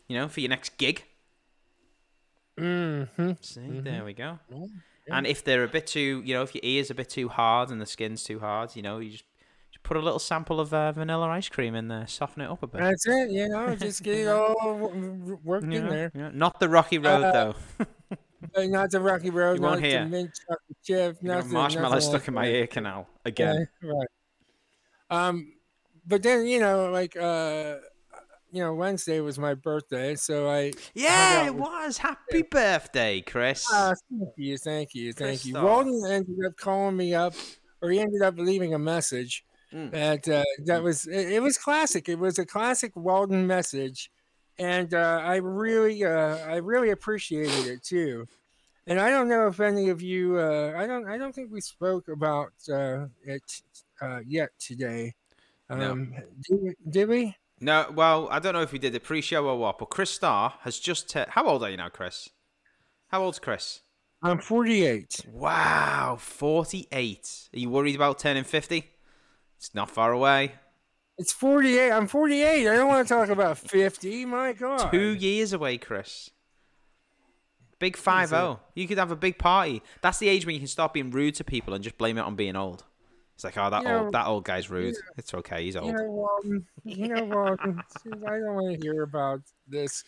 [0.09, 1.03] You know, for your next gig.
[2.59, 3.31] Mm-hmm.
[3.41, 4.39] See, there we go.
[5.07, 7.69] And if they're a bit too, you know, if your ear's a bit too hard
[7.69, 9.23] and the skin's too hard, you know, you just,
[9.71, 12.61] just put a little sample of uh, vanilla ice cream in there, soften it up
[12.63, 12.81] a bit.
[12.81, 13.29] That's it.
[13.31, 14.91] You know, just get it all
[15.43, 16.09] worked You in know?
[16.13, 16.31] there.
[16.33, 17.55] Not the rocky road Uh, though.
[18.67, 20.05] Not the Rocky Road, You won't hear.
[20.05, 21.51] mint chocolate chip, nothing.
[21.51, 22.53] marshmallow nothing stuck like in my that.
[22.53, 23.67] ear canal again.
[23.81, 24.07] Yeah, right.
[25.09, 25.53] Um,
[26.05, 27.77] but then you know, like uh,
[28.51, 31.97] you know, Wednesday was my birthday, so I Yeah, it was.
[31.97, 33.65] Happy birthday, Chrys.
[33.71, 35.53] Ah, thank you, thank you, thank you.
[35.53, 35.63] Christoph.
[35.63, 37.33] Walden ended up calling me up,
[37.81, 39.43] or he ended up leaving a message.
[39.73, 39.91] Mm.
[39.91, 42.07] That uh, that was it, it was classic.
[42.07, 44.09] It was a classic Walden message,
[44.57, 48.25] and uh, I really uh, I really appreciated it too.
[48.87, 51.59] And I don't know if any of you uh, I don't I don't think we
[51.59, 53.41] spoke about uh, it
[54.01, 55.13] uh, yet today.
[55.69, 55.91] No.
[55.91, 56.13] Um,
[56.47, 57.35] did, we- did we?
[57.61, 60.55] No, well, I don't know if we did the pre-show or what, but Chrys Starr
[60.61, 61.09] has just.
[61.09, 62.27] T- How old are you now, Chrys?
[63.07, 63.79] How old's Chrys?
[64.21, 65.21] I'm 48.
[65.31, 67.49] Wow, forty-eight.
[67.53, 68.89] Are you worried about turning fifty?
[69.57, 70.53] It's not far away.
[71.17, 71.91] It's 48.
[71.91, 72.67] I'm 48.
[72.67, 74.25] I don't want to talk about 50.
[74.25, 74.91] My God.
[74.91, 76.29] Two years away, Chrys.
[77.79, 78.59] Big five zero.
[78.73, 79.81] You could have a big party.
[80.01, 82.21] That's the age when you can start being rude to people and just blame it
[82.21, 82.83] on being old.
[83.35, 84.95] It's like, oh, that You know, old that old guy's rude.
[85.17, 85.63] It's okay.
[85.63, 85.87] He's old.
[85.87, 86.65] You know, Walden.
[86.85, 87.81] You know, Walden.
[88.25, 90.03] I don't want to hear about this.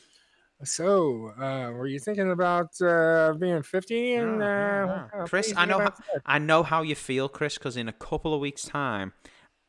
[0.63, 4.15] So, uh, were you thinking about uh, being 50?
[4.15, 5.07] And No, uh, no, what no.
[5.09, 5.93] kind of Chrys, I know, how.
[6.25, 9.13] I know how you feel, Chrys, because in a couple of weeks' time,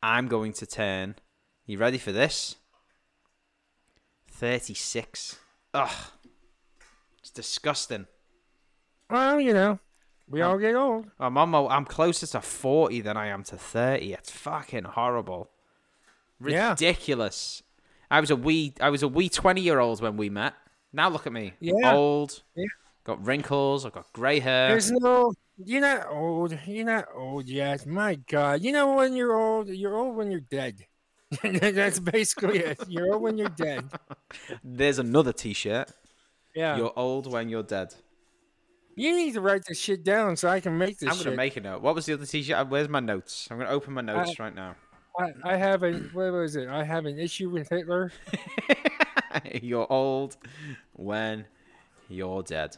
[0.01, 1.15] I'm going to turn.
[1.65, 2.55] You ready for this?
[4.31, 5.37] Thirty-six.
[5.73, 5.91] Ugh,
[7.19, 8.07] it's disgusting.
[9.09, 9.79] Well, you know,
[10.29, 11.05] we Um, all get old.
[11.19, 14.13] I'm almost, I'm closer to forty than I am to thirty.
[14.13, 15.49] It's fucking horrible.
[16.45, 16.71] Yeah.
[16.71, 17.63] Ridiculous.
[18.11, 20.53] I was a wee, I was a wee twenty-year-old when we met.
[20.93, 21.53] Now look at me.
[21.59, 21.93] Yeah.
[21.93, 22.41] Old.
[22.55, 22.65] Yeah.
[23.03, 23.85] Got wrinkles.
[23.85, 24.69] I've got grey hair.
[24.69, 25.33] There's no.
[25.63, 26.57] You're not old.
[26.65, 27.85] You're not old yet.
[27.85, 28.61] My God.
[28.61, 29.67] You know when you're old?
[29.67, 30.85] You're old when you're dead.
[31.43, 32.79] That's basically it.
[32.87, 33.89] You're old when you're dead.
[34.63, 35.91] There's another T-shirt.
[36.55, 36.77] Yeah.
[36.77, 37.93] You're old when you're dead.
[38.99, 41.35] You need to write this shit down so I can make this I'm gonna shit.
[41.37, 41.81] make a note.
[41.81, 42.57] What was the other T-shirt?
[42.57, 43.47] Uh, Where's my notes?
[43.49, 44.75] I'm gonna open my notes right now.
[45.17, 46.67] I, I have a what was it?
[46.67, 48.11] I have an issue with Hitler.
[49.61, 50.35] you're old
[50.93, 51.45] when
[52.09, 52.75] you're dead.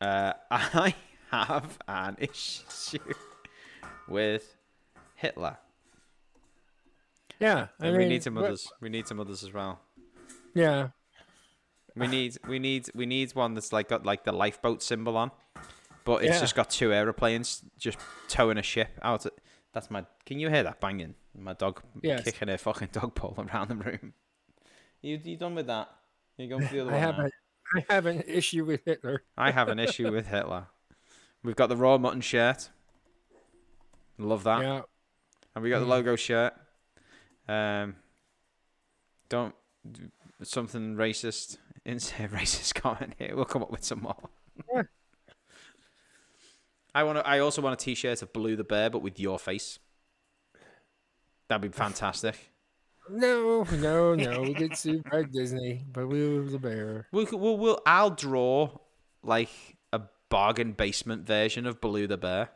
[0.00, 0.94] Uh, I
[1.30, 2.98] have an issue
[4.08, 4.56] with
[5.14, 5.56] Hitler.
[7.38, 8.72] Yeah, I And we need some what- others.
[8.80, 9.78] We need some others as well.
[10.52, 10.88] Yeah,
[12.00, 15.30] We need we need we need one that's like got like the lifeboat symbol on,
[16.04, 16.40] but it's Yeah.
[16.40, 17.98] just got two aeroplanes just
[18.28, 19.26] towing a ship out.
[19.72, 20.04] That's my.
[20.26, 21.14] Can you hear that banging?
[21.38, 22.24] My dog Yes.
[22.24, 24.14] kicking a fucking dog pole around the room.
[25.02, 25.88] You you done with that?
[26.36, 27.02] You going for the other I one?
[27.02, 27.24] have now?
[27.26, 27.30] a,
[27.90, 29.22] I have an issue with Hitler.
[29.36, 30.66] I have an issue with Hitler.
[31.44, 32.70] We've got the raw mutton shirt.
[34.18, 34.60] Love that.
[34.62, 34.82] Yeah,
[35.54, 36.52] And we got the logo shirt.
[37.48, 37.96] Um,
[39.28, 39.54] don't
[40.42, 41.56] something racist.
[41.84, 43.34] Insert racist comment here.
[43.34, 44.16] We'll come up with some more.
[44.72, 44.82] Yeah.
[46.94, 47.18] I want.
[47.18, 47.26] to.
[47.26, 49.78] I also want a T-shirt of Blue the Bear, but with your face.
[51.48, 52.36] That'd be fantastic.
[53.08, 54.42] no, no, no.
[54.42, 57.06] We get sued by Disney, but we were the bear.
[57.12, 57.80] We'll, we'll, we'll.
[57.86, 58.70] I'll draw
[59.22, 59.50] like
[59.92, 62.50] a bargain basement version of Blue the Bear.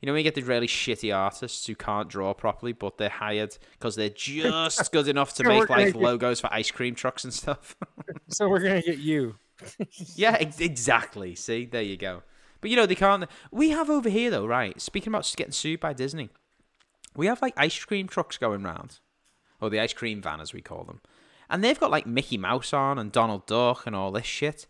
[0.00, 3.08] You know when you get the really shitty artists who can't draw properly, but they're
[3.08, 6.94] hired because they're just good enough to we're make like get- logos for ice cream
[6.94, 7.76] trucks and stuff.
[8.28, 9.36] So we're gonna get you.
[10.14, 11.34] yeah, ex- exactly.
[11.34, 12.22] See, there you go.
[12.60, 13.24] But you know they can't.
[13.50, 14.80] We have over here though, right?
[14.80, 16.28] Speaking about getting sued by Disney,
[17.16, 19.00] we have like ice cream trucks going round,
[19.60, 21.00] or the ice cream van as we call them,
[21.48, 24.66] and they've got like Mickey Mouse on and Donald Duck and all this shit.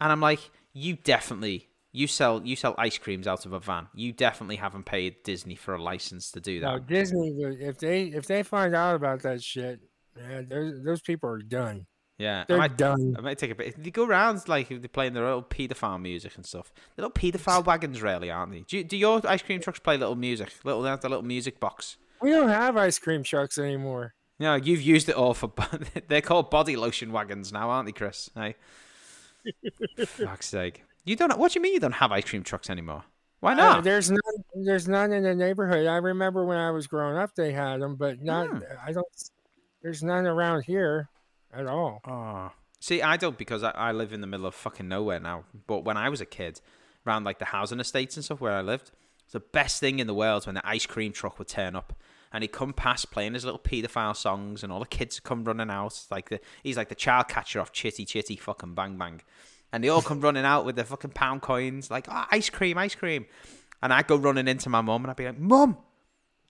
[0.00, 3.88] And I'm like, you definitely you sell you sell ice creams out of a van.
[3.94, 6.86] You definitely haven't paid Disney for a license to do that.
[6.86, 9.80] Disney, if they if they find out about that shit,
[10.16, 11.86] man, those those people are done.
[12.18, 13.16] Yeah, They're might, done.
[13.18, 13.82] I might take a bit.
[13.82, 16.72] They go around like they're playing their little paedophile music and stuff.
[16.94, 18.60] The little paedophile wagons, really, aren't they?
[18.60, 20.52] Do, you, do your ice cream trucks play little music?
[20.62, 21.96] Little, they have the little music box.
[22.20, 24.14] We don't have ice cream trucks anymore.
[24.38, 25.52] No, you've used it all for.
[26.08, 28.30] They're called body lotion wagons now, aren't they, Chris?
[28.36, 28.54] Hey,
[30.06, 30.84] fuck's sake!
[31.04, 31.36] You don't.
[31.38, 33.04] What do you mean you don't have ice cream trucks anymore?
[33.40, 33.84] Why Uh, not?
[33.84, 34.20] there's none.
[34.54, 35.86] There's none in the neighborhood.
[35.86, 38.48] I remember when I was growing up, they had them, but not.
[38.48, 38.58] Hmm.
[38.86, 39.06] I don't.
[39.82, 41.08] There's none around here
[41.52, 42.00] at all.
[42.06, 42.52] Oh.
[42.78, 45.44] See, I don't because I, I live in the middle of fucking nowhere now.
[45.66, 46.60] But when I was a kid,
[47.06, 48.92] around like the housing estates and stuff where I lived,
[49.24, 51.94] it's the best thing in the world when the ice cream truck would turn up
[52.32, 55.44] and he'd come past playing his little paedophile songs and all the kids would come
[55.44, 56.00] running out.
[56.10, 59.20] Like the he's like the child catcher off Chitty Chitty fucking Bang Bang.
[59.72, 62.78] And they all come running out with their fucking pound coins, like oh, ice cream,
[62.78, 63.26] ice cream.
[63.82, 65.76] And I'd go running into my mum, and I'd be like, "Mum,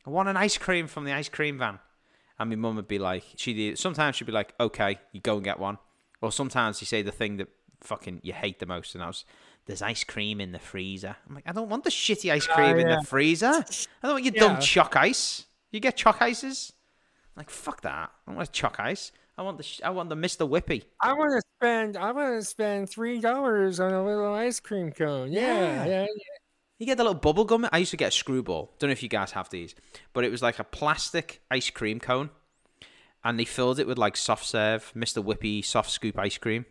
[0.06, 1.78] I want an ice cream from the ice cream van."
[2.38, 5.44] And my mum would be like, "She sometimes she'd be like, okay, you go and
[5.44, 5.78] get one,"
[6.20, 7.48] or sometimes she say the thing that
[7.80, 9.24] fucking you hate the most, and I was.
[9.64, 11.14] There's ice cream in the freezer.
[11.28, 12.96] I'm like, I don't want the shitty ice Oh, cream in yeah.
[12.98, 13.46] the freezer.
[13.46, 13.62] I
[14.02, 14.40] don't want your Yeah.
[14.40, 15.46] dumb choc ice.
[15.70, 16.72] You get choc ices?
[17.36, 18.10] Like fuck that.
[18.10, 19.12] I don't want choc ice.
[19.38, 20.48] I want the sh- I want the Mr.
[20.48, 20.82] Whippy.
[21.00, 21.96] I want to spend.
[21.96, 25.32] I want to spend three dollars on a little ice cream cone.
[25.32, 25.86] Yeah, Yeah.
[25.86, 26.06] yeah.
[26.78, 27.66] You get the little bubble gum.
[27.72, 28.74] I used to get a screwball.
[28.78, 29.74] Don't know if you guys have these,
[30.12, 32.30] but it was like a plastic ice cream cone,
[33.24, 35.24] and they filled it with like soft serve, Mr.
[35.24, 36.66] Whippy soft scoop ice cream,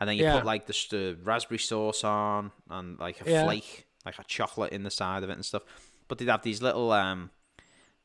[0.00, 0.36] and then you Yeah.
[0.36, 4.82] put like the, the raspberry sauce on and like a flake, like a chocolate in
[4.82, 5.62] the side of it and stuff.
[6.08, 7.30] But they'd have these little um,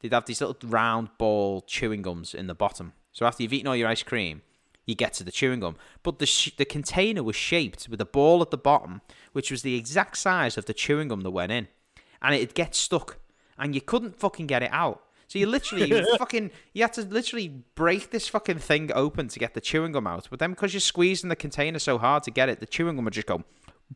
[0.01, 2.93] they'd have these little round ball chewing gums in the bottom.
[3.15, 4.41] So after you've eaten all your ice cream,
[4.85, 5.77] you get to the chewing gum.
[6.03, 8.99] But the sh- the container was shaped with a ball at the bottom,
[9.31, 11.69] which was the exact size of the chewing gum that went in,
[12.21, 13.17] and it'd get stuck,
[13.57, 15.01] and you couldn't fucking get it out.
[15.27, 19.39] So you literally you fucking you had to literally break this fucking thing open to
[19.39, 20.27] get the chewing gum out.
[20.29, 23.05] But then because you're squeezing the container so hard to get it, the chewing gum
[23.05, 23.45] would just go.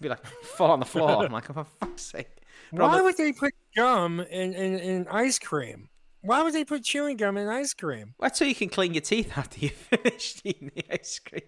[0.00, 1.24] Be like fall on the floor.
[1.24, 2.28] I'm like, oh, for fuck's sake.
[2.72, 5.88] But Why the- would they put gum in, in, in ice cream?
[6.24, 8.14] Why would they put chewing gum in ice cream?
[8.18, 11.42] That's so you can clean your teeth after you finish eating the ice cream.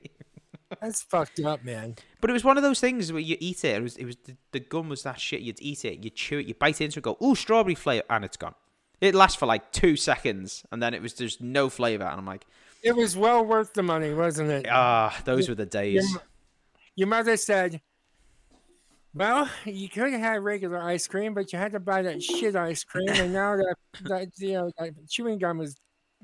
[0.80, 1.96] That's fucked up, man.
[2.20, 3.76] But it was one of those things where you eat it.
[3.76, 5.40] It was it was the, the gum was that shit.
[5.40, 8.24] You'd eat it, you chew it, you bite into it, go, ooh, strawberry flavor, and
[8.24, 8.54] it's gone.
[9.00, 12.26] It lasts for like two seconds, and then it was just no flavor, and I'm
[12.26, 12.46] like,
[12.82, 14.66] It was well worth the money, wasn't it?
[14.70, 16.10] ah, those were the days.
[16.10, 16.22] Your,
[16.96, 17.80] your mother said,
[19.16, 22.54] "Well, you could have had regular ice cream, but you had to buy that shit
[22.54, 23.74] ice cream, and now that
[24.04, 25.74] that you know that chewing gum is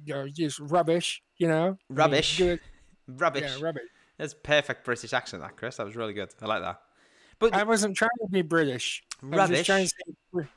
[0.05, 1.23] you know, just rubbish.
[1.39, 2.41] You know, I mean, Rubbish.
[3.09, 3.43] Rubbish.
[3.43, 3.83] Yeah, rubbish.
[4.19, 5.77] That's perfect British accent, that Chrys.
[5.77, 6.29] That was really good.
[6.41, 6.81] I like that.
[7.39, 9.03] But I wasn't trying to be British.
[9.23, 9.57] I Rubbish?
[9.57, 10.49] just trying to say r-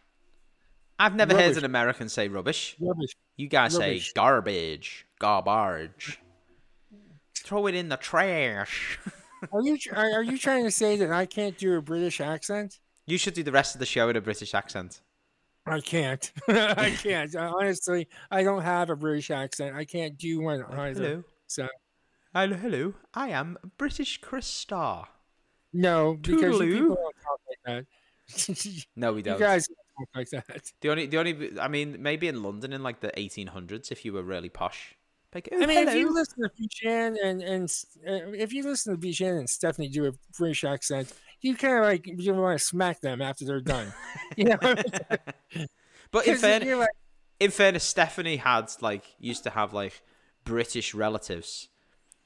[0.99, 2.75] I've never heard an American say rubbish.
[2.79, 3.15] rubbish.
[3.37, 4.07] You guys Rubbish.
[4.07, 6.19] say garbage, garbage.
[7.33, 8.99] Throw it in the trash.
[9.51, 12.79] Are you are, you trying to say that I can't do a British accent?
[13.05, 15.01] You should do the rest of the show in a British accent.
[15.65, 16.31] I can't.
[16.47, 17.35] I can't.
[17.35, 19.75] Honestly, I don't have a British accent.
[19.75, 21.03] I can't do one either.
[21.03, 21.23] Hello.
[21.47, 21.67] So
[22.35, 22.93] Hello, hello.
[23.13, 25.07] I am British Chrys Starr.
[25.71, 27.85] no, because you people don't talk like
[28.27, 28.85] that.
[28.97, 29.39] No, we don't.
[29.39, 30.71] You guys don't talk like that.
[30.81, 34.11] The only, the only, I mean, maybe in London in like the 1800s, if you
[34.11, 34.97] were really posh.
[35.35, 37.69] Like, oh, I mean, if you listen to Bijan and and
[38.07, 41.83] uh, if you listen to Bijan and Stephanie do a British accent, you kind of
[41.83, 43.93] like you want to smack them after they're done.
[44.37, 44.57] You know,
[46.11, 46.89] but in fairness, like,
[47.41, 50.01] in fairness, Stephanie had like used to have like
[50.45, 51.67] British relatives,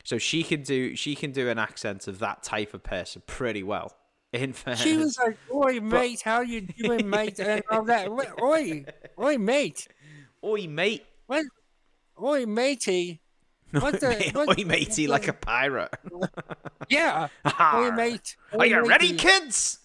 [0.03, 3.64] so she can do she can do an accent of that type of person pretty
[3.64, 3.95] well.
[4.34, 8.07] In fairness, she was like, "Oi, mate, how you doing, mate?" and all that.
[8.07, 8.86] Oi,
[9.19, 9.88] oi, mate,
[10.44, 11.44] oi mate, what?
[12.21, 13.21] Oi, matey.
[13.71, 14.31] What the?
[14.33, 15.93] What- oi matey, like a pirate.
[16.89, 17.27] Yeah.
[17.45, 17.91] Oi, Arr.
[17.95, 18.35] mate.
[18.53, 19.77] Are oi, you ready, kids?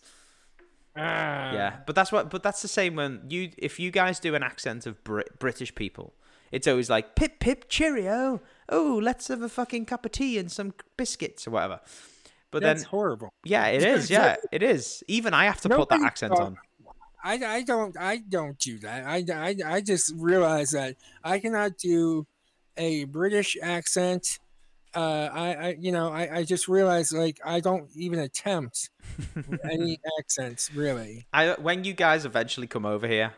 [0.97, 1.53] Ah.
[1.53, 2.31] Yeah, but that's what.
[2.31, 5.75] But that's the same when you if you guys do an accent of Brit- British
[5.75, 6.15] people,
[6.51, 8.41] it's always like pip pip cheerio.
[8.71, 11.81] Oh, let's have a fucking cup of tea and some biscuits or whatever.
[12.51, 13.35] But That's then, horrible.
[13.45, 14.09] yeah, it is.
[14.09, 15.03] Yeah, it is.
[15.09, 16.57] Even I have to put that accent thought- on.
[17.25, 19.05] I, I don't I don't do that.
[19.07, 22.27] I, I, I just realized that I cannot do
[22.77, 24.39] a British accent.
[24.95, 28.91] Uh, I, I you know I, I just realized like I don't even attempt
[29.65, 31.27] any accents really.
[31.33, 33.33] I when you guys eventually come over here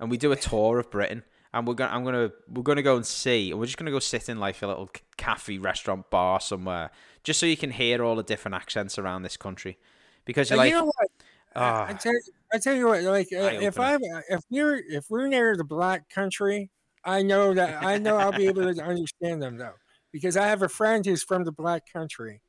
[0.00, 1.22] and we do a tour of Britain
[1.52, 3.98] and we're gonna I'm gonna we're gonna go and see and we're just gonna go
[3.98, 6.90] sit in like a little cafe restaurant bar somewhere
[7.22, 9.78] just so you can hear all the different accents around this country
[10.24, 11.08] because you're But like you know what?
[11.54, 12.12] I, I ah tell
[12.56, 13.98] I tell you what, like uh, if I
[14.30, 16.70] if we're if we're near the black country,
[17.04, 19.74] I know that I know I'll be able to understand them though,
[20.10, 22.40] because I have a friend who's from the black country,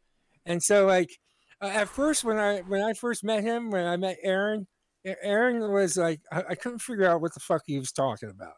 [0.45, 1.09] and so like
[1.61, 4.67] uh, at first when I when I first met him when I met Aaron,
[5.05, 8.53] Aaron was like I, I couldn't figure out what the fuck he was talking about,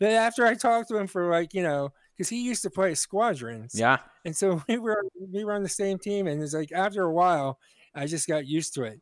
[0.00, 2.96] but after I talked to him for like you know because he used to play
[2.96, 3.98] squadrons, yeah.
[4.24, 7.12] And so we were we were on the same team, and it's like after a
[7.12, 7.60] while,
[7.94, 9.00] I just got used to it.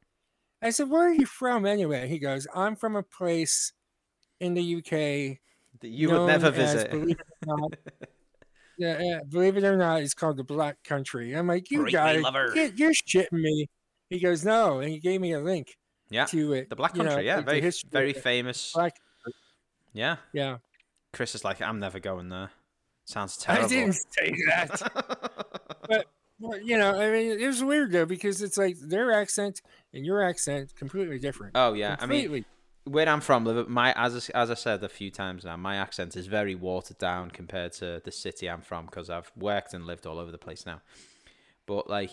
[0.67, 3.73] I said, "Where are you from anyway?" He goes, "I'm from a place
[4.41, 5.39] in the UK
[5.81, 6.91] that you would never known as, visit.
[6.91, 7.73] believe it or not,
[8.79, 12.17] yeah, yeah, believe it or not, it's called the Black Country." I'm like, "You got
[12.77, 13.69] You're shitting me."
[14.11, 15.77] He goes, "No," and he gave me a link
[16.11, 16.69] Yeah, to it.
[16.71, 17.27] the Black you know, Country.
[17.27, 18.73] yeah, very very famous.
[18.73, 18.97] Black.
[19.93, 20.59] Yeah, Yeah,
[21.15, 22.51] Chrys is like, I'm never going there.
[23.07, 23.65] Sounds terrible.
[23.65, 26.05] I didn't say that.
[26.39, 29.63] Well, you know, I mean, it was weird though because it's like their accent
[29.95, 31.53] and your accent completely different.
[31.55, 32.45] Oh yeah, I mean,
[32.85, 36.15] where I'm from, my as I, as I said a few times now, my accent
[36.15, 40.07] is very watered down compared to the city I'm from because I've worked and lived
[40.07, 40.83] all over the place now.
[41.67, 42.11] But like,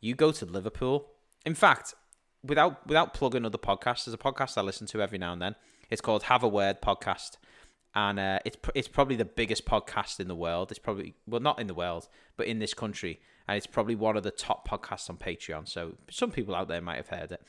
[0.00, 1.08] you go to Liverpool.
[1.44, 1.94] In fact,
[2.42, 5.56] without without plugging other podcasts, there's a podcast I listen to every now and then.
[5.90, 7.36] It's called Have a Word Podcast,
[7.94, 10.70] and uh, it's it's probably the biggest podcast in the world.
[10.70, 14.16] It's probably well, not in the world, but in this country, and it's probably one
[14.16, 15.68] of the top podcasts on Patreon.
[15.68, 17.42] So some people out there might have heard it.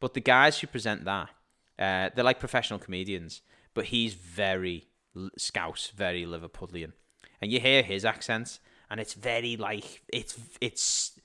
[0.00, 1.30] But the guys who present that,
[1.78, 3.42] uh, they're like professional comedians,
[3.74, 4.88] but he's very
[5.36, 6.92] Scouse, very Liverpudlian,
[7.40, 8.60] and you hear his accent,
[8.90, 11.20] and it's very like it's it's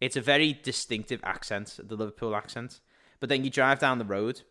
[0.00, 2.80] it's a very distinctive accent, the Liverpool accent.
[3.18, 4.42] But then you drive down the road,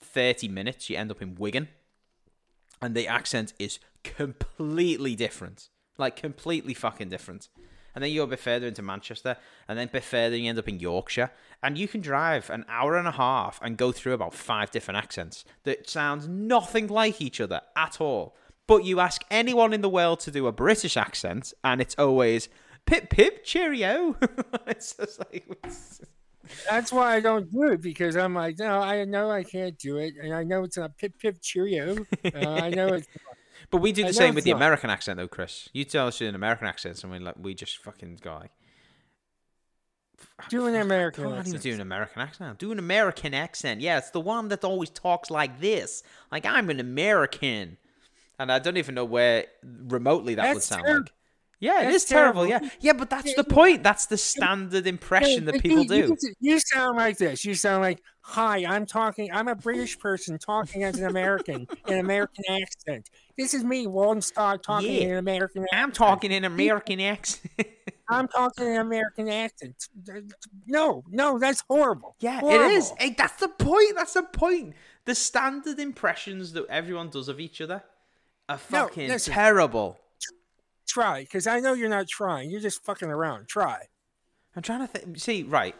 [0.00, 1.68] thirty minutes, you end up in Wigan,
[2.80, 7.48] and the accent is completely different, like completely fucking different.
[7.94, 9.36] And then you go a bit further into Manchester,
[9.68, 11.30] and then a bit further you end up in Yorkshire,
[11.62, 14.98] and you can drive an hour and a half and go through about five different
[14.98, 18.36] accents that sounds nothing like each other at all.
[18.66, 22.48] But you ask anyone in the world to do a British accent, and it's always
[22.86, 24.16] pip pip cheerio.
[24.66, 25.46] it's just like
[26.68, 29.96] That's why I don't do it because I'm like, no, I know I can't do
[29.98, 32.04] it, and I know it's not pip pip cheerio.
[32.24, 33.06] Uh, I know it's
[33.70, 34.56] But we do the same with the not.
[34.56, 35.68] American accent, though, Chrys.
[35.72, 38.50] You tell us an American accent, and we like we just fucking go like.
[40.48, 41.62] Do an American I can't even accent.
[41.62, 42.58] do an American accent.
[42.58, 43.80] Do an American accent.
[43.80, 46.02] Yeah, it's the one that always talks like this.
[46.32, 47.76] Like I'm an American,
[48.38, 51.02] and I don't even know where remotely that would sound terrible.
[51.02, 51.12] like.
[51.60, 52.46] Yeah, it That's is terrible.
[52.46, 52.66] terrible.
[52.66, 53.82] Yeah, yeah, but that's the point.
[53.82, 56.14] That's the standard impression that people do.
[56.38, 57.44] You, sound like this.
[57.44, 59.30] You sound like, "Hi, I'm talking.
[59.32, 63.10] I'm a British person talking as an American, an American accent.
[63.36, 65.00] This is me, Walden Scott, talking Yeah.
[65.02, 65.62] in an American.
[65.64, 65.78] accent.
[65.82, 67.44] I'm talking in American accent.
[68.08, 69.88] I'm talking in an American accent.
[70.66, 72.16] No, no, that's horrible.
[72.20, 72.64] Yeah, Horrible.
[72.66, 72.92] it is.
[72.98, 73.92] Hey, that's the point.
[73.96, 74.74] That's the point.
[75.04, 77.82] The standard impressions that everyone does of each other
[78.48, 79.32] are fucking listen.
[79.34, 79.98] terrible.
[80.86, 82.50] Try, because I know you're not trying.
[82.50, 83.48] You're just fucking around.
[83.48, 83.86] Try.
[84.56, 85.18] I'm trying to think.
[85.18, 85.74] See, right.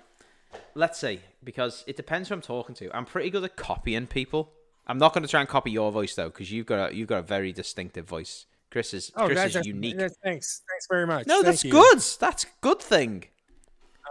[0.74, 2.94] Let's see, because it depends who I'm talking to.
[2.96, 4.52] I'm pretty good at copying people.
[4.86, 7.08] I'm not going to try and copy your voice though, because you've got a, you've
[7.08, 8.46] got a very distinctive voice.
[8.70, 9.96] Chrys is Oh, Chrys is unique.
[10.22, 10.62] thanks.
[10.68, 11.26] Thanks very much.
[11.26, 11.70] no, Thank that's you.
[11.72, 11.98] good.
[12.20, 13.24] That's a good thing.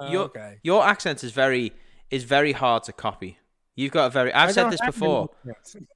[0.01, 0.57] Uh, your okay.
[0.63, 1.73] your accent is very
[2.09, 3.37] is very hard to copy.
[3.75, 4.33] You've got a very.
[4.33, 5.29] I've I said this before.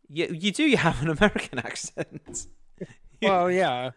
[0.10, 0.64] You you do.
[0.64, 2.48] You have an American accent.
[3.20, 3.92] Well, yeah.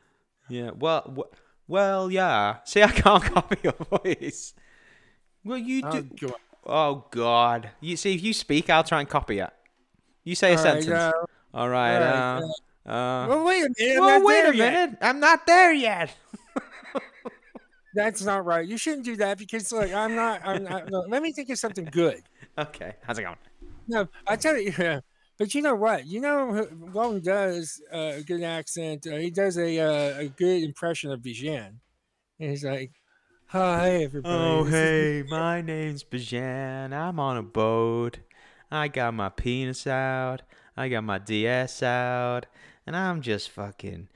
[0.49, 0.71] Yeah.
[0.71, 1.03] Well.
[1.03, 1.31] W-
[1.69, 2.11] well.
[2.11, 2.57] Yeah.
[2.65, 4.55] See, I can't copy your voice.
[5.45, 6.03] Well, you Oh, do.
[6.29, 6.35] God.
[6.67, 7.71] Oh God.
[7.81, 9.51] You see, if you speak, I'll try and copy it.
[10.25, 10.89] You say a All right, sentence.
[10.91, 11.13] uh,
[11.55, 11.97] All right.
[11.97, 12.41] uh,
[12.87, 13.97] uh, well, wait a minute.
[13.97, 14.73] I'm well, not wait there a yet.
[14.73, 14.99] minute.
[15.01, 16.15] I'm not there yet.
[17.95, 18.67] That's not right.
[18.67, 20.41] You shouldn't do that because, like, I'm not.
[20.47, 22.23] I'm not no, let me think of something good.
[22.59, 22.95] Okay.
[23.03, 23.37] How's it going?
[23.89, 24.73] No, I tell you.
[25.39, 26.05] But you know what?
[26.07, 29.07] You know, who- Walden does uh, a good accent.
[29.07, 31.69] Uh, he does a uh, a good impression of Bijan.
[32.41, 32.91] And he's like,
[33.51, 36.93] "Hi, everybody." Oh, this is hey, my name's Bijan.
[36.93, 38.19] I'm on a boat.
[38.71, 40.43] I got my penis out.
[40.77, 42.47] I got my DS out.
[42.87, 44.09] And I'm just fucking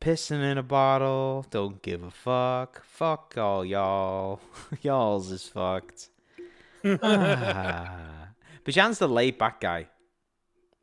[0.00, 1.46] pissing in a bottle.
[1.50, 2.84] Don't give a fuck.
[2.84, 4.40] Fuck all y'all.
[4.82, 6.08] Y'all's is fucked.
[6.84, 7.96] ah.
[8.64, 9.86] Bijan's the laid back guy.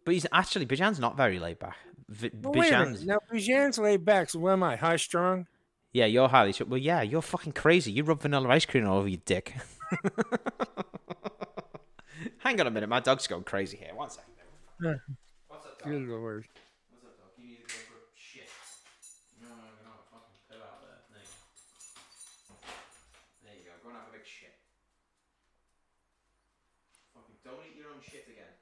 [0.06, 1.76] But he's actually, Bijan's not very laid back.
[2.08, 3.06] V- Well, wait a minute.
[3.06, 4.30] Now, Bijan's laid back.
[4.30, 4.78] So, what am I?
[4.78, 5.48] High strung?
[5.98, 6.54] Yeah, you're highly.
[6.54, 7.92] sh- Well, yeah, you're fucking crazy.
[7.92, 9.56] You rub vanilla ice cream all over your dick.
[12.38, 13.96] Hang on a minute, my dog's going crazy here.
[13.96, 14.32] One second.
[14.80, 14.94] Yeah.
[15.48, 15.90] What's up, dog?
[15.90, 16.46] Good lord.
[16.92, 17.30] What's up, dog?
[17.40, 18.46] You need to go for a shit.
[19.42, 21.02] No, no, no, fucking put out there.
[21.10, 21.34] There you.
[23.42, 23.74] There you go.
[23.82, 24.54] Go and have a big shit.
[27.18, 28.54] Fucking don't eat your own shit again.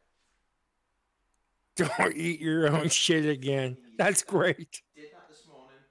[1.76, 3.76] Don't eat your own shit again.
[3.98, 4.82] That's great.
[4.96, 5.84] Did that this morning.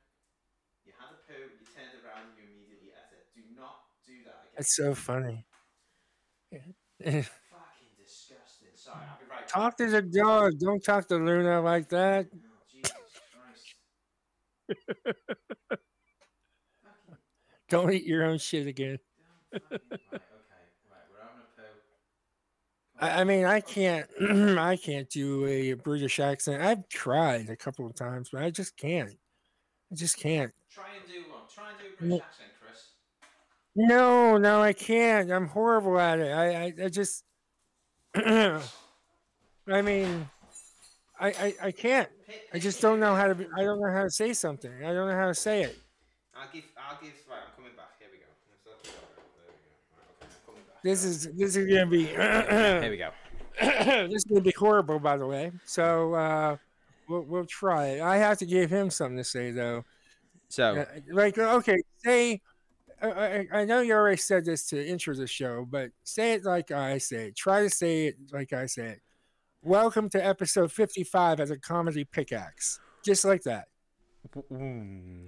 [0.88, 1.36] You had a poo.
[1.36, 3.28] You turned around and you immediately ate it.
[3.36, 3.92] Do not
[4.56, 4.74] do that again.
[4.74, 5.44] That's so funny.
[7.02, 7.24] Fucking
[7.98, 8.68] disgusting.
[8.74, 9.48] Sorry, I'll be right.
[9.48, 10.59] Talk to the dog.
[10.59, 12.26] Don't talk to Luna like that.
[12.32, 12.39] Oh,
[12.70, 12.93] Jesus
[14.68, 15.81] Christ.
[17.68, 18.98] Don't eat your own shit again.
[19.52, 19.78] Right, okay.
[20.12, 20.20] Right,
[21.10, 21.62] we're having a poo.
[22.98, 23.20] Come I.
[23.20, 24.06] I mean, I can't.
[24.59, 26.62] I can't do a British accent.
[26.62, 29.10] I've tried a couple of times, but I just can't.
[29.90, 30.52] I just can't.
[30.70, 31.43] Try and do one.
[31.52, 32.26] Try and do a British mm.
[32.26, 32.53] accent, Chrys.
[33.76, 35.30] No, no, I can't.
[35.32, 36.30] I'm horrible at it.
[36.30, 37.24] I, I, I just.
[38.14, 38.60] I
[39.66, 40.28] mean,
[41.18, 42.09] I, I, I can't.
[42.52, 43.34] I just don't know how to.
[43.34, 44.72] Be, I don't know how to say something.
[44.84, 45.78] I don't know how to say it.
[46.34, 46.64] I'll give.
[46.76, 47.12] I'll give.
[47.28, 47.98] Right, I'm coming back.
[47.98, 48.24] Here we go.
[50.82, 53.10] This is this is gonna be Here we go.
[53.60, 55.52] this is gonna be horrible, by the way.
[55.64, 56.56] So uh,
[57.09, 58.01] we'll we'll try it.
[58.02, 59.84] I have to give him something to say though.
[60.48, 62.40] So Uh, like okay, say.
[63.05, 66.44] I, I, I know you already said this to intro the show, but say it
[66.44, 67.36] like I say it.
[67.36, 69.01] Try to say it like I say it.
[69.62, 72.81] Welcome to episode 55 as a comedy pickaxe.
[73.05, 73.66] Just like that.
[74.51, 75.26] Mm,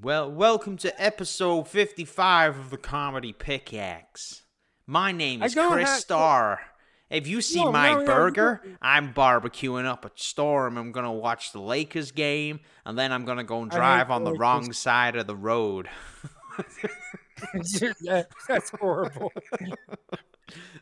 [0.00, 4.44] Well, welcome to episode 55 of the Comedy Pickaxe.
[4.86, 6.60] My name is Chrys have- Starr.
[7.10, 8.70] If you see No, my no, no, burger, no.
[8.82, 10.76] I'm barbecuing up a storm.
[10.78, 14.10] I'm going to watch the Lakers game, and then I'm going to go and drive
[14.10, 14.40] on the Lakers.
[14.40, 15.88] wrong side of the road.
[18.02, 19.32] That- that's horrible.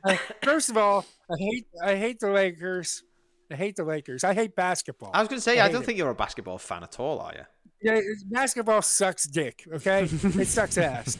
[0.05, 3.03] Uh, first of all, I hate I hate the Lakers.
[3.51, 4.23] I hate the Lakers.
[4.24, 5.11] I hate basketball.
[5.15, 5.87] I was going to say, I I don't it.
[5.87, 7.45] think you're a basketball fan at all, are you?
[7.83, 8.01] Yeah,
[8.31, 9.65] basketball sucks dick.
[9.73, 11.19] Okay, it sucks ass.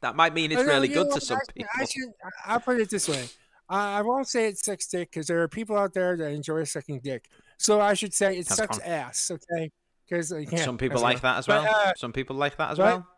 [0.00, 1.70] That might mean it's really you know good to some actually, people.
[1.78, 2.12] I should,
[2.46, 3.24] I'll put it this way.
[3.68, 6.64] I I won't say it sucks dick because there are people out there that enjoy
[6.64, 7.26] sucking dick.
[7.58, 8.86] So I should say it That's sucks fine.
[8.88, 9.30] ass.
[9.30, 9.70] Okay,
[10.08, 10.28] because
[10.62, 11.74] some people like that as But, well.
[11.74, 13.08] uh, some people like that as but- well.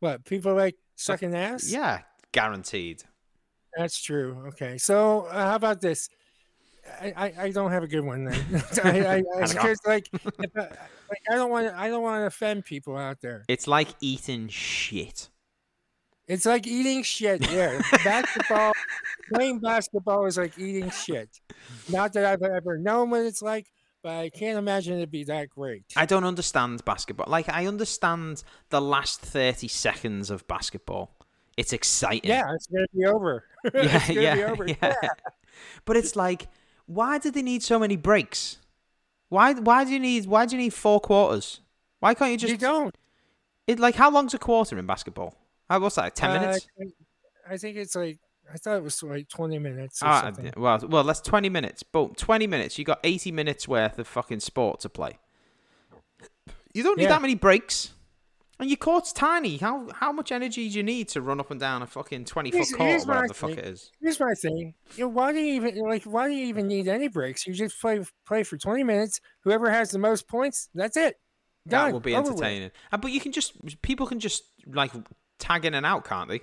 [0.00, 1.70] What people like sucking ass?
[1.70, 2.00] Yeah,
[2.32, 3.02] guaranteed.
[3.76, 4.44] That's true.
[4.48, 6.08] Okay, so uh, how about this?
[7.00, 8.44] I, I, I don't have a good one then.
[8.84, 10.08] I, I, I, How's it because like,
[10.56, 13.44] I, like I don't want I don't want to offend people out there.
[13.48, 15.28] It's like eating shit.
[16.28, 17.48] It's like eating shit.
[17.50, 18.72] Yeah, basketball,
[19.32, 21.28] playing basketball is like eating shit.
[21.88, 23.66] Not that I've ever known what it's like,
[24.06, 25.82] but I can't imagine it'd be that great.
[25.96, 27.26] I don't understand basketball.
[27.28, 31.10] Like I understand the last thirty seconds of basketball.
[31.56, 32.30] It's exciting.
[32.30, 33.42] yeah, it's gonna be over.
[33.64, 34.66] yeah, it's gonna yeah, be over.
[34.68, 34.94] yeah.
[35.86, 36.46] But it's like,
[36.86, 38.58] why do they need so many breaks?
[39.28, 39.54] Why?
[39.54, 40.26] Why do you need?
[40.26, 41.58] Why do you need four quarters?
[41.98, 42.52] Why can't you just?
[42.52, 42.94] you don't.
[43.66, 45.34] It like how long's a quarter in basketball?
[45.68, 46.14] How what's that?
[46.14, 46.68] Ten Uh, minutes?
[47.50, 48.20] I think it's like
[48.52, 50.02] I thought it was like twenty minutes.
[50.02, 50.52] Or Ah, something.
[50.56, 51.82] well, well, that's twenty minutes.
[51.82, 52.78] Boom, twenty minutes.
[52.78, 55.18] You got eighty minutes worth of fucking sport to play.
[56.72, 57.10] You don't need Yeah.
[57.10, 57.92] that many breaks.
[58.58, 59.58] And your court's tiny.
[59.58, 62.50] How how much energy do you need to run up and down a fucking twenty
[62.50, 63.90] foot court, whatever the fuck it is?
[64.00, 64.72] Here's my thing.
[64.96, 66.04] You know, why do you even like?
[66.04, 67.46] Why do you even need any breaks?
[67.46, 69.20] You just play play for twenty minutes.
[69.42, 71.16] Whoever has the most points, that's it.
[71.68, 71.88] Done.
[71.88, 72.70] That will be entertaining.
[72.90, 74.92] Uh, but you can just people can just like
[75.38, 76.40] tag in and out, can't they?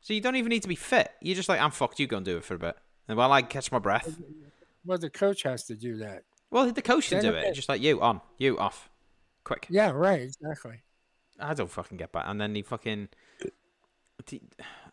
[0.00, 1.10] So you don't even need to be fit.
[1.20, 1.98] You're just like, I'm fucked.
[2.00, 2.76] You go and do it for a bit,
[3.08, 4.18] and while I catch my breath.
[4.84, 6.22] Well, the coach has to do that.
[6.50, 7.54] Well, the coach can do it.
[7.54, 8.88] Just like you on, you off,
[9.44, 9.66] quick.
[9.68, 10.22] Yeah, right.
[10.22, 10.82] Exactly.
[11.38, 12.28] I don't fucking get that.
[12.28, 13.08] And then he fucking,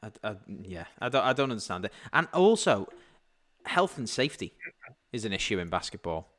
[0.04, 1.94] I, I, yeah, I don't, I don't understand it.
[2.14, 2.88] And also,
[3.66, 4.54] health and safety
[5.12, 6.30] is an issue in basketball.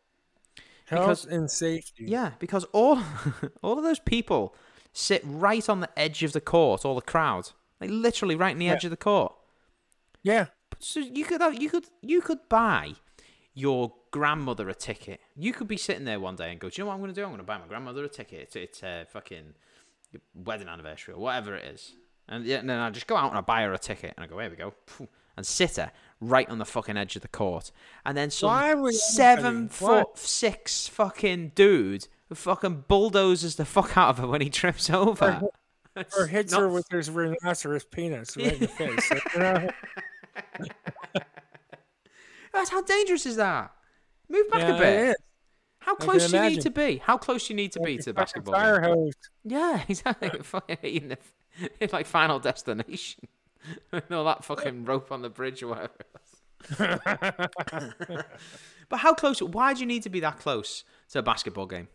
[0.86, 2.04] Health Because- and safety.
[2.06, 3.00] Yeah, because all,
[3.62, 4.54] all of those people
[4.92, 8.58] sit right on the edge of the court, all the crowd, like literally right in
[8.58, 8.72] the Yeah.
[8.72, 9.34] edge of the court.
[10.22, 10.46] Yeah.
[10.78, 12.94] So you could, have, you could, you could buy
[13.54, 15.20] your grandmother a ticket.
[15.36, 17.10] You could be sitting there one day and go, "Do you know what I'm going
[17.12, 17.22] to do?
[17.24, 18.40] I'm going to buy my grandmother a ticket.
[18.40, 19.54] It's, it's a fucking
[20.34, 21.94] wedding anniversary or whatever it is."
[22.28, 24.24] And yeah, and then I just go out and I buy her a ticket and
[24.24, 24.72] I go, "Here we go,"
[25.36, 25.90] and sit her
[26.20, 27.72] right on the fucking edge of the court.
[28.04, 34.18] And then some Why seven foot six fucking dude fucking bulldozes the fuck out of
[34.18, 35.42] her when he trips over.
[36.16, 39.10] Or hits not her with his rhinoceros penis right in the face.
[39.10, 39.68] Like, you know?
[42.52, 43.72] That's how dangerous is that?
[44.28, 45.16] Move back Yeah, a bit.
[45.80, 46.98] How close do you need to be?
[46.98, 48.54] How close do you need to be to the basketball?
[48.54, 48.94] fire game?
[48.94, 49.14] hose.
[49.44, 50.28] Yeah, exactly.
[50.82, 51.18] in the
[51.80, 53.28] in like Final Destination.
[54.10, 57.48] All that fucking rope on the bridge or whatever.
[58.88, 59.40] but how close?
[59.40, 61.88] Why do you need to be that close to a basketball game?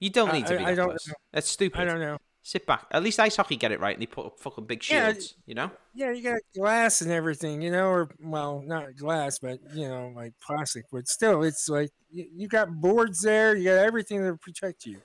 [0.00, 1.14] You don't need to be I- I don't know.
[1.32, 1.80] That's stupid.
[1.80, 2.18] I don't know.
[2.42, 2.86] Sit back.
[2.90, 5.34] At least ice hockey get it right, and they put up fucking big Yeah, shields.
[5.44, 5.70] you know.
[5.94, 10.12] Yeah, you got glass and everything, you know, or well, not glass, but you know,
[10.16, 10.84] like plastic.
[10.90, 13.54] But still, it's like you, you got boards there.
[13.56, 15.02] You got everything to protect you.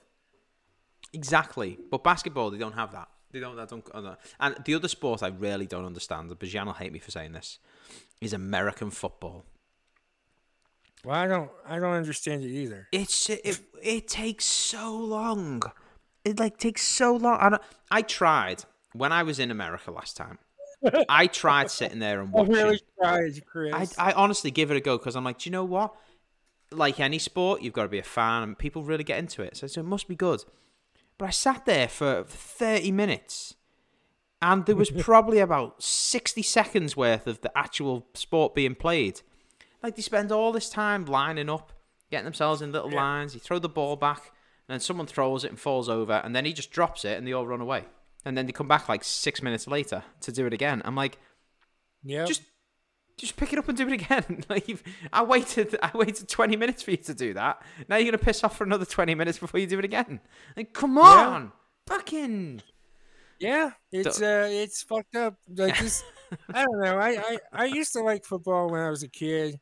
[1.12, 1.78] Exactly.
[1.92, 3.10] But basketball, they don't have that.
[3.32, 3.56] They don't.
[3.56, 3.88] That don't.
[3.94, 6.30] uh, And the other sport I really don't understand.
[6.30, 7.60] and Bijan will hate me for saying this.
[8.22, 9.44] Is American football.
[11.04, 12.88] Well, I don't, I don't understand it either.
[12.94, 13.60] It's it.
[13.82, 15.62] It takes so long.
[16.26, 17.38] It like takes so long.
[17.40, 18.64] I, don't- I tried
[18.94, 20.40] when I was in America last time.
[21.10, 22.54] I tried sitting there and I watching.
[22.54, 23.98] really tried, Chris.
[23.98, 25.94] I, I honestly give it a go because I'm like, do you know what?
[26.72, 29.58] Like any sport, you've got to be a fan, and people really get into it.
[29.58, 30.44] So, so it must be good.
[31.18, 33.56] But I sat there for 30 minutes,
[34.42, 39.22] and there was probably about 60 seconds worth of the actual sport being played.
[39.84, 41.72] Like they spend all this time lining up,
[42.10, 43.34] getting themselves in little lines.
[43.36, 44.32] You throw the ball back,
[44.68, 47.28] and then someone throws it and falls over, and then he just drops it, and
[47.28, 47.86] they all run away.
[48.26, 50.82] and then they come back like six minutes later to do it again.
[50.86, 51.18] I'm like,
[52.04, 52.24] Yeah.
[52.26, 52.44] just
[53.18, 54.44] just pick it up and do it again.
[54.50, 54.66] like
[55.12, 57.62] I waited, I waited 20 minutes for you to do that.
[57.90, 60.20] Now you're gonna piss off for another 20 minutes before you do it again.
[60.58, 61.52] Like, come on,
[61.88, 62.62] fucking.
[63.40, 65.36] Yeah, it's uh, it's fucked up.
[65.54, 66.02] Like this,
[66.54, 66.98] I don't know.
[66.98, 69.60] I, I I used to like football when I was a kid,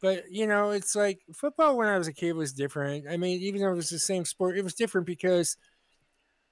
[0.00, 3.06] but you know, it's like football when I was a kid was different.
[3.08, 5.56] I mean, even though it was the same sport, it was different because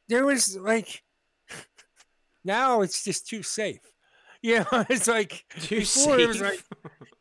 [0.08, 1.02] there was like
[2.44, 3.80] now it's just too safe.
[4.40, 6.62] You know, it's like Too before it was like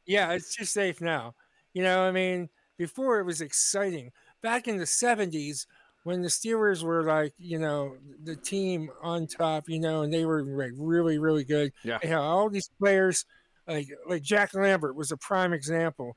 [0.05, 1.33] yeah, it's too safe now.
[1.73, 4.11] You know, I mean, before it was exciting.
[4.43, 5.65] Back in the '70s,
[6.03, 10.25] when the Steelers were like, you know, the team on top, you know, and they
[10.25, 11.73] were like really, really good.
[11.83, 11.97] Yeah.
[12.03, 13.25] They had all these players,
[13.67, 16.15] like like Jack Lambert was a prime example.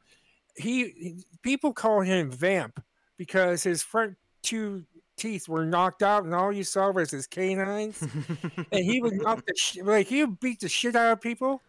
[0.56, 2.82] He, he- people call him Vamp
[3.16, 4.84] because his front two
[5.16, 8.02] teeth were knocked out, and all you saw was his canines.
[8.72, 11.60] and he would knock the sh- like he would beat the shit out of people.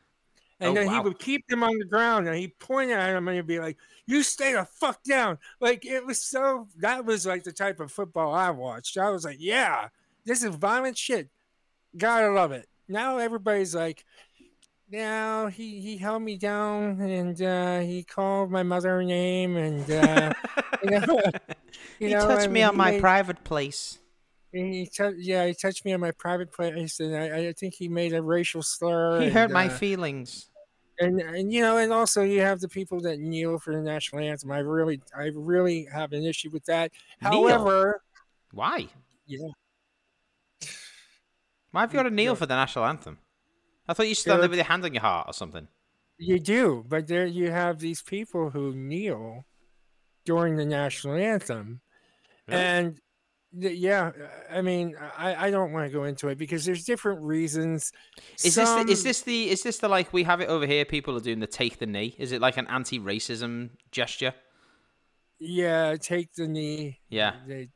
[0.59, 3.27] And Oh, then he would keep them on the ground and he pointed at them
[3.27, 5.39] and he'd be like, You stay the fuck down.
[5.59, 8.95] Like it was so that was like the type of football I watched.
[8.99, 9.87] I was like, Yeah,
[10.23, 11.29] this is violent shit.
[11.97, 12.67] Gotta love it.
[12.87, 14.05] Now everybody's like,
[14.91, 20.33] now he, he held me down and uh, he called my mother name and uh,
[20.83, 21.21] you know,
[21.99, 23.99] you he know, touched me on my made- private place.
[24.51, 27.87] he tou- yeah, he touched me on my private place, and I, I think he
[27.87, 29.19] made a racial slur.
[29.21, 30.49] He and, hurt my uh, feelings.
[30.99, 34.21] and and you know, and also you have the people that kneel for the national
[34.21, 34.51] anthem.
[34.51, 36.91] I really, I really have an issue with that.
[37.21, 37.31] Kneel?
[37.47, 38.01] However,
[38.51, 38.87] Why?
[39.25, 39.47] yeah,
[41.71, 42.39] Why have you got to kneel Yeah.
[42.39, 43.19] for the national anthem?
[43.87, 45.67] I thought you stand there with your hand on your heart or something.
[46.17, 49.45] you do, but there you have these people who kneel
[50.25, 51.81] during the national anthem,
[52.47, 52.61] Really?
[52.61, 52.99] and
[53.59, 54.11] th- yeah,
[54.51, 57.91] I mean, I, I don't want to go into it because there's different reasons.
[58.43, 60.85] Is this the, is this the is this the like we have it over here?
[60.85, 62.15] People are doing the take the knee.
[62.19, 64.33] Is it like an anti-racism gesture?
[65.39, 66.99] Yeah, take the knee.
[67.09, 67.69] Yeah, They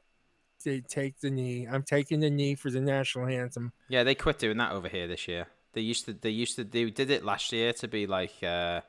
[0.63, 1.67] they take the knee.
[1.69, 3.71] I'm taking the knee for the national anthem.
[3.89, 4.03] yeah.
[4.03, 5.47] They quit doing that over here this year.
[5.75, 8.81] They used to they used to do did it last year to be like uh,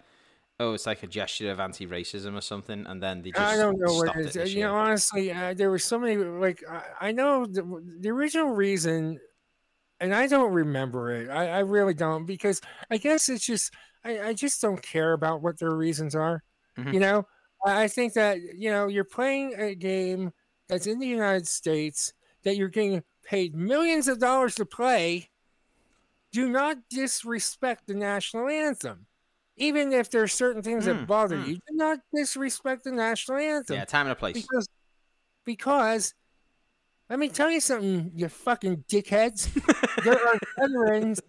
[0.61, 3.79] oh it's like a gesture of anti-racism or something, and then they just I don't
[3.79, 4.55] know what it it is.
[4.55, 4.69] You year.
[4.69, 6.17] know, honestly, uh, there were so many.
[6.17, 7.63] Like I, I know the,
[8.01, 9.19] the original reason,
[10.01, 11.29] and I don't remember it.
[11.29, 15.43] I, I really don't because I guess it's just I, I just don't care about
[15.43, 16.43] what their reasons are.
[16.79, 16.95] Mhm.
[16.95, 17.27] You know,
[17.67, 20.31] I think that you know you're playing a game
[20.69, 22.13] that's in the United States
[22.45, 25.29] that you're getting paid millions of dollars to play.
[26.37, 29.07] Do not disrespect the national anthem.
[29.57, 31.49] Even if there's certain things Hmm, that bother hmm.
[31.49, 34.35] you, do not disrespect the national anthem yeah, time and a place.
[34.43, 34.69] because
[35.47, 36.13] because
[37.09, 39.51] let me tell you something, you fucking dickheads.
[40.05, 41.23] there are veterans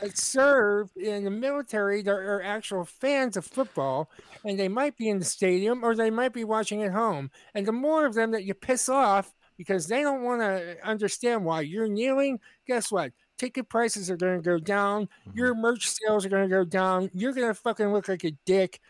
[0.00, 4.08] that serve in the military that are actual fans of football,
[4.44, 7.32] and they might be in the stadium or they might be watching at home.
[7.52, 11.44] And the more of them that you piss off because they don't want to understand
[11.44, 13.10] why you're kneeling, guess what?
[13.38, 15.08] Ticket prices are going to go down.
[15.28, 15.38] Mm-hmm.
[15.38, 17.10] Your merch sales are going to go down.
[17.12, 18.80] You're going to fucking look like a dick.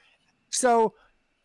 [0.51, 0.95] So,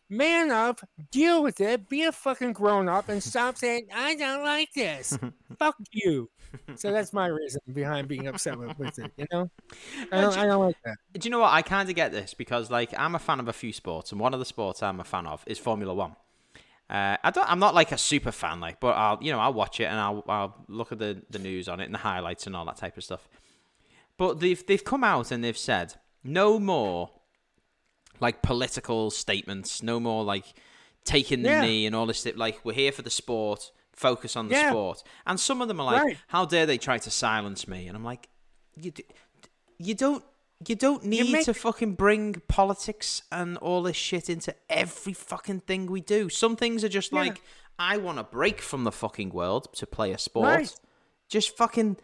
[0.08, 0.80] man up,
[1.10, 5.18] deal with it, be a fucking grown up, and stop saying, I don't like this.
[5.58, 6.30] Fuck you.
[6.76, 9.50] So that's my reason behind being upset with, with it, you know?
[10.12, 10.96] I don't, I don't like that.
[11.14, 11.52] Do you know what?
[11.52, 14.20] I kind of get this because, like, I'm a fan of a few sports, and
[14.20, 16.14] one of the sports I'm a fan of is Formula One.
[16.92, 17.50] Uh, I don't.
[17.50, 19.98] I'm not like a super fan, like, but I'll, you know, I'll watch it and
[19.98, 22.76] I'll, I'll look at the, the news on it and the highlights and all that
[22.76, 23.26] type of stuff.
[24.18, 27.10] But they've they've come out and they've said no more,
[28.20, 30.44] like political statements, no more like
[31.04, 31.60] taking the Yeah.
[31.62, 32.20] knee and all this.
[32.20, 32.36] Stuff.
[32.36, 33.72] Like, we're here for the sport.
[33.94, 34.68] Focus on the Yeah.
[34.70, 35.02] sport.
[35.26, 36.18] And some of them are like, Right.
[36.28, 38.28] "How dare they try to silence me?" And I'm like,
[38.76, 38.92] "You,
[39.78, 40.24] you don't."
[40.66, 45.60] You don't need make- to fucking bring politics and all this shit into every fucking
[45.60, 46.28] thing we do.
[46.28, 47.20] Some things are just Yeah.
[47.20, 47.42] like,
[47.78, 50.46] I want a break from the fucking world to play a sport.
[50.46, 50.74] Right.
[51.28, 51.96] Just fucking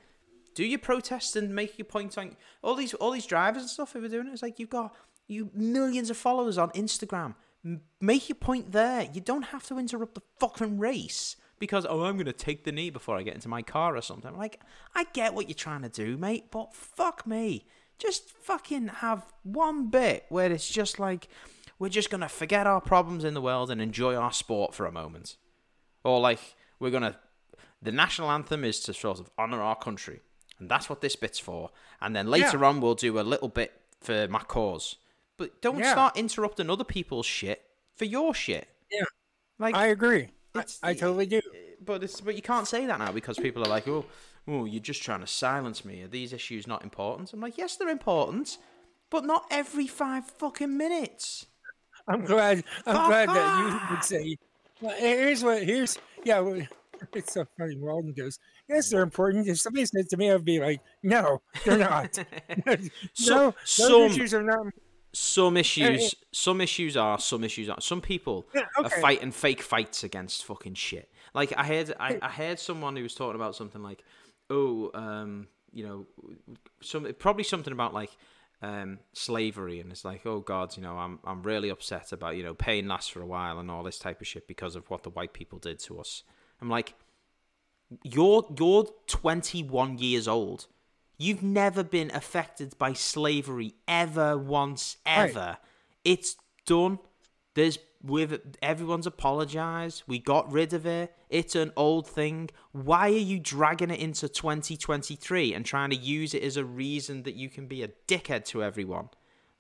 [0.54, 3.92] do your protest and make your point on all these all these drivers and stuff.
[3.92, 4.94] Who are doing it, it's like you've got
[5.28, 7.34] you millions of followers on Instagram.
[8.00, 9.08] Make your point there.
[9.12, 12.88] You don't have to interrupt the fucking race because oh I'm gonna take the knee
[12.90, 14.36] before I get into my car or something.
[14.36, 14.60] Like
[14.94, 17.66] I get what you're trying to do, mate, but fuck me.
[17.98, 21.28] Just fucking have one bit where it's just like
[21.78, 24.92] we're just gonna forget our problems in the world and enjoy our sport for a
[24.92, 25.36] moment,
[26.04, 26.40] or like
[26.78, 27.16] we're gonna.
[27.80, 30.20] The national anthem is to sort of honor our country,
[30.58, 31.70] and that's what this bit's for.
[32.00, 34.96] And then later on, we'll do a little bit for my cause.
[35.36, 35.92] But don't Yeah.
[35.92, 37.64] start interrupting other people's shit
[37.94, 38.68] for your shit.
[38.90, 39.04] Yeah.
[39.58, 40.30] Like I agree.
[40.54, 41.40] I, I totally do.
[41.84, 44.04] but it's but you can't say that now because people are like, oh,
[44.48, 46.02] oh, you're just trying to silence me.
[46.02, 47.32] Are these issues not important?
[47.32, 48.58] I'm like, yes, they're important,
[49.10, 51.46] but not every five fucking minutes.
[52.08, 52.64] I'm glad.
[52.86, 54.36] I'm Fuck glad that you would say.
[54.80, 55.62] Well, here's what.
[55.62, 56.40] Here's yeah.
[56.40, 56.62] well,
[57.14, 57.76] It's so funny.
[57.76, 58.38] Walden goes,
[58.68, 62.18] "Yes, they're important." If somebody said to me, I'd be like, "No, they're not.
[63.14, 64.66] So- no, some- issues are not."
[65.14, 66.16] Some eh, issues, eh.
[66.32, 67.80] some issues are, some issues are.
[67.80, 71.10] Some people Yeah, are fighting fake fights against fucking shit.
[71.34, 74.04] Like I heard, I, I heard someone who was talking about something like,
[74.50, 76.06] oh, um, you know,
[76.80, 78.10] some probably something about like
[78.62, 82.42] um, slavery, and it's like, oh God, you know, I'm I'm really upset about you
[82.42, 85.02] know pain lasts for a while and all this type of shit because of what
[85.02, 86.22] the white people did to us.
[86.60, 86.94] I'm like,
[88.02, 90.66] you're you're 21 years old.
[91.20, 95.30] You've never been affected by slavery ever once Right.
[95.30, 95.58] ever.
[96.04, 97.00] It's done.
[97.54, 100.04] There's with everyone's apologized.
[100.06, 101.14] We got rid of it.
[101.30, 102.50] It's an old thing.
[102.72, 107.24] Why are you dragging it into 2023 and trying to use it as a reason
[107.24, 109.08] that you can be a dickhead to everyone?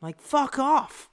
[0.00, 1.10] Like fuck off.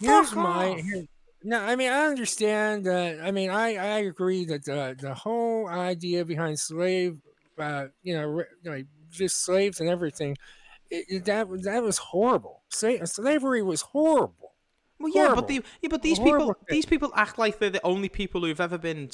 [0.00, 0.68] Here's Fuck my.
[0.70, 0.80] off.
[0.80, 1.04] Here,
[1.44, 3.20] no, I mean I understand that.
[3.22, 7.18] I mean I I agree that the the whole idea behind slave,
[7.58, 10.36] uh, you know, like just slaves and everything,
[10.90, 12.62] it, it- that was- that was horrible.
[12.72, 14.45] Sla- slavery was horrible.
[14.98, 15.42] Well, yeah, Horrible.
[15.42, 16.74] but the, yeah, but these Horrible people thing.
[16.76, 19.10] these people act like they're the only people who've ever been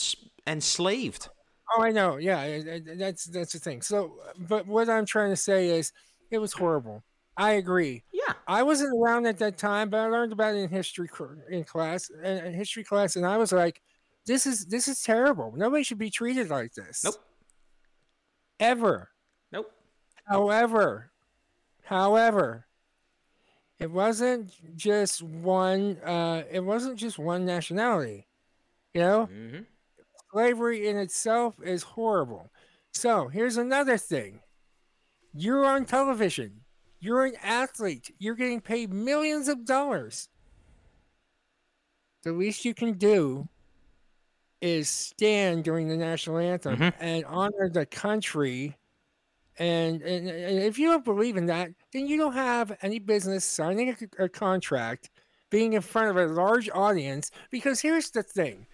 [0.46, 1.28] enslaved.
[1.74, 2.18] Oh, I know.
[2.18, 2.60] Yeah,
[2.96, 3.82] that's that's the thing.
[3.82, 5.92] So, but what I'm trying to say is,
[6.30, 7.02] it was horrible.
[7.36, 8.04] I agree.
[8.12, 8.34] Yeah.
[8.46, 11.08] I wasn't around at that time, but I learned about it in history
[11.50, 13.80] in class, in in history class, and I was like,
[14.26, 15.52] "This is this is terrible.
[15.56, 17.14] Nobody should be treated like this." Nope.
[18.60, 19.08] Ever.
[19.50, 19.72] Nope.
[20.26, 21.10] However,
[21.82, 22.66] however,
[23.82, 25.96] it wasn't just one.
[25.98, 28.26] Uh, it wasn't just one nationality.
[28.94, 29.62] You know, Mm-hmm.
[30.32, 32.50] slavery in itself is horrible.
[32.92, 34.40] So here's another thing:
[35.34, 36.60] you're on television.
[37.00, 38.14] You're an athlete.
[38.18, 40.28] You're getting paid millions of dollars.
[42.22, 43.48] The least you can do
[44.60, 46.94] is stand during the national anthem Mhm.
[47.00, 48.76] and honor the country.
[49.58, 53.44] And, and, and if you don't believe in that, then you don't have any business
[53.44, 55.10] signing a, a contract,
[55.50, 57.30] being in front of a large audience.
[57.50, 58.66] Because here's the thing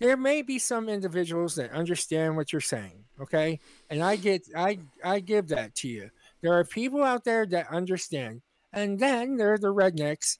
[0.00, 3.60] there may be some individuals that understand what you're saying, okay?
[3.90, 6.10] And I get I I give that to you.
[6.40, 8.42] There are people out there that understand.
[8.72, 10.38] And then there are the rednecks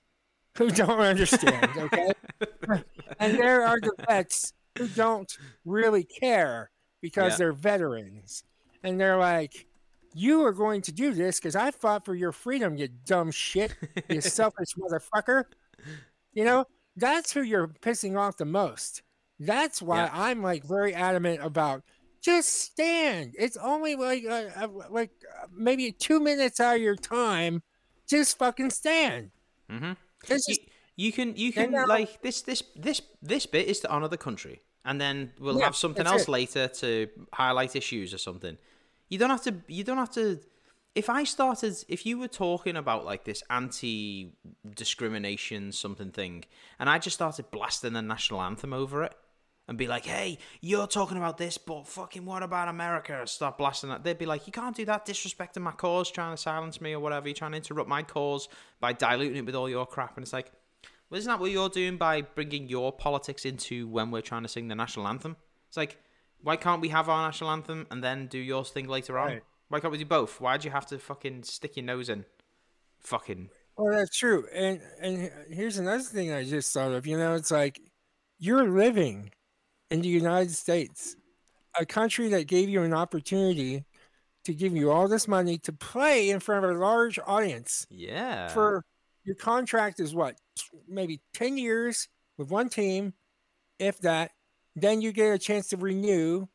[0.57, 2.13] who don't understand, okay?
[3.21, 5.31] and there are the vets who don't
[5.65, 6.71] really care
[7.01, 7.37] because Yeah.
[7.37, 8.43] they're veterans.
[8.83, 9.67] And they're like,
[10.15, 13.75] you are going to do this because I fought for your freedom, you dumb shit,
[14.09, 15.45] you selfish motherfucker.
[16.33, 16.65] You know,
[16.97, 19.03] that's who you're pissing off the most.
[19.39, 20.11] That's why Yeah.
[20.13, 21.83] I'm like very adamant about
[22.23, 23.35] just stand.
[23.39, 25.11] It's only like uh, uh, like
[25.43, 27.63] uh, maybe two minutes out of your time.
[28.09, 29.31] Just fucking stand.
[29.71, 29.93] Mm-hmm.
[30.29, 30.57] This You,
[30.97, 34.19] you can you can now- like this this this this bit is to honor the
[34.19, 36.29] country, and then we'll Yeah, have something else it.
[36.29, 38.57] later to highlight issues or something.
[39.13, 39.55] You don't have to.
[39.69, 40.41] You don't have to.
[40.95, 46.47] If I started, if you were talking about like this anti-discrimination something thing,
[46.79, 49.15] and I just started blasting the national anthem over it,
[49.69, 53.91] and be like, "Hey, you're talking about this, but fucking what about America?" Stop blasting
[53.91, 54.03] that.
[54.03, 57.01] They'd be like, "You can't do that, disrespecting my cause, trying to silence me or
[57.01, 57.29] whatever.
[57.29, 58.49] You're trying to interrupt my cause
[58.81, 60.51] by diluting it with all your crap." And it's like,
[61.11, 64.49] well, isn't that what you're doing by bringing your politics into when we're trying to
[64.49, 65.37] sing the national anthem?
[65.69, 65.99] It's like,
[66.43, 69.29] why can't we have our national anthem and then do yours thing later on?
[69.29, 69.43] Right.
[69.69, 70.41] Why can't we do both?
[70.41, 72.25] Why do you have to fucking stick your nose in?
[73.01, 74.47] Fucking Well, that's true.
[74.53, 77.07] And and here's another thing I just thought of.
[77.07, 77.81] You know, it's like
[78.39, 79.31] you're living
[79.91, 81.17] in the United States,
[81.79, 83.85] a country that gave you an opportunity
[84.45, 87.87] to give you all this money to play in front of a large audience.
[87.91, 88.49] yeah.
[88.49, 88.85] For
[89.25, 90.37] your contract is what,
[90.89, 93.15] maybe ten years with one team,
[93.79, 94.33] if that.
[94.75, 96.47] Then you get a chance to renew,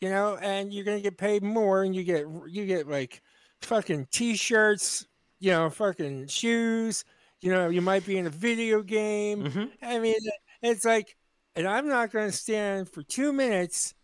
[0.00, 3.22] you know, and you're gonna get paid more, and you get you get like
[3.62, 5.06] fucking t-shirts,
[5.40, 7.04] you know, fucking shoes.
[7.40, 9.44] You know, you might be in a video game.
[9.44, 9.70] Mhm.
[9.82, 10.14] I mean,
[10.62, 11.16] it's like,
[11.54, 13.94] and I'm not going to stand for two minutes,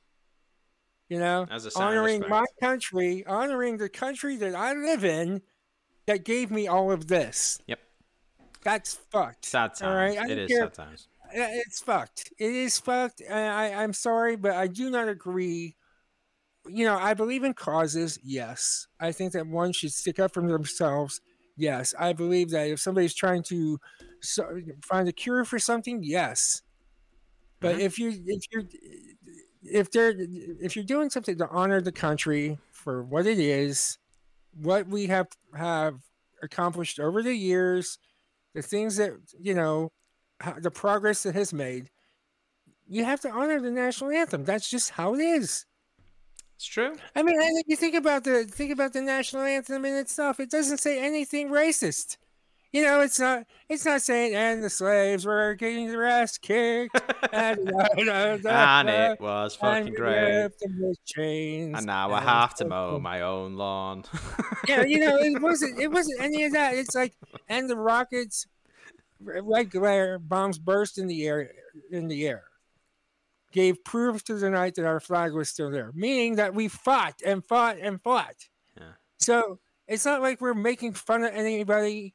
[1.09, 5.41] you know, As a sign honoring my country, honoring the country that I live in
[6.07, 7.61] that gave me all of this.
[7.67, 7.81] Yep.
[8.63, 9.47] That's fucked.
[9.47, 9.83] Sad times.
[9.83, 10.19] All right.
[10.19, 10.65] I it care.
[10.65, 11.09] sad times.
[11.33, 12.33] It's fucked.
[12.39, 13.21] It is fucked.
[13.21, 15.77] And I, I'm sorry, but I do not agree.
[16.69, 18.19] You know, I believe in causes.
[18.23, 18.89] Yes.
[19.01, 21.21] I think that one should stick up for themselves.
[21.57, 21.95] Yes.
[21.99, 23.81] I believe that if somebody's trying to
[24.23, 26.63] so, find a cure for something, yes.
[27.61, 27.81] But Mhm.
[27.81, 28.65] if you if you're
[29.63, 33.99] if they're if you're doing something to honor the country for what it is,
[34.55, 36.01] what we have have
[36.43, 37.99] accomplished over the years,
[38.55, 39.93] the things that you know,
[40.59, 41.91] the progress it has made,
[42.89, 44.45] you have to honor the national anthem.
[44.45, 45.67] That's just how it is.
[46.57, 46.95] It's true.
[47.17, 50.41] I mean, and if you think about the think about the national anthem in itself,
[50.41, 52.19] it doesn't say anything racist.
[52.73, 57.01] You know, it's not it's not saying and the slaves were getting their ass kicked
[57.33, 57.59] and,
[57.99, 60.51] and it was fucking and great.
[61.05, 61.79] chains.
[61.79, 64.05] And now I have to mow my own lawn.
[64.69, 66.75] Yeah, you know, it wasn't it wasn't any of that.
[66.75, 67.15] It's like
[67.49, 68.47] and the rockets
[69.23, 71.51] red glare bombs burst in the air
[71.91, 72.45] in the air.
[73.53, 77.21] Gave proof to the night that our flag was still there, meaning that we fought
[77.25, 78.49] and fought and fought.
[78.77, 78.93] Yeah.
[79.19, 82.15] So it's not like we're making fun of anybody.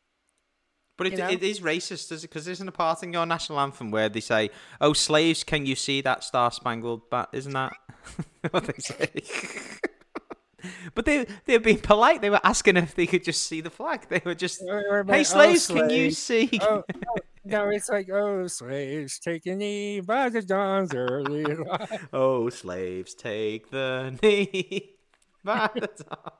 [0.97, 2.29] But it, it is racist, does it?
[2.29, 4.49] Because isn't a part in your national anthem where they say,
[4.79, 7.73] "Oh, slaves, can you see that star spangled bat?" Isn't that
[8.51, 9.09] what they say?
[10.93, 12.21] but they they were being polite.
[12.21, 14.07] They were asking if they could just see the flag.
[14.09, 18.09] They were just, "Hey, like, "Oh, slaves, can you see?" Oh, oh, no, it's like,
[18.09, 21.89] oh, slaves, take a knee by the dawn's early light.
[22.13, 24.95] Oh, slaves, take the knee.
[25.43, 26.31] by the dawn.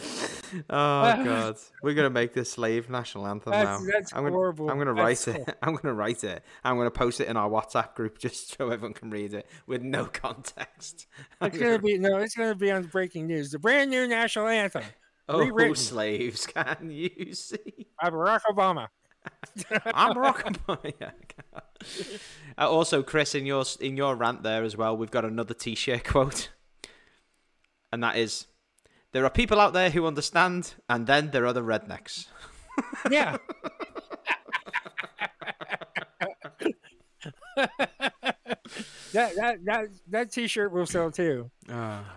[0.70, 3.86] oh God, we're gonna make this slave national anthem That's- now.
[3.92, 4.70] that's I'm gonna, horrible.
[4.70, 5.56] I'm gonna write That's it.
[5.62, 6.42] I'm gonna write it.
[6.64, 9.82] I'm gonna post it in our WhatsApp group just so everyone can read it with
[9.82, 11.06] no context.
[11.40, 13.50] I'm It's gonna be no, it's gonna be on breaking news.
[13.50, 14.84] The brand new national anthem
[15.28, 15.76] oh, rewritten.
[15.76, 17.86] slaves, can you see?
[18.00, 18.88] by Barack Obama.
[19.86, 20.56] I'm rocking.
[20.98, 21.10] yeah.
[22.58, 26.04] Uh, also, Chrys, in your in your rant there as well, we've got another T-shirt
[26.04, 26.50] quote,
[27.92, 28.46] and that is,
[29.12, 32.26] "There are people out there who understand, and then there are the rednecks."
[33.10, 33.36] Yeah.
[39.12, 41.50] that that that that T-shirt will sell too.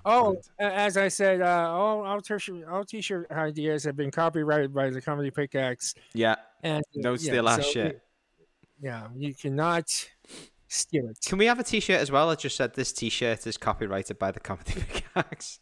[0.06, 4.74] Oh, a- as I said, uh, all all T-shirt all T-shirt ideas have been copyrighted
[4.74, 6.36] by the Comedy Pickaxe, yeah.
[6.62, 8.02] and no steal our shit.
[8.82, 9.90] Yeah, you cannot
[10.68, 11.20] steal it.
[11.26, 14.32] Can we have a T-shirt as well I just said this T-shirt is copyrighted by
[14.32, 14.74] the Comedy
[15.14, 15.60] Pickaxe?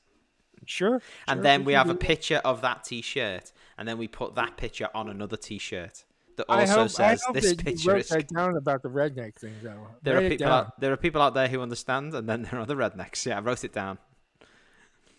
[0.71, 1.01] Sure.
[1.27, 4.55] And sure, then we have a picture of that T-shirt, and then we put that
[4.55, 6.05] picture on another T-shirt
[6.37, 8.07] that also hope, says this picture is.
[8.07, 9.87] that down about the redneck thing, though.
[10.01, 12.57] There Write are people out, there are people out there who understand, and then there
[12.59, 13.25] are the rednecks.
[13.25, 13.97] Yeah, I wrote it down.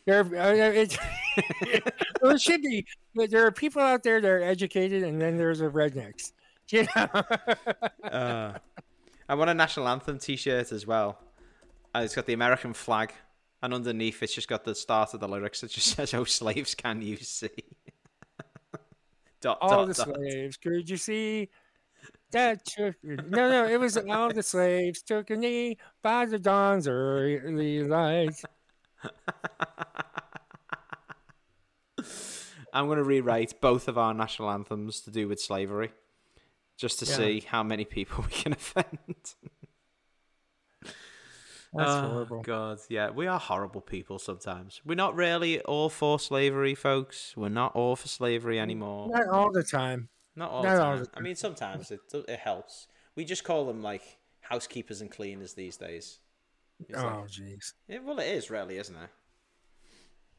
[0.06, 0.98] There, uh, it,
[2.22, 2.86] well, it should be.
[3.14, 6.32] There are people out there that are educated, and then there's the rednecks.
[6.68, 7.22] You know?
[8.02, 8.58] Uh,
[9.28, 11.18] I want a national anthem T-shirt as well.
[11.94, 13.12] Uh, it's got the American flag,
[13.62, 15.62] and underneath it's just got the start of the lyrics.
[15.62, 17.48] It just says, "Oh, slaves, can you see?"
[19.40, 20.16] dot, all dot, the dot.
[20.16, 20.56] slaves.
[20.56, 21.48] Could you see
[22.32, 22.64] that?
[22.64, 27.84] Took, no, no, it was all the slaves took a knee by the dawn's early
[27.84, 28.40] light.
[32.74, 35.93] I'm going to rewrite both of our national anthems to do with slavery,
[36.78, 37.16] just to Yeah.
[37.16, 39.34] see how many people we can offend.
[41.74, 42.43] That's Oh, horrible.
[42.43, 44.81] God, yeah, we are horrible people sometimes.
[44.85, 47.35] We're not really all for slavery, folks.
[47.36, 49.09] We're not all for slavery anymore.
[49.11, 50.09] Not all the time.
[50.36, 51.07] Not all not the all time.
[51.15, 52.89] I mean, sometimes it it helps.
[53.16, 54.03] We just call them like
[54.40, 56.19] housekeepers and cleaners these days.
[56.89, 57.73] It's Oh, jeez.
[57.89, 59.11] yeah, well, it is really, isn't it?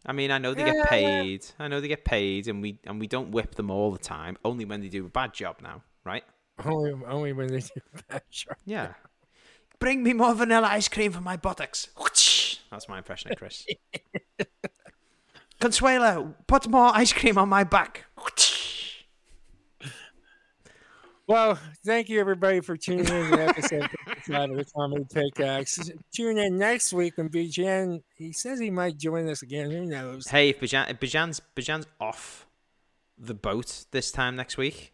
[0.05, 0.73] I mean, I know they Yeah.
[0.73, 1.45] get paid.
[1.57, 4.37] I know they get paid, and we and we don't whip them all the time.
[4.43, 6.23] Only when they do a bad job now, right?
[6.63, 8.57] Only, only when they do a bad Sure.
[8.65, 8.93] Yeah.
[9.83, 11.89] Bring me more vanilla ice cream for my buttocks.
[12.71, 13.65] That's my impression of Chrys.
[15.59, 18.05] Consuelo, put more ice cream on my back.
[21.25, 25.89] Well, thank you everybody for tuning in to the episode 55 of the Comedy Pickaxe.
[26.13, 29.71] Tune in next week when Bijan, he says he might join us again.
[29.71, 30.27] Who knows?
[30.27, 32.45] Hey, if Bijan, if Bijan's Bijan's off
[33.17, 34.92] the boat this time next week,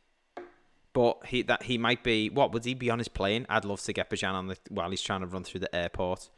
[0.93, 2.29] but he that he might be.
[2.29, 3.45] What would he be on his plane?
[3.49, 6.29] I'd love to get Bijan on the while he's trying to run through the airport.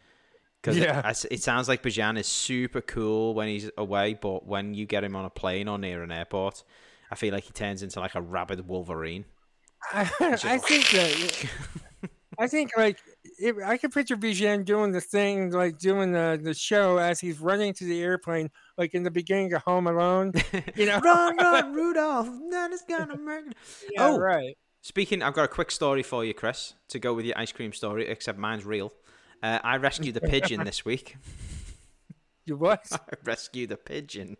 [0.61, 1.09] Because Yeah.
[1.09, 5.03] it, it sounds like Bijan is super cool when he's away, but when you get
[5.03, 6.63] him on a plane or near an airport,
[7.09, 9.25] I feel like he turns into like a rabid Wolverine.
[9.91, 10.01] I,
[10.43, 11.45] I think that
[12.39, 12.99] I think like
[13.39, 17.39] if I can picture Bijan doing the thing like doing the, the show as he's
[17.39, 18.49] running to the airplane,
[18.81, 20.33] like in the beginning of Home Alone.
[20.75, 22.27] You know, run, run, Rudolph!
[22.49, 23.51] That is gonna murder.
[23.91, 24.17] yeah, Oh.
[24.17, 24.57] right.
[24.81, 27.71] Speaking, I've got a quick story for you, Chrys, to go with your ice cream
[27.71, 28.91] story, except mine's real.
[29.43, 31.17] Uh, I rescued a pigeon this week.
[32.47, 32.87] You what?
[32.91, 34.35] I rescued a pigeon.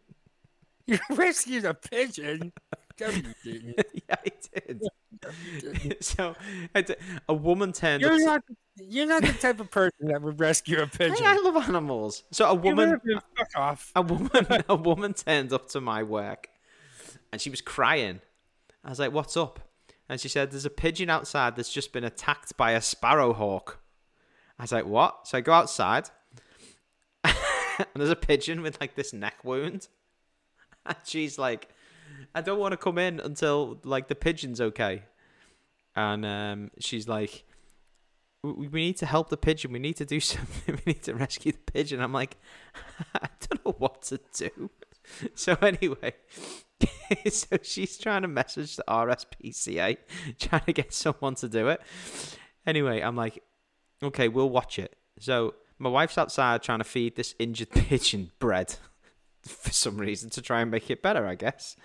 [0.88, 2.52] You rescued a pigeon.
[3.00, 3.82] No, you didn't.
[3.94, 4.32] yeah, I
[4.68, 4.82] did.
[6.04, 6.36] so
[6.74, 6.98] I did-
[7.30, 8.20] a woman turned You're up.
[8.26, 8.42] not.
[8.78, 11.26] You're not the type of person that would rescue a Hey, pigeon.
[11.26, 12.24] I love animals.
[12.32, 13.00] So a woman,
[13.38, 13.92] fuck off.
[13.96, 16.50] a woman, a woman turned up to my work,
[17.32, 18.22] and she was crying.
[18.84, 19.60] I was like, "What's up?"
[20.08, 23.80] And she said, "There's a pigeon outside that's just been attacked by a sparrowhawk."
[24.58, 26.10] I was like, "What?" So I go outside,
[27.24, 27.36] and
[27.96, 29.90] there's a pigeon with like this neck wound,
[30.86, 31.68] and she's like,
[32.34, 35.04] "I don't want to come in until like the pigeon's okay."
[35.94, 37.44] And um, she's like,
[38.44, 39.72] we we need to help the pigeon.
[39.72, 40.80] We need to do something.
[40.86, 42.02] We need to rescue the pigeon.
[42.02, 42.38] I'm like,
[43.16, 44.70] I don't know what to do.
[45.34, 46.14] So anyway,
[47.30, 49.98] so she's trying to message the RSPCA,
[50.40, 51.82] trying to get someone to do it.
[52.66, 53.44] Anyway, I'm like,
[54.02, 54.96] okay, we'll watch it.
[55.20, 58.76] So my wife's outside trying to feed this injured pigeon bread
[59.42, 61.76] for some reason to try and make it better, I guess.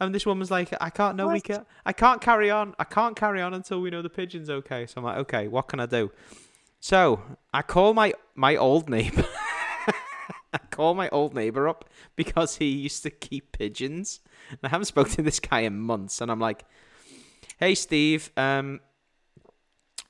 [0.00, 1.44] And this woman's like, I can't know we What?
[1.44, 2.74] can I can't carry on.
[2.78, 4.86] I can't carry on until we know the pigeon's okay.
[4.86, 6.10] So I'm like, okay, what can I do?
[6.80, 7.22] So
[7.52, 9.26] I call my my old neighbor.
[10.52, 11.84] I call my old neighbor up
[12.16, 14.20] because he used to keep pigeons.
[14.50, 16.64] And I haven't spoken to this guy in months, and I'm like,
[17.58, 18.30] "Hey, Steve.
[18.36, 18.80] Um,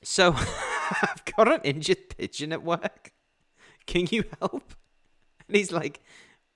[0.01, 0.33] so
[1.01, 3.11] I've got an injured pigeon at work.
[3.85, 4.73] Can you help?"
[5.47, 6.01] And he's like,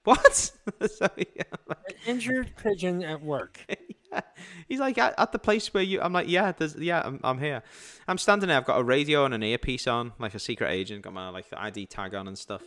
[0.06, 3.60] "What?" so yeah, like, An injured pigeon at work.
[4.12, 4.22] yeah.
[4.68, 6.02] He's like at, at the place where you.
[6.02, 7.64] I'm like, yeah, there's, yeah, I'm, I'm here.
[8.08, 8.58] I'm standing there.
[8.58, 11.02] I've got a radio and an earpiece on, like a secret agent.
[11.02, 12.62] Got my like ID tag on and stuff.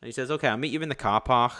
[0.00, 1.52] And he says, okay, I'll meet you in the car park.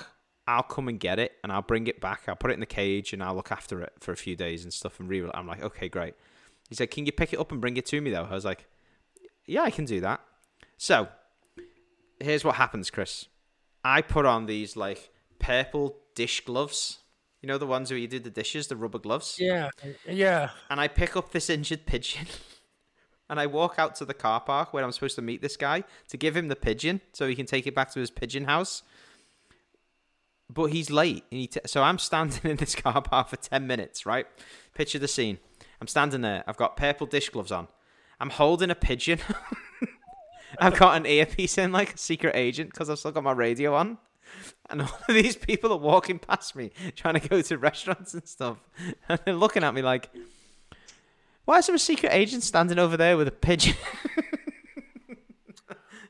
[0.47, 2.23] I'll come and get it, and I'll bring it back.
[2.27, 4.65] I'll put it in the cage, and I'll look after it for a few days
[4.65, 4.99] and stuff.
[4.99, 6.15] And re- I'm like, okay, great.
[6.69, 8.25] He said, can you pick it up and bring it to me though?
[8.25, 8.67] I was like,
[9.47, 10.21] yeah, I can do that.
[10.77, 11.09] So
[12.21, 13.27] here's what happens, Chrys.
[13.85, 16.99] I put on these like purple dish gloves.
[17.43, 19.37] You know the ones where you do the dishes, the rubber gloves.
[19.39, 19.71] Yeah,
[20.09, 20.51] yeah.
[20.69, 22.27] And I pick up this injured pigeon.
[23.31, 25.85] And I walk out to the car park where I'm supposed to meet this guy
[26.09, 28.83] to give him the pigeon so he can take it back to his pigeon house.
[30.51, 31.25] But he's late.
[31.31, 34.27] And he t- so I'm standing in this car park for 10 minutes, right?
[34.75, 35.39] Picture the scene.
[35.79, 36.43] I'm standing there.
[36.47, 37.69] I've got purple dish gloves on.
[38.19, 39.21] I'm holding a pigeon.
[40.59, 43.75] I've got an earpiece in like a secret agent because I've still got my radio
[43.75, 43.99] on.
[44.71, 48.27] And all of these people are walking past me trying to go to restaurants and
[48.29, 48.59] stuff.
[49.09, 50.11] And they're looking at me like,
[51.45, 53.75] why is there a secret agent standing over there with a pigeon?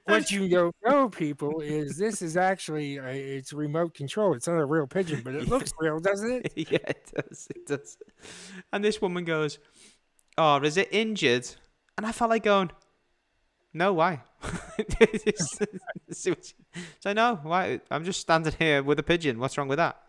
[0.09, 4.32] What you don't know, people, is this is actually a, it's remote control.
[4.32, 6.52] It's not a real pigeon, but it looks real, doesn't it?
[6.70, 7.47] yeah, it does.
[7.55, 7.98] It does.
[8.73, 9.59] And this woman goes,
[10.39, 11.47] Oh, is it injured?
[11.98, 12.70] And I felt like going,
[13.74, 14.23] No, why?
[16.11, 16.35] so
[17.12, 17.81] no, why?
[17.90, 19.39] I'm just standing here with a pigeon.
[19.39, 20.01] What's wrong with that?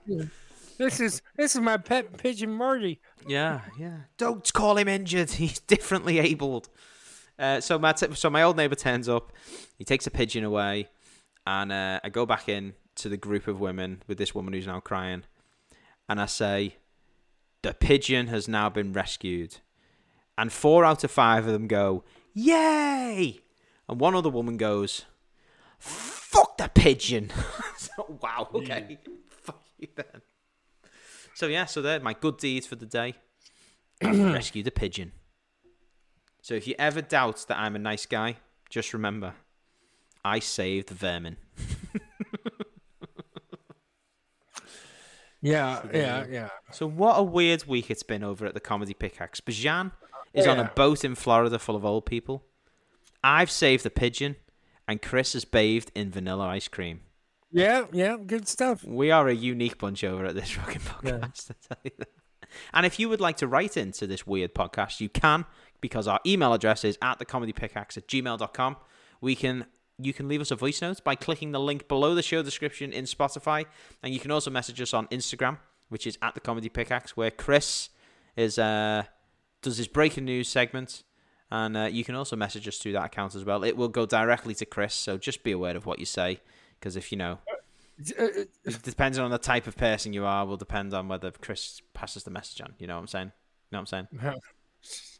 [0.77, 3.01] This is this is my pet pigeon, Marty.
[3.27, 3.97] Yeah, yeah.
[4.17, 5.31] Don't call him injured.
[5.31, 6.69] He's differently abled.
[7.37, 9.33] Uh, so my t- so my old neighbor turns up.
[9.77, 10.87] He takes a pigeon away,
[11.45, 14.67] and uh, I go back in to the group of women with this woman who's
[14.67, 15.23] now crying,
[16.07, 16.77] and I say,
[17.61, 19.57] "The pigeon has now been rescued,"
[20.37, 23.41] and four out of five of them go, "Yay!"
[23.89, 25.05] And one other woman goes,
[25.77, 27.31] "Fuck the pigeon!"
[27.77, 28.47] so, wow.
[28.51, 28.57] Hmm.
[28.57, 28.97] Okay.
[29.29, 30.21] Fuck you then.
[31.33, 33.15] So yeah, so they're my good deeds for the day.
[34.03, 35.11] rescue the pigeon.
[36.41, 38.37] So if you ever doubt that I'm a nice guy,
[38.69, 39.33] just remember,
[40.23, 41.37] I saved vermin.
[45.41, 46.49] Yeah, yeah, yeah.
[46.71, 49.41] So what a weird week it's been over at the Comedy Pickaxe.
[49.41, 49.91] Bijan
[50.33, 52.43] is on a boat in Florida full of old people.
[53.23, 54.35] I've saved the pigeon,
[54.87, 57.01] and Chrys has bathed in vanilla ice cream.
[57.51, 58.83] Yeah, yeah, good stuff.
[58.83, 61.51] We are a unique bunch over at this fucking podcast.
[61.51, 62.09] I tell you that.
[62.73, 65.45] And if you would like to write into this weird podcast, you can
[65.81, 68.77] because our email address is at thecomedypickaxe at gmail.com.
[69.21, 69.65] We can
[70.01, 72.93] you can leave us a voice note by clicking the link below the show description
[72.93, 73.65] in Spotify,
[74.01, 75.57] and you can also message us on Instagram,
[75.89, 77.89] which is at the comedy pickaxe, where Chrys
[78.37, 79.03] is uh,
[79.61, 81.03] does his breaking news segment,
[81.51, 83.63] and uh, you can also message us through that account as well.
[83.63, 86.39] It will go directly to Chrys, so just be aware of what you say,
[86.79, 87.39] because if you know
[88.17, 88.27] Uh, uh,
[88.65, 92.23] it depends on the type of person you are will depend on whether Chrys passes
[92.23, 92.73] the message on.
[92.79, 93.31] You know what I'm saying?
[93.71, 94.33] You know what I'm saying?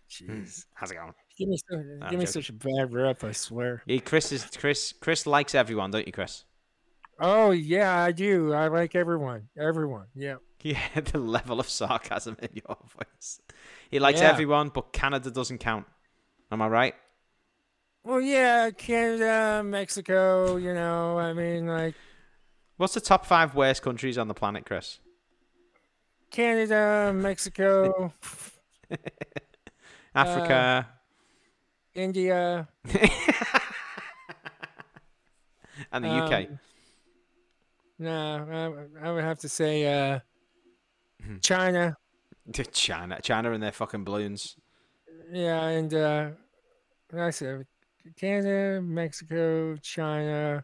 [0.10, 1.14] Jeez, How's it going?
[1.38, 3.24] give me so, I'm give me such a bad rep.
[3.24, 3.84] I swear.
[3.86, 4.94] Yeah, Chrys is Chrys.
[5.00, 6.44] Chrys likes everyone, don't you, Chrys?
[7.20, 8.54] Oh yeah, I do.
[8.54, 9.50] I like everyone.
[9.58, 10.06] Everyone.
[10.16, 10.36] Yeah.
[10.62, 13.40] Yeah, the level of sarcasm in your voice.
[13.90, 14.30] He likes Yeah.
[14.32, 15.86] everyone, but Canada doesn't count.
[16.52, 16.96] Am I right?
[18.04, 20.56] Well, yeah, Canada, Mexico.
[20.58, 21.96] You know, I mean, like,
[22.78, 25.00] What's the top five worst countries on the planet, Chrys?
[26.32, 28.14] Canada, Mexico,
[30.16, 30.88] Africa.
[31.96, 32.68] India,
[35.92, 36.32] and the UK.
[36.50, 36.60] um,
[37.98, 40.20] no, I, I would have to say uh,
[41.22, 41.38] Hmm.
[41.40, 41.98] China.
[42.72, 43.20] China.
[43.22, 44.56] China and their fucking balloons.
[45.32, 46.30] Yeah, and uh,
[47.12, 47.66] like I said
[48.16, 50.64] Canada, Mexico, China,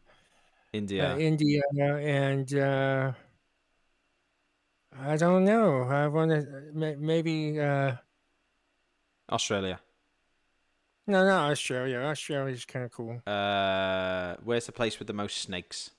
[0.74, 1.14] India.
[1.14, 3.12] uh, India, and uh,
[5.00, 5.84] I don't know.
[5.84, 7.94] I want to maybe uh,
[9.30, 9.80] Australia.
[11.08, 12.00] no, no, Australia.
[12.00, 13.22] Australia's kind of cool.
[13.28, 15.92] Uh, where's the place with the most snakes?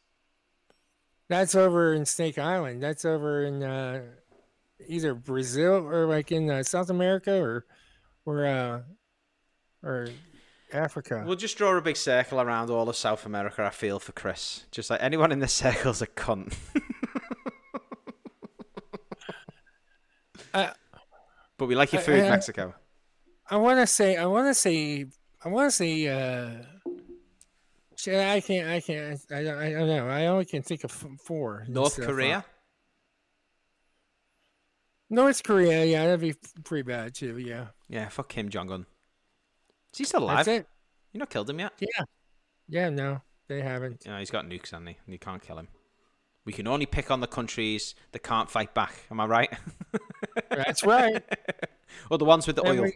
[1.29, 2.83] That's over in Snake Island.
[2.83, 4.03] That's over in uh,
[4.89, 7.65] either Brazil or like in uh, South America or
[8.27, 8.81] or uh,
[9.83, 10.09] or
[10.73, 11.25] Africa.
[11.27, 13.63] We'll just draw a big circle around all of South America.
[13.65, 14.65] I feel for Chrys.
[14.71, 16.55] Just like anyone in this circle's a cunt.
[20.55, 20.71] Uh,
[21.59, 22.75] but we like your food, I- Mexico.
[23.51, 25.05] I want to say, I want to say,
[25.45, 26.09] I want to say.
[26.09, 26.63] Uh,
[28.09, 30.09] I can't, I can't, I don't, I don't know.
[30.09, 31.65] I only can think of four.
[31.69, 32.01] North.
[32.01, 32.45] Korea.
[35.11, 36.35] North Korea, yeah, that'd be
[36.65, 37.37] pretty bad too.
[37.37, 38.87] Yeah, Yeah, fuck Kim Jong Un.
[39.93, 40.45] Is he still alive?
[40.45, 40.67] that's it.
[41.13, 41.73] You not killed him yet?
[41.81, 42.05] Yeah,
[42.69, 44.03] Yeah, no, they haven't.
[44.05, 44.97] Yeah, he's got nukes, hasn't he?
[45.07, 45.69] And you can't kill him.
[46.45, 48.95] We can only pick on the countries that can't fight back.
[49.11, 49.51] Am I right?
[50.51, 51.23] That's right.
[52.11, 52.91] or the ones with the And oil.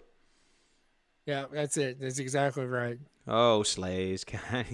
[1.27, 2.01] yeah, that's it.
[2.01, 2.99] That's exactly right.
[3.27, 4.67] Oh, slaves can.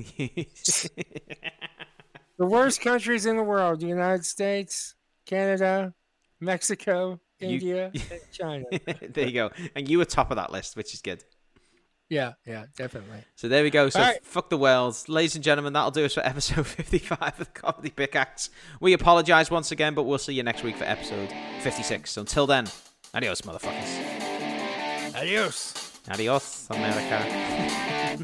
[2.39, 4.95] The worst countries in the world: the United States,
[5.25, 5.95] Canada,
[6.41, 8.65] Mexico, India, and China.
[9.09, 9.51] there you go.
[9.75, 11.23] And you were top of that list, which is good.
[12.09, 13.25] Yeah, yeah, definitely.
[13.35, 13.89] So there we go.
[13.89, 14.25] So All right.
[14.25, 14.97] fuck the world.
[15.09, 18.49] Ladies and gentlemen, that'll do us for episode 55 of the Comedy Pickaxe.
[18.81, 21.33] We apologise once again, but we'll see you next week for episode
[21.63, 22.11] 56.
[22.11, 22.67] So until then,
[23.13, 25.17] adios, motherfuckers.
[25.17, 25.99] Adios.
[26.09, 28.17] Adios, America.